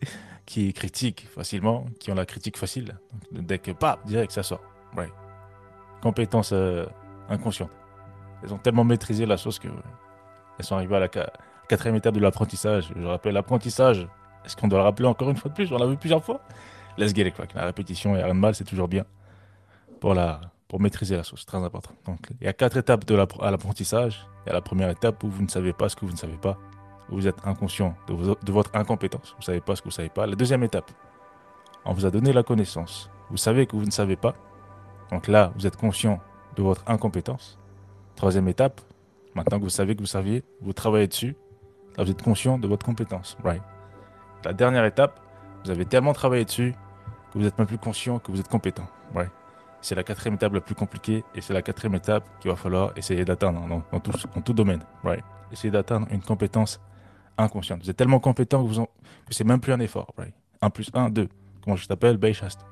[0.47, 2.99] qui critiquent facilement, qui ont la critique facile.
[3.31, 4.63] Dès que, pas, direct, ça sort.
[4.97, 5.13] right?
[6.01, 6.87] Compétences euh,
[7.29, 7.71] inconscientes.
[8.43, 9.69] Elles ont tellement maîtrisé la chose que.
[10.59, 11.31] elles sont arrivées à la qua-
[11.69, 12.93] quatrième étape de l'apprentissage.
[12.97, 14.07] Je rappelle l'apprentissage.
[14.45, 15.73] Est-ce qu'on doit le rappeler encore une fois de plus?
[15.73, 16.41] On l'a vu plusieurs fois.
[16.99, 17.47] Let's get it, quoi.
[17.55, 19.05] La répétition et rien de mal, c'est toujours bien
[20.01, 21.45] pour, la, pour maîtriser la sauce.
[21.45, 21.91] Très important.
[22.07, 24.27] Donc, il y a quatre étapes de à l'apprentissage.
[24.45, 26.17] Il y a la première étape où vous ne savez pas ce que vous ne
[26.17, 26.57] savez pas.
[27.09, 29.33] Vous êtes inconscient de, de votre incompétence.
[29.33, 30.27] Vous ne savez pas ce que vous ne savez pas.
[30.27, 30.91] La deuxième étape,
[31.85, 33.11] on vous a donné la connaissance.
[33.31, 34.35] Vous savez que vous ne savez pas.
[35.11, 36.21] Donc là, vous êtes conscient
[36.57, 37.59] de votre incompétence.
[38.17, 38.81] Troisième étape,
[39.35, 41.37] maintenant que vous savez que vous saviez, vous travaillez dessus.
[41.99, 43.37] Vous êtes conscient de votre compétence.
[43.45, 43.63] Right?
[44.45, 45.21] La dernière étape,
[45.65, 46.75] vous avez tellement travaillé dessus
[47.31, 48.87] que vous n'êtes même plus conscient que vous êtes compétent.
[49.15, 49.29] Ouais.
[49.83, 52.93] C'est la quatrième étape la plus compliquée et c'est la quatrième étape qu'il va falloir
[52.97, 53.61] essayer d'atteindre
[53.93, 54.83] dans, tout, domaine.
[55.05, 55.23] Right?
[55.53, 56.81] Essayez d'atteindre une compétence
[57.37, 57.83] inconsciente.
[57.83, 58.89] Vous êtes tellement compétent que, en,
[59.31, 60.13] c'est même plus un effort.
[60.17, 60.35] Right?
[60.63, 61.29] 1 plus 1, 2.
[61.63, 62.17] Comment je t'appelle?
[62.17, 62.65] Baychast.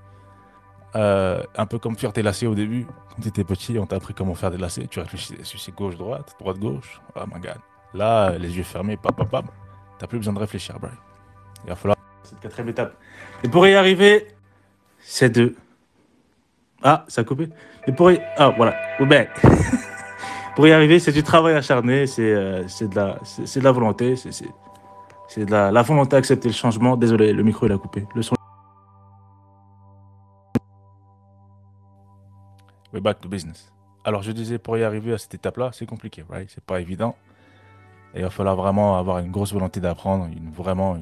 [0.97, 2.87] Euh, un peu comme faire tes lacets au début.
[3.11, 4.87] Quand tu étais petit, on t'a appris comment faire des lacets.
[4.87, 7.01] Tu réfléchissais gauche-droite, droite-gauche.
[7.17, 7.59] Oh my god.
[7.95, 9.45] Là, les yeux fermés, pap, pap.
[9.99, 10.95] T'as plus besoin de réfléchir, Brian.
[11.65, 12.95] Il va falloir cette quatrième étape.
[13.43, 14.29] Et pour y arriver,
[15.01, 15.57] c'est de.
[16.83, 17.49] Ah, ça a coupé.
[17.87, 18.21] Et pour y.
[18.37, 18.77] Ah, voilà.
[20.55, 25.73] Pour y arriver, c'est du travail acharné, c'est euh, de, la- volonté, c'est de la,
[25.73, 26.97] la volonté à le changement.
[26.97, 28.07] Désolé, le micro il a coupé.
[33.01, 33.73] Back to business.
[34.05, 36.51] Alors, je disais, pour y arriver à cette étape-là, c'est compliqué, right?
[36.55, 37.17] C'est pas évident.
[38.15, 40.97] Il va falloir vraiment avoir une grosse volonté d'apprendre, une, vraiment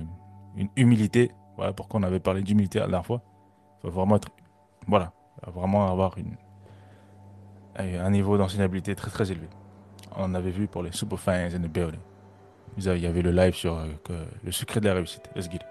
[0.56, 1.30] une, humilité.
[1.56, 3.20] Voilà pourquoi on avait parlé d'humilité la dernière fois.
[3.78, 4.28] Il faut vraiment être,
[4.86, 5.12] voilà,
[5.46, 6.16] vraiment avoir
[7.76, 9.48] un niveau d'enseignabilité très très élevé.
[10.16, 12.00] On avait vu pour les super fans in the building.
[12.78, 15.28] Il y avait le live sur euh, le secret de la réussite.
[15.36, 15.62] Let's get it.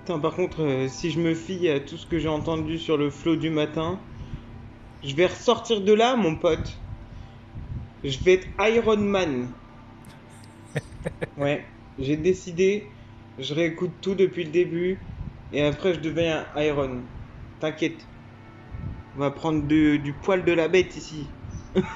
[0.00, 2.96] Putain, par contre, euh, si je me fie à tout ce que j'ai entendu sur
[2.96, 4.00] le flow du matin,
[5.02, 6.76] je vais ressortir de là, mon pote.
[8.04, 9.48] Je vais être Iron Man.
[11.36, 11.64] Ouais,
[11.98, 12.86] j'ai décidé,
[13.38, 14.98] je réécoute tout depuis le début,
[15.52, 17.00] et après je deviens Iron.
[17.60, 18.06] T'inquiète.
[19.16, 21.26] On va prendre de- du poil de la bête ici.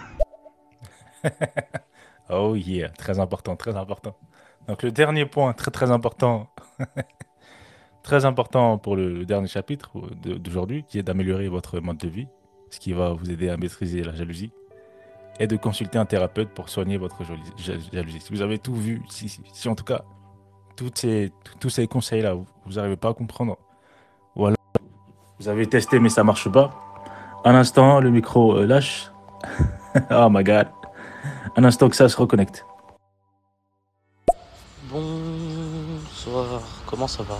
[2.31, 4.17] Oh yeah, très important, très important.
[4.67, 6.49] Donc le dernier point, très très important,
[8.03, 10.01] très important pour le dernier chapitre
[10.39, 12.27] d'aujourd'hui, qui est d'améliorer votre mode de vie,
[12.71, 14.53] ce qui va vous aider à maîtriser la jalousie,
[15.41, 18.21] et de consulter un thérapeute pour soigner votre jalousie.
[18.21, 20.03] Si vous avez tout vu, si, si- en tout cas
[20.77, 23.57] tous ces conseils-là, vous n'arrivez pas à comprendre,
[24.37, 26.73] vous avez testé mais ça marche pas,
[27.45, 29.11] un instant, le micro euh, lâche.
[30.11, 30.69] oh my god.
[31.57, 32.65] Un instant que ça se reconnecte.
[34.91, 37.37] Bonsoir, comment ça va?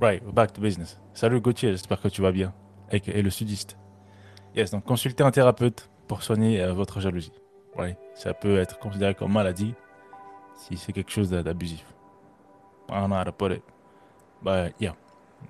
[0.00, 1.00] Right, back to business.
[1.14, 2.52] Salut Gauthier, j'espère que tu vas bien.
[2.92, 3.78] Et, le sudiste.
[4.54, 7.32] Yes, donc consultez un thérapeute pour soigner euh, votre jalousie.
[7.74, 7.96] Right.
[8.14, 9.74] Ça peut être considéré comme maladie
[10.54, 11.84] si c'est quelque chose d'a- d'abusif.
[12.90, 14.94] I don't know how to yeah.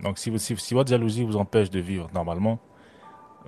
[0.01, 2.61] Donc si, vous- si, si votre jalousie vous empêche de vivre normalement,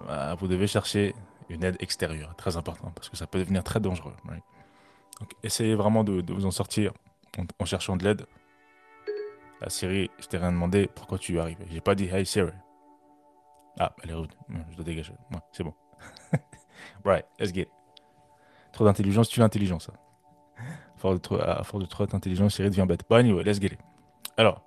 [0.08, 1.14] euh, vous devez chercher
[1.48, 2.34] une aide extérieure.
[2.36, 4.14] Très important parce que ça peut devenir très dangereux.
[5.20, 6.92] Donc essayez vraiment de, vous en sortir
[7.60, 8.26] en cherchant de l'aide.
[9.60, 12.52] La Siri, je t'ai rien demandé, pourquoi tu arrives J'ai pas dit Hey Siri.
[13.78, 14.14] Ah, elle est.
[14.14, 14.26] Non,
[14.70, 15.12] Je dois dégager.
[15.52, 15.74] C'est bon.
[17.04, 17.68] right, let's get.
[18.72, 19.90] Trop d'intelligence, tu l'intelligence.
[19.90, 21.14] À force
[21.82, 23.02] de trop, d'intelligence, Siri devient bête.
[23.08, 23.80] But anyway, let's get it.
[24.36, 24.62] Alors,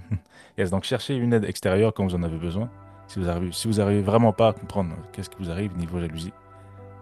[0.58, 2.70] yes, donc cherchez une aide extérieure quand vous en avez besoin.
[3.06, 3.18] Si
[3.66, 6.32] vous arrivez, vraiment pas à comprendre qu'est-ce qui vous arrive niveau jalousie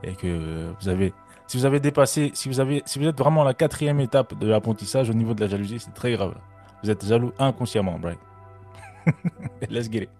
[0.03, 1.13] et que vous avez,
[1.47, 5.13] si vous avez dépassé, si vous êtes vraiment à la quatrième étape de l'apprentissage au
[5.13, 6.35] niveau de la jalousie, c'est très grave.
[6.83, 8.19] Vous êtes jaloux inconsciemment, right?
[9.71, 10.11] Let's get it.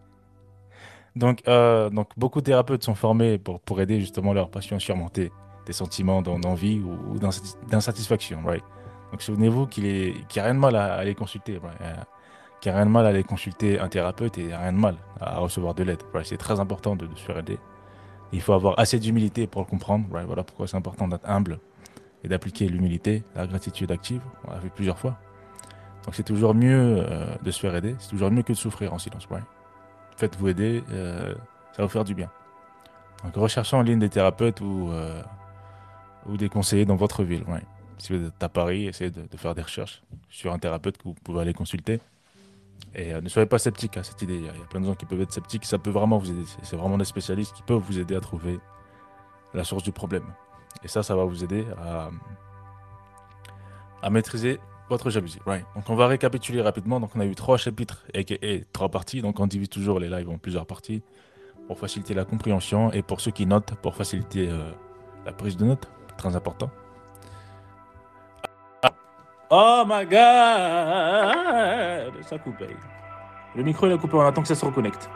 [1.17, 4.81] Donc, euh, donc, beaucoup de thérapeutes sont formés pour, pour aider justement leurs patients à
[4.81, 5.33] surmonter
[5.67, 8.63] des sentiments d'en- d'envie ou, ou d'insati- d'insatisfaction, right?
[9.11, 11.81] Donc, souvenez-vous qu'il n'y a rien de mal à, à aller consulter, right?
[11.81, 11.95] Euh,
[12.61, 14.59] qu'il n'y a rien de mal à aller consulter un thérapeute et il n'y a
[14.61, 16.27] rien de mal à recevoir de l'aide, right?
[16.27, 17.59] C'est très important de, de se faire aider.
[18.33, 20.27] Il faut avoir assez d'humilité pour le comprendre, right?
[20.27, 21.59] Voilà pourquoi c'est important d'être humble
[22.25, 24.21] et d'appliquer l'humilité, la gratitude active.
[24.47, 25.17] On l'a vu plusieurs fois.
[26.05, 28.95] Donc c'est toujours mieux euh, de se faire aider, c'est toujours mieux que de souffrir
[28.95, 29.29] en silence.
[30.17, 31.35] Faites-vous aider, euh,
[31.73, 32.31] ça va vous faire du bien.
[33.25, 35.23] Donc recherchez en ligne des thérapeutes ou, euh,
[36.27, 37.45] ou des conseillers dans votre ville.
[37.99, 41.15] Si vous êtes à Paris, essayez de, faire des recherches sur un thérapeute que vous
[41.15, 42.01] pouvez aller consulter.
[42.95, 44.37] Et ne soyez pas sceptique à cette idée.
[44.37, 46.45] Il y, a, plein de gens qui peuvent être sceptiques, ça peut vraiment vous aider.
[46.63, 48.61] C'est- vraiment des spécialistes qui peuvent vous aider à trouver
[49.53, 50.25] la source du problème.
[50.85, 51.67] Et ça, ça va vous aider
[54.01, 55.39] à maîtriser votre jalousie.
[55.47, 55.65] Right.
[55.75, 57.01] Donc on va récapituler rapidement.
[57.01, 59.23] Donc on a eu trois chapitres et, trois parties.
[59.23, 61.03] Donc on divise toujours les lives en plusieurs parties
[61.67, 64.71] pour faciliter la compréhension et pour ceux qui notent, pour faciliter euh,
[65.27, 65.89] la prise de notes.
[66.17, 66.71] Très important.
[68.83, 68.93] Ah.
[69.51, 70.15] Oh my god
[72.25, 72.65] Ça coupe.
[73.55, 75.09] Le micro il a coupé, on attend que ça se reconnecte.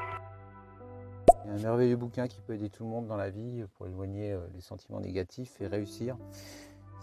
[1.44, 3.64] Il y a un merveilleux bouquin qui peut aider tout le monde dans la vie
[3.76, 6.16] pour éloigner euh, les sentiments négatifs et réussir.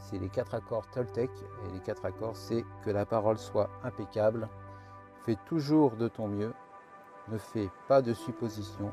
[0.09, 1.29] C'est les quatre accords Toltec.
[1.67, 4.47] Et les quatre accords, c'est que la parole soit impeccable.
[5.25, 6.53] Fais toujours de ton mieux.
[7.27, 8.91] Ne fais pas de suppositions.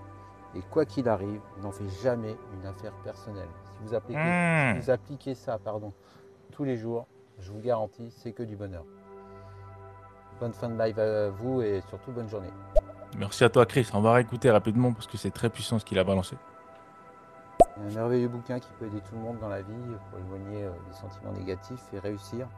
[0.55, 3.49] Et quoi qu'il arrive, n'en fais jamais une affaire personnelle.
[3.65, 4.75] Si vous appliquez, Mmh.
[4.75, 5.93] si vous appliquez ça pardon,
[6.53, 7.07] tous les jours,
[7.39, 8.85] je vous garantis, c'est que du bonheur.
[10.41, 12.51] Bonne fin de live à vous et surtout bonne journée.
[13.19, 13.89] Merci à toi Chris.
[13.95, 16.37] On va réécouter rapidement parce que c'est très puissant ce qu'il a balancé.
[17.79, 19.75] Un merveilleux bouquin qui peut aider tout le monde dans la vie
[20.11, 22.49] pour éloigner euh, les sentiments négatifs et réussir.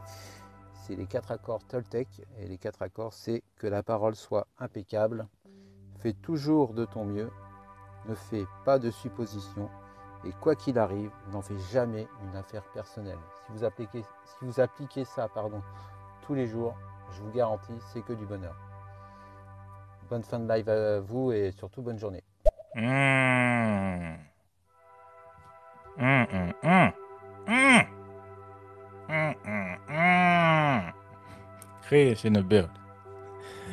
[0.73, 2.09] C'est les quatre accords Toltec.
[2.39, 5.27] Et les quatre accords, c'est que la parole soit impeccable.
[5.99, 7.31] Fais toujours de ton mieux.
[8.09, 9.69] Ne fais pas de suppositions.
[10.25, 13.19] Et quoi qu'il arrive, n'en fais jamais une affaire personnelle.
[13.47, 15.63] Si vous appliquez, si vous appliquez ça pardon,
[16.23, 16.77] tous les jours,
[17.13, 18.57] je vous garantis, c'est que du bonheur.
[20.09, 22.25] Bonne fin de live à vous et surtout bonne journée.
[22.75, 24.28] Mmh.
[32.25, 32.71] In a build.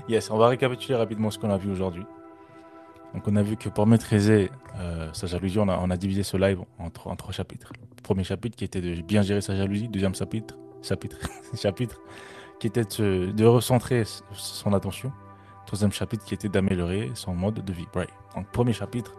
[0.08, 2.06] Yes, on va récapituler rapidement ce qu'on a vu aujourd'hui.
[3.14, 6.60] Donc on a vu que pour maîtriser euh, sa jalousie, on a, divisé ce live
[6.80, 7.72] en, trois- chapitres.
[8.04, 9.88] Premier chapitre qui était de bien gérer sa jalousie.
[9.88, 11.18] Deuxième chapitre, chapitre,
[11.56, 12.02] chapitre
[12.60, 14.04] qui était de, recentrer
[14.34, 15.12] son attention.
[15.66, 17.88] Troisième chapitre qui était d'améliorer son mode de vie.
[18.36, 19.16] Donc premier chapitre,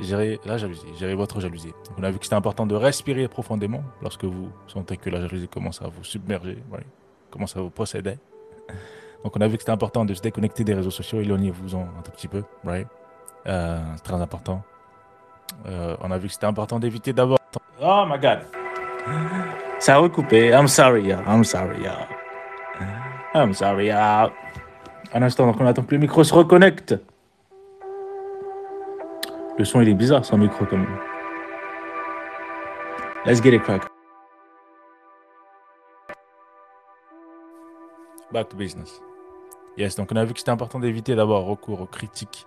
[0.00, 1.72] gérer la jalousie, gérer votre jalousie.
[1.98, 5.48] On a vu que c'était important de respirer profondément lorsque vous sentez que la jalousie
[5.48, 6.58] commence à vous submerger,
[7.30, 8.18] commence à vous posséder.
[9.24, 12.02] Donc on a vu que c'était important de se déconnecter des réseaux sociaux, éloignez-vous-en un
[12.02, 12.86] tout petit peu, right?
[13.46, 14.62] Euh, très important.
[15.66, 17.38] Euh, on a vu que c'était important d'éviter d'avoir...
[17.80, 18.40] Oh my god!
[19.78, 20.48] Ça a recoupé.
[20.48, 21.22] I'm sorry, yeah.
[21.26, 22.08] I'm sorry, yeah.
[23.34, 24.30] I'm sorry, yeah.
[25.12, 26.94] Un instant, donc on attend que le micro se reconnecte.
[29.56, 30.98] Le son, il est bizarre sans micro quand même.
[33.24, 33.82] Let's get it crack.
[38.32, 39.00] Back to business.
[39.76, 42.46] Yes, donc on a vu que c'était important d'éviter d'avoir recours aux critiques,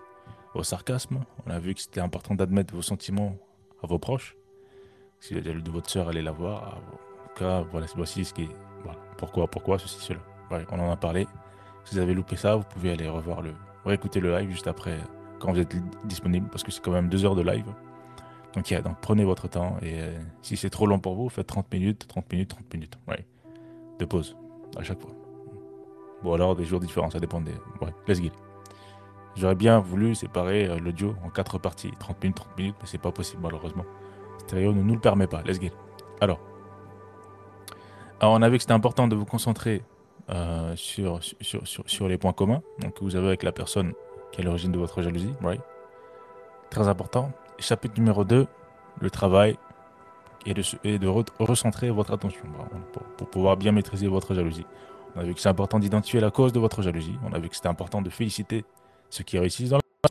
[0.54, 1.20] au sarcasme.
[1.46, 3.38] On a vu que c'était important d'admettre vos sentiments
[3.82, 4.36] à vos proches.
[5.22, 6.78] Si la de votre soeur, allez la voir.
[6.78, 8.56] En tout cas, voilà, voici ce qui est.
[8.84, 9.00] Voilà.
[9.18, 10.20] Pourquoi, pourquoi, ceci, cela.
[10.52, 11.26] Ouais, on en a parlé.
[11.86, 13.54] Si vous avez loupé ça, vous pouvez aller revoir le,
[13.86, 14.98] réécouter le live juste après,
[15.40, 17.66] quand vous êtes disponible, parce que c'est quand même deux heures de live.
[18.54, 22.08] Donc, prenez votre temps et euh, si c'est trop long pour vous, faites 30 minutes,
[22.08, 22.98] 30 minutes, 30 minutes.
[23.08, 23.26] Ouais.
[24.00, 24.36] De pause
[24.78, 25.12] à chaque fois.
[26.24, 27.52] Bon, alors des jours différents, ça dépend des.
[27.82, 28.30] Ouais, let's go.
[29.36, 32.98] J'aurais bien voulu séparer euh, l'audio en quatre parties, 30 minutes, 30 minutes, mais c'est
[32.98, 33.86] pas possible malheureusement.
[34.40, 35.44] Stéréo ne nous le permet pas.
[35.44, 35.68] Let's go.
[36.20, 36.40] Alors,
[38.20, 39.84] alors on a vu que c'était important de vous concentrer
[40.30, 43.94] euh, sur, sur, sur, sur, les points communs donc, que vous avez avec la personne
[44.32, 45.34] qui est l'origine de votre jalousie.
[45.42, 45.62] Right?
[46.70, 47.32] Très important.
[47.60, 48.48] Chapitre numéro 2,
[49.02, 49.58] le travail
[50.46, 51.08] et de,
[51.40, 52.46] recentrer votre attention
[53.18, 54.66] pour, pouvoir bien maîtriser votre jalousie.
[55.16, 57.18] On a vu que c'est important d'identifier la cause de votre jalousie.
[57.30, 58.64] On a vu que c'était important de féliciter
[59.10, 60.10] ceux qui réussissent dans la...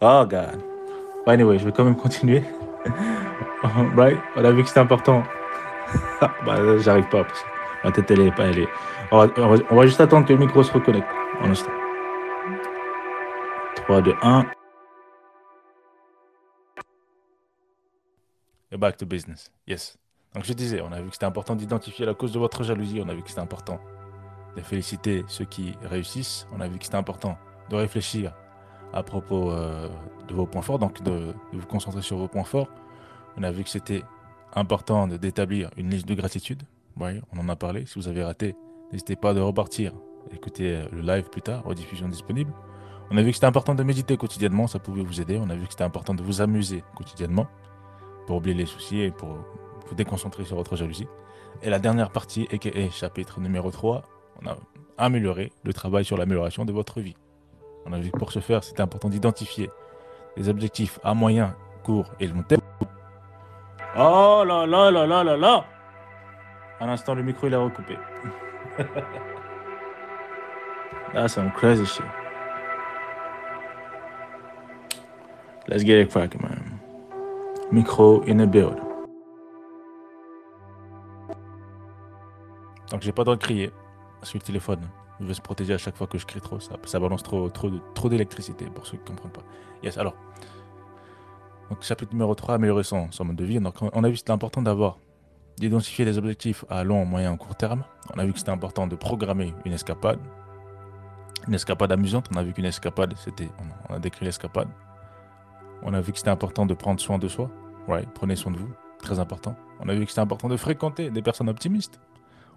[0.00, 0.62] Oh, God.
[1.26, 2.42] anyway, je vais quand même continuer.
[3.96, 4.18] right?
[4.36, 5.22] On a vu que c'était important.
[6.20, 7.24] bah, j'arrive pas.
[7.24, 7.48] Parce que
[7.84, 8.44] Ma tête, elle est pas.
[8.44, 8.68] Elle est...
[9.12, 9.32] On, va,
[9.70, 11.08] on, va, juste attendre que le micro se reconnecte.
[11.42, 11.70] Un instant.
[13.84, 14.46] 3, 2, 1.
[18.72, 19.52] Et back to business.
[19.66, 19.98] Yes.
[20.34, 23.02] Donc je disais, on a vu que c'était important d'identifier la cause de votre jalousie.
[23.04, 23.78] On a vu que c'était important
[24.56, 26.46] de féliciter ceux qui réussissent.
[26.52, 27.36] On a vu que c'était important
[27.68, 28.32] de réfléchir
[28.94, 29.88] à propos euh,
[30.28, 32.68] de vos points forts, donc de, de, vous concentrer sur vos points forts.
[33.36, 34.02] On a vu que c'était
[34.54, 36.62] important d'établir une liste de gratitude.
[36.98, 37.84] Oui, on en a parlé.
[37.84, 38.56] Si vous avez raté,
[38.92, 39.92] n'hésitez pas à repartir.
[40.32, 42.52] Écoutez euh, le live plus tard, rediffusion disponible.
[43.10, 45.38] On a vu que c'était important de méditer quotidiennement, ça pouvait vous aider.
[45.40, 47.46] On a vu que c'était important de vous amuser quotidiennement
[48.26, 49.36] pour oublier les soucis et pour
[49.86, 51.06] vous déconcentrer sur votre jalousie.
[51.62, 54.02] Et la dernière partie, et chapitre numéro 3,
[54.42, 54.56] on a
[54.98, 57.16] amélioré le travail sur l'amélioration de votre vie.
[57.86, 59.70] On a vu que pour ce faire, c'était important d'identifier
[60.36, 62.62] les objectifs à moyen, court et long terme.
[63.96, 65.64] Oh là là là là là là
[66.80, 67.96] À l'instant, le micro il a recoupé.
[71.12, 72.23] That's some crazy shit.
[75.66, 76.78] Let's get it cracking, man.
[77.72, 78.76] Micro in a build.
[82.90, 83.70] Donc j'ai pas le droit de crier
[84.22, 84.80] sur le téléphone.
[85.20, 86.58] Je veux se protéger à chaque fois que je crie trop.
[86.60, 89.42] Ça, balance trop, trop, trop d'électricité pour ceux qui ne comprennent pas.
[89.82, 90.14] Yes, alors.
[91.70, 93.58] Donc chapitre numéro 3, améliorer son, son mode de vie.
[93.58, 94.98] Donc on a vu que c'était important d'avoir
[95.56, 97.84] d'identifier des objectifs à long, moyen, court terme.
[98.14, 100.18] On a vu que c'était important de programmer une escapade.
[101.48, 102.28] Une escapade amusante.
[102.34, 103.48] On a vu qu'une escapade, c'était.
[103.88, 104.68] On a décrit l'escapade.
[105.82, 107.50] On a vu que c'était important de prendre soin de soi.
[108.14, 108.70] Prenez soin de vous.
[108.98, 109.54] Très important.
[109.80, 112.00] On a vu que c'était important de fréquenter des personnes optimistes.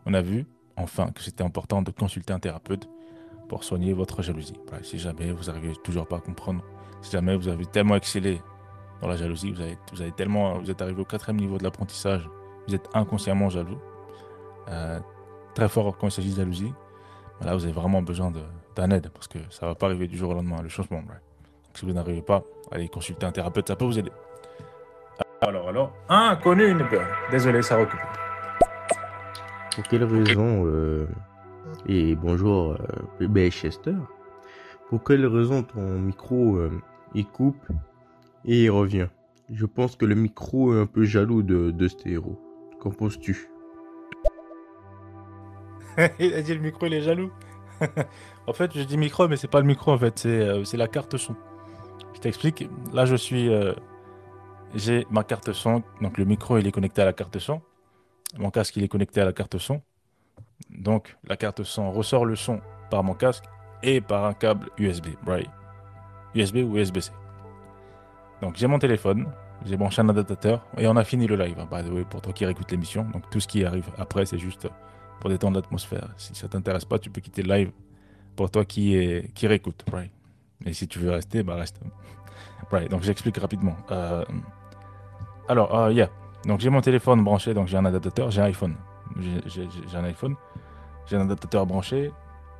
[0.06, 0.46] On a vu,
[0.78, 2.88] enfin, que c'était important de consulter un thérapeute
[3.50, 4.60] pour soigner votre jalousie.
[4.84, 6.64] Si jamais vous n'arrivez toujours pas à comprendre,
[7.02, 8.42] si jamais vous avez tellement excellé
[9.02, 11.64] dans la jalousie, vous, avez, vous, avez tellement, vous êtes arrivé au quatrième niveau de
[11.64, 12.28] l'apprentissage,
[12.68, 13.78] vous êtes inconsciemment jaloux,
[14.70, 15.00] euh,
[15.54, 16.74] très fort quand il s'agit de jalousie,
[17.42, 18.32] là vous avez vraiment besoin
[18.76, 21.02] d'un aide parce que ça ne va pas arriver du jour au lendemain, le changement.
[21.74, 24.12] Si vous n'arrivez pas, allez consulter un thérapeute, ça peut vous aider.
[25.42, 26.76] Alors, alors, inconnu,
[27.32, 28.00] désolé, ça recoupe.
[29.76, 31.08] Pour quelle raison, euh,
[31.88, 32.76] et bonjour
[33.22, 33.94] euh, Chester,
[34.90, 36.72] pour quelle raison ton micro euh,
[37.14, 37.68] il coupe
[38.46, 39.08] et il revient?
[39.52, 42.40] Je pense que le micro est un peu jaloux de, de stéréo.
[42.80, 43.50] Qu'en penses-tu?
[46.20, 47.32] Il a dit le micro il est jaloux.
[48.48, 50.88] en fait, je dis micro, mais c'est pas le micro en fait, c'est euh, la
[50.88, 51.36] carte son.
[52.18, 52.68] Je t'explique.
[52.94, 53.48] Là, je suis.
[53.48, 53.74] Euh,
[54.74, 57.62] j'ai ma carte son, donc le micro il est connecté à la carte son.
[58.40, 59.84] Mon casque, il est connecté à la carte son.
[60.72, 63.44] Donc, la carte son ressort le son par mon casque
[63.84, 65.48] et par un câble USB, right?
[66.34, 67.12] USB ou USB-C.
[68.42, 69.28] Donc, j'ai mon téléphone,
[69.64, 71.60] j'ai branché un adaptateur et on a fini le live.
[71.60, 73.04] Hein, by the way, pour toi qui réécoute l'émission.
[73.14, 74.68] Donc, tout ce qui arrive après, c'est juste
[75.22, 76.10] pour détendre l'atmosphère.
[76.18, 77.72] Si ça t'intéresse pas, tu peux quitter le live
[78.36, 79.86] pour toi qui, est, qui réécoute?
[80.68, 81.80] Et si tu veux rester, bah reste.
[82.70, 83.76] Right, donc j'explique rapidement.
[83.92, 84.26] Euh,
[85.48, 86.10] alors, euh, yeah.
[86.46, 88.76] Donc j'ai mon téléphone branché, donc j'ai un adaptateur, j'ai un iPhone.
[89.18, 90.36] J'ai- un iPhone,
[91.06, 92.12] j'ai un adaptateur branché.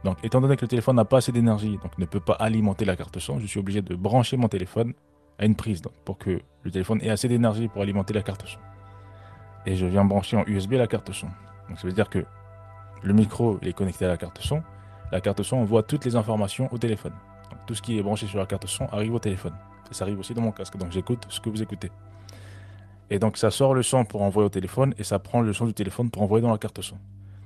[0.04, 2.86] Donc étant donné que le téléphone n'a pas assez d'énergie, donc ne peut pas alimenter
[2.86, 4.94] la carte son, je suis obligé de brancher mon téléphone
[5.38, 8.46] à une prise donc, pour que le téléphone ait assez d'énergie pour alimenter la carte
[8.48, 8.60] son.
[9.66, 11.28] Et je viens brancher en USB la carte son.
[11.68, 12.24] Donc ça veut dire que
[13.04, 14.64] le micro est connecté à la carte son.
[15.12, 17.14] La carte son envoie toutes les informations au téléphone.
[17.68, 19.54] Tout ce qui est branché sur la carte son arrive au téléphone.
[19.92, 20.78] Ça arrive aussi dans mon casque.
[20.78, 21.92] Donc j'écoute ce que vous écoutez.
[23.10, 25.66] Et donc ça sort le son pour envoyer au téléphone et ça prend le son
[25.66, 26.98] du téléphone pour envoyer dans la carte son.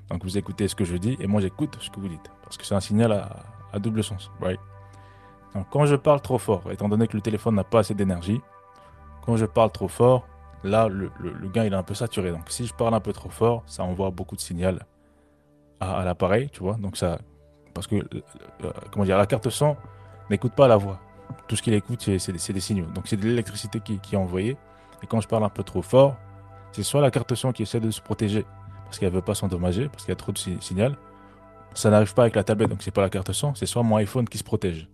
[0.10, 2.32] Donc vous écoutez ce que je dis et moi j'écoute ce que vous dites.
[2.44, 4.32] Parce que c'est un signal à, double sens.
[4.40, 4.60] Right?
[5.56, 8.42] Donc quand je parle trop fort, étant donné que le téléphone n'a pas assez d'énergie,
[9.26, 10.28] quand je parle trop fort,
[10.64, 11.12] là le,
[11.52, 12.32] gain il est un peu saturé.
[12.32, 14.86] Donc si je parle un peu trop fort, ça envoie beaucoup de signal
[15.80, 16.76] à, à l'appareil, tu vois?
[16.76, 17.20] Donc ça,
[17.74, 18.22] parce que euh,
[18.64, 19.76] euh, comment dire, la carte son
[20.32, 21.00] n'écoute pas la voix.
[21.48, 22.88] Tout ce qu'il écoute, c'est des, signaux.
[22.88, 24.58] Donc c'est de l'électricité qui, est envoyée.
[25.04, 26.18] Et quand je parle un peu trop fort,
[26.72, 28.46] c'est soit la carte son qui essaie de se protéger
[28.86, 30.98] parce qu'elle veut pas s'endommager, parce qu'il y a trop de si- signal.
[31.74, 33.96] Ça n'arrive pas avec la tablette, donc c'est pas la carte son, c'est soit mon
[33.96, 34.90] iPhone qui se protège.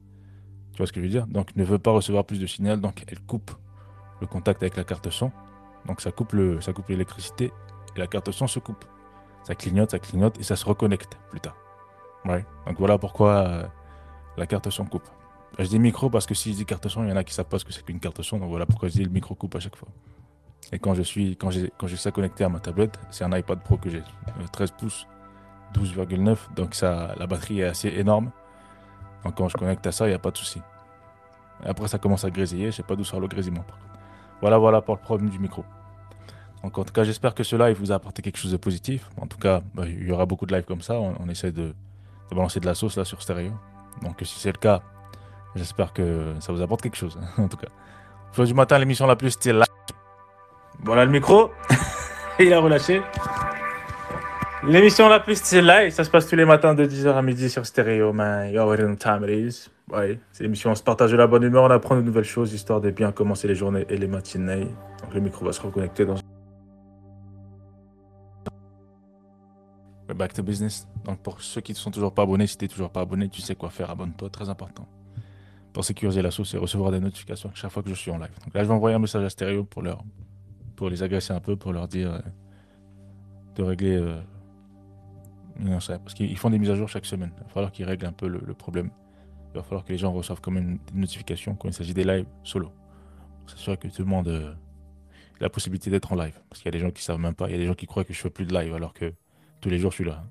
[0.73, 1.26] Tu vois ce que je veux dire?
[1.26, 3.49] Donc ne veut pas recevoir plus de signal, donc elle coupe
[4.22, 5.31] le contact avec la carte son.
[5.88, 7.51] Donc ça coupe ça coupe l'électricité
[7.95, 8.85] et la carte son se coupe.
[9.43, 11.55] Ça clignote, ça clignote et ça se reconnecte plus tard.
[12.26, 12.45] Ouais.
[12.68, 13.64] Donc voilà pourquoi euh,
[14.38, 15.07] la carte son coupe.
[15.59, 17.34] Je dis micro parce que si je dis carte son, il y en a qui
[17.34, 18.38] savent pas ce que c'est qu'une carte son.
[18.38, 19.88] Donc voilà pourquoi je dis le micro coupe à chaque fois.
[20.71, 23.35] Et quand je suis, quand j'ai, quand j'ai ça connecté à ma tablette, c'est un
[23.35, 25.07] iPad Pro que j'ai, euh, 13 pouces,
[25.73, 26.53] 12,9.
[26.55, 28.31] Donc ça, la batterie est assez énorme.
[29.23, 30.61] Donc quand je connecte à ça, il n'y a pas de souci.
[31.64, 32.67] Après, ça commence à grésiller.
[32.67, 33.65] Je sais pas d'où sort le grésillement.
[34.41, 35.65] Voilà, voilà pour le problème du micro.
[36.64, 39.09] Donc en tout cas, j'espère que ce live vous a apporté quelque chose de positif.
[39.19, 40.99] En tout cas, bah, il y aura beaucoup de lives comme ça.
[40.99, 41.73] On, essaie de,
[42.30, 43.53] de balancer de la sauce là sur stéréo.
[44.03, 44.83] Donc si c'est le cas,
[45.58, 47.19] j'espère que ça vous apporte quelque chose.
[47.38, 47.68] en tout cas,
[48.32, 49.64] Flow du matin, l'émission la plus style.
[50.84, 51.52] Voilà le micro.
[52.40, 53.02] Il a relâché.
[54.64, 57.50] L'émission la plus style live, ça se passe tous les matins de 10h à midi
[57.50, 58.52] sur stéréo, man.
[58.52, 59.69] You already know time it is.
[59.92, 62.53] Ouais, c'est l'émission, on se partage de la bonne humeur, on apprend de nouvelles choses,
[62.53, 64.68] histoire de bien commencer les journées et les matinées.
[65.02, 66.16] Donc le micro va se reconnecter dans
[70.08, 70.88] We're back to business.
[71.06, 73.30] Donc pour ceux qui ne sont toujours pas abonnés, si tu n'es toujours pas abonné,
[73.30, 74.88] tu sais quoi faire, abonne-toi, très important.
[75.77, 78.31] Pour sécuriser la sauce et recevoir des notifications chaque fois que je suis en live.
[78.43, 80.03] Donc là, je vais envoyer un message à Stéréo pour, leur,
[80.75, 82.19] pour les agresser un peu, pour leur dire euh,
[83.53, 83.95] de régler...
[83.95, 84.19] euh,
[85.59, 87.30] non, ça, parce qu'ils font des mises à jour chaque semaine.
[87.38, 88.89] Il va falloir qu'ils règlent un peu le, problème.
[89.53, 92.06] Il va falloir que les gens reçoivent quand même des notifications quand il s'agit des
[92.06, 92.72] lives solo.
[93.41, 96.39] Pour s'assurer que tout le monde euh, ait la possibilité d'être en live.
[96.49, 97.49] Parce qu'il y a des gens qui savent même pas.
[97.49, 99.14] Il y a des gens qui croient que je fais plus de live alors que
[99.61, 100.23] tous les jours je suis là.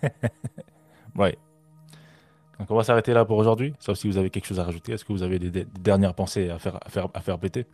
[1.16, 1.36] ouais.
[2.60, 3.74] Donc on va s'arrêter là pour aujourd'hui.
[3.78, 4.92] Sauf si vous avez quelque chose à rajouter.
[4.92, 7.64] Est-ce que vous avez des, dernières pensées à faire, à faire, à péter?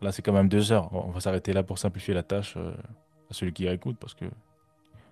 [0.00, 0.88] Là c'est quand même deux heures.
[0.92, 2.72] On va s'arrêter là pour simplifier la tâche euh,
[3.30, 3.98] à celui qui écoute.
[4.00, 4.24] Parce que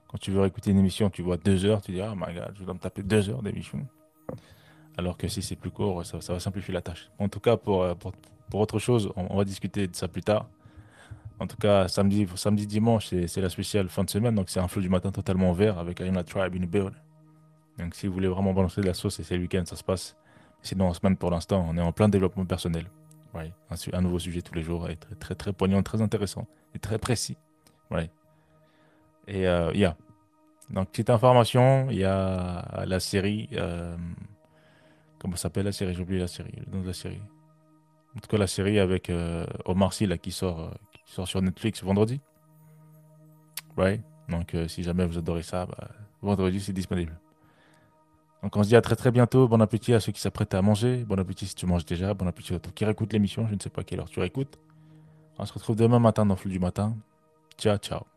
[0.08, 2.52] quand tu veux écouter une émission, tu vois deux heures, tu dis Ah my god,
[2.58, 3.86] je dois me taper deux heures d'émission.
[4.97, 7.10] Alors que si c'est plus court, ça, va simplifier la tâche.
[7.18, 8.12] En tout cas, pour, euh, pour,
[8.49, 10.47] pour autre chose, on, va discuter de ça plus tard.
[11.41, 14.34] En tout cas, samedi, samedi dimanche, c'est la spéciale fin de semaine.
[14.36, 16.94] Donc, c'est un flow du matin totalement vert avec Arena Tribe in the build.
[17.78, 19.84] Donc, si vous voulez vraiment balancer de la sauce, et c'est le week-end, ça se
[19.84, 20.16] passe.
[20.62, 22.86] Sinon, en semaine, pour l'instant, on est en plein développement personnel.
[23.34, 23.52] Ouais,
[23.92, 26.98] un, nouveau sujet tous les jours, et très, très, très poignant, très intéressant et très
[26.98, 27.36] précis.
[27.90, 28.10] Ouais.
[29.26, 29.96] Et il y a.
[30.70, 33.48] Donc, petite information, il y a la série.
[33.52, 33.96] euh,
[35.18, 35.94] comment s'appelle la série?
[35.94, 37.20] J'ai oublié la série, le nom de la série.
[38.16, 41.28] En tout cas, la série avec euh, Omar Sy là, qui, sort, euh, qui sort
[41.28, 42.20] sur Netflix vendredi.
[43.76, 44.00] Ouais.
[44.28, 45.88] Donc, si jamais vous adorez ça, bah,
[46.22, 47.12] vendredi, c'est disponible.
[48.44, 49.48] Donc, on se dit à très très bientôt.
[49.48, 51.02] Bon appétit à ceux qui s'apprêtent à manger.
[51.06, 52.12] Bon appétit si tu manges déjà.
[52.12, 53.48] Bon appétit à toi qui réécoute l'émission.
[53.48, 54.58] Je ne sais pas à quelle heure tu réécoutes.
[55.39, 56.94] On se retrouve demain matin dans le flux du matin.
[57.56, 58.14] Ciao, ciao.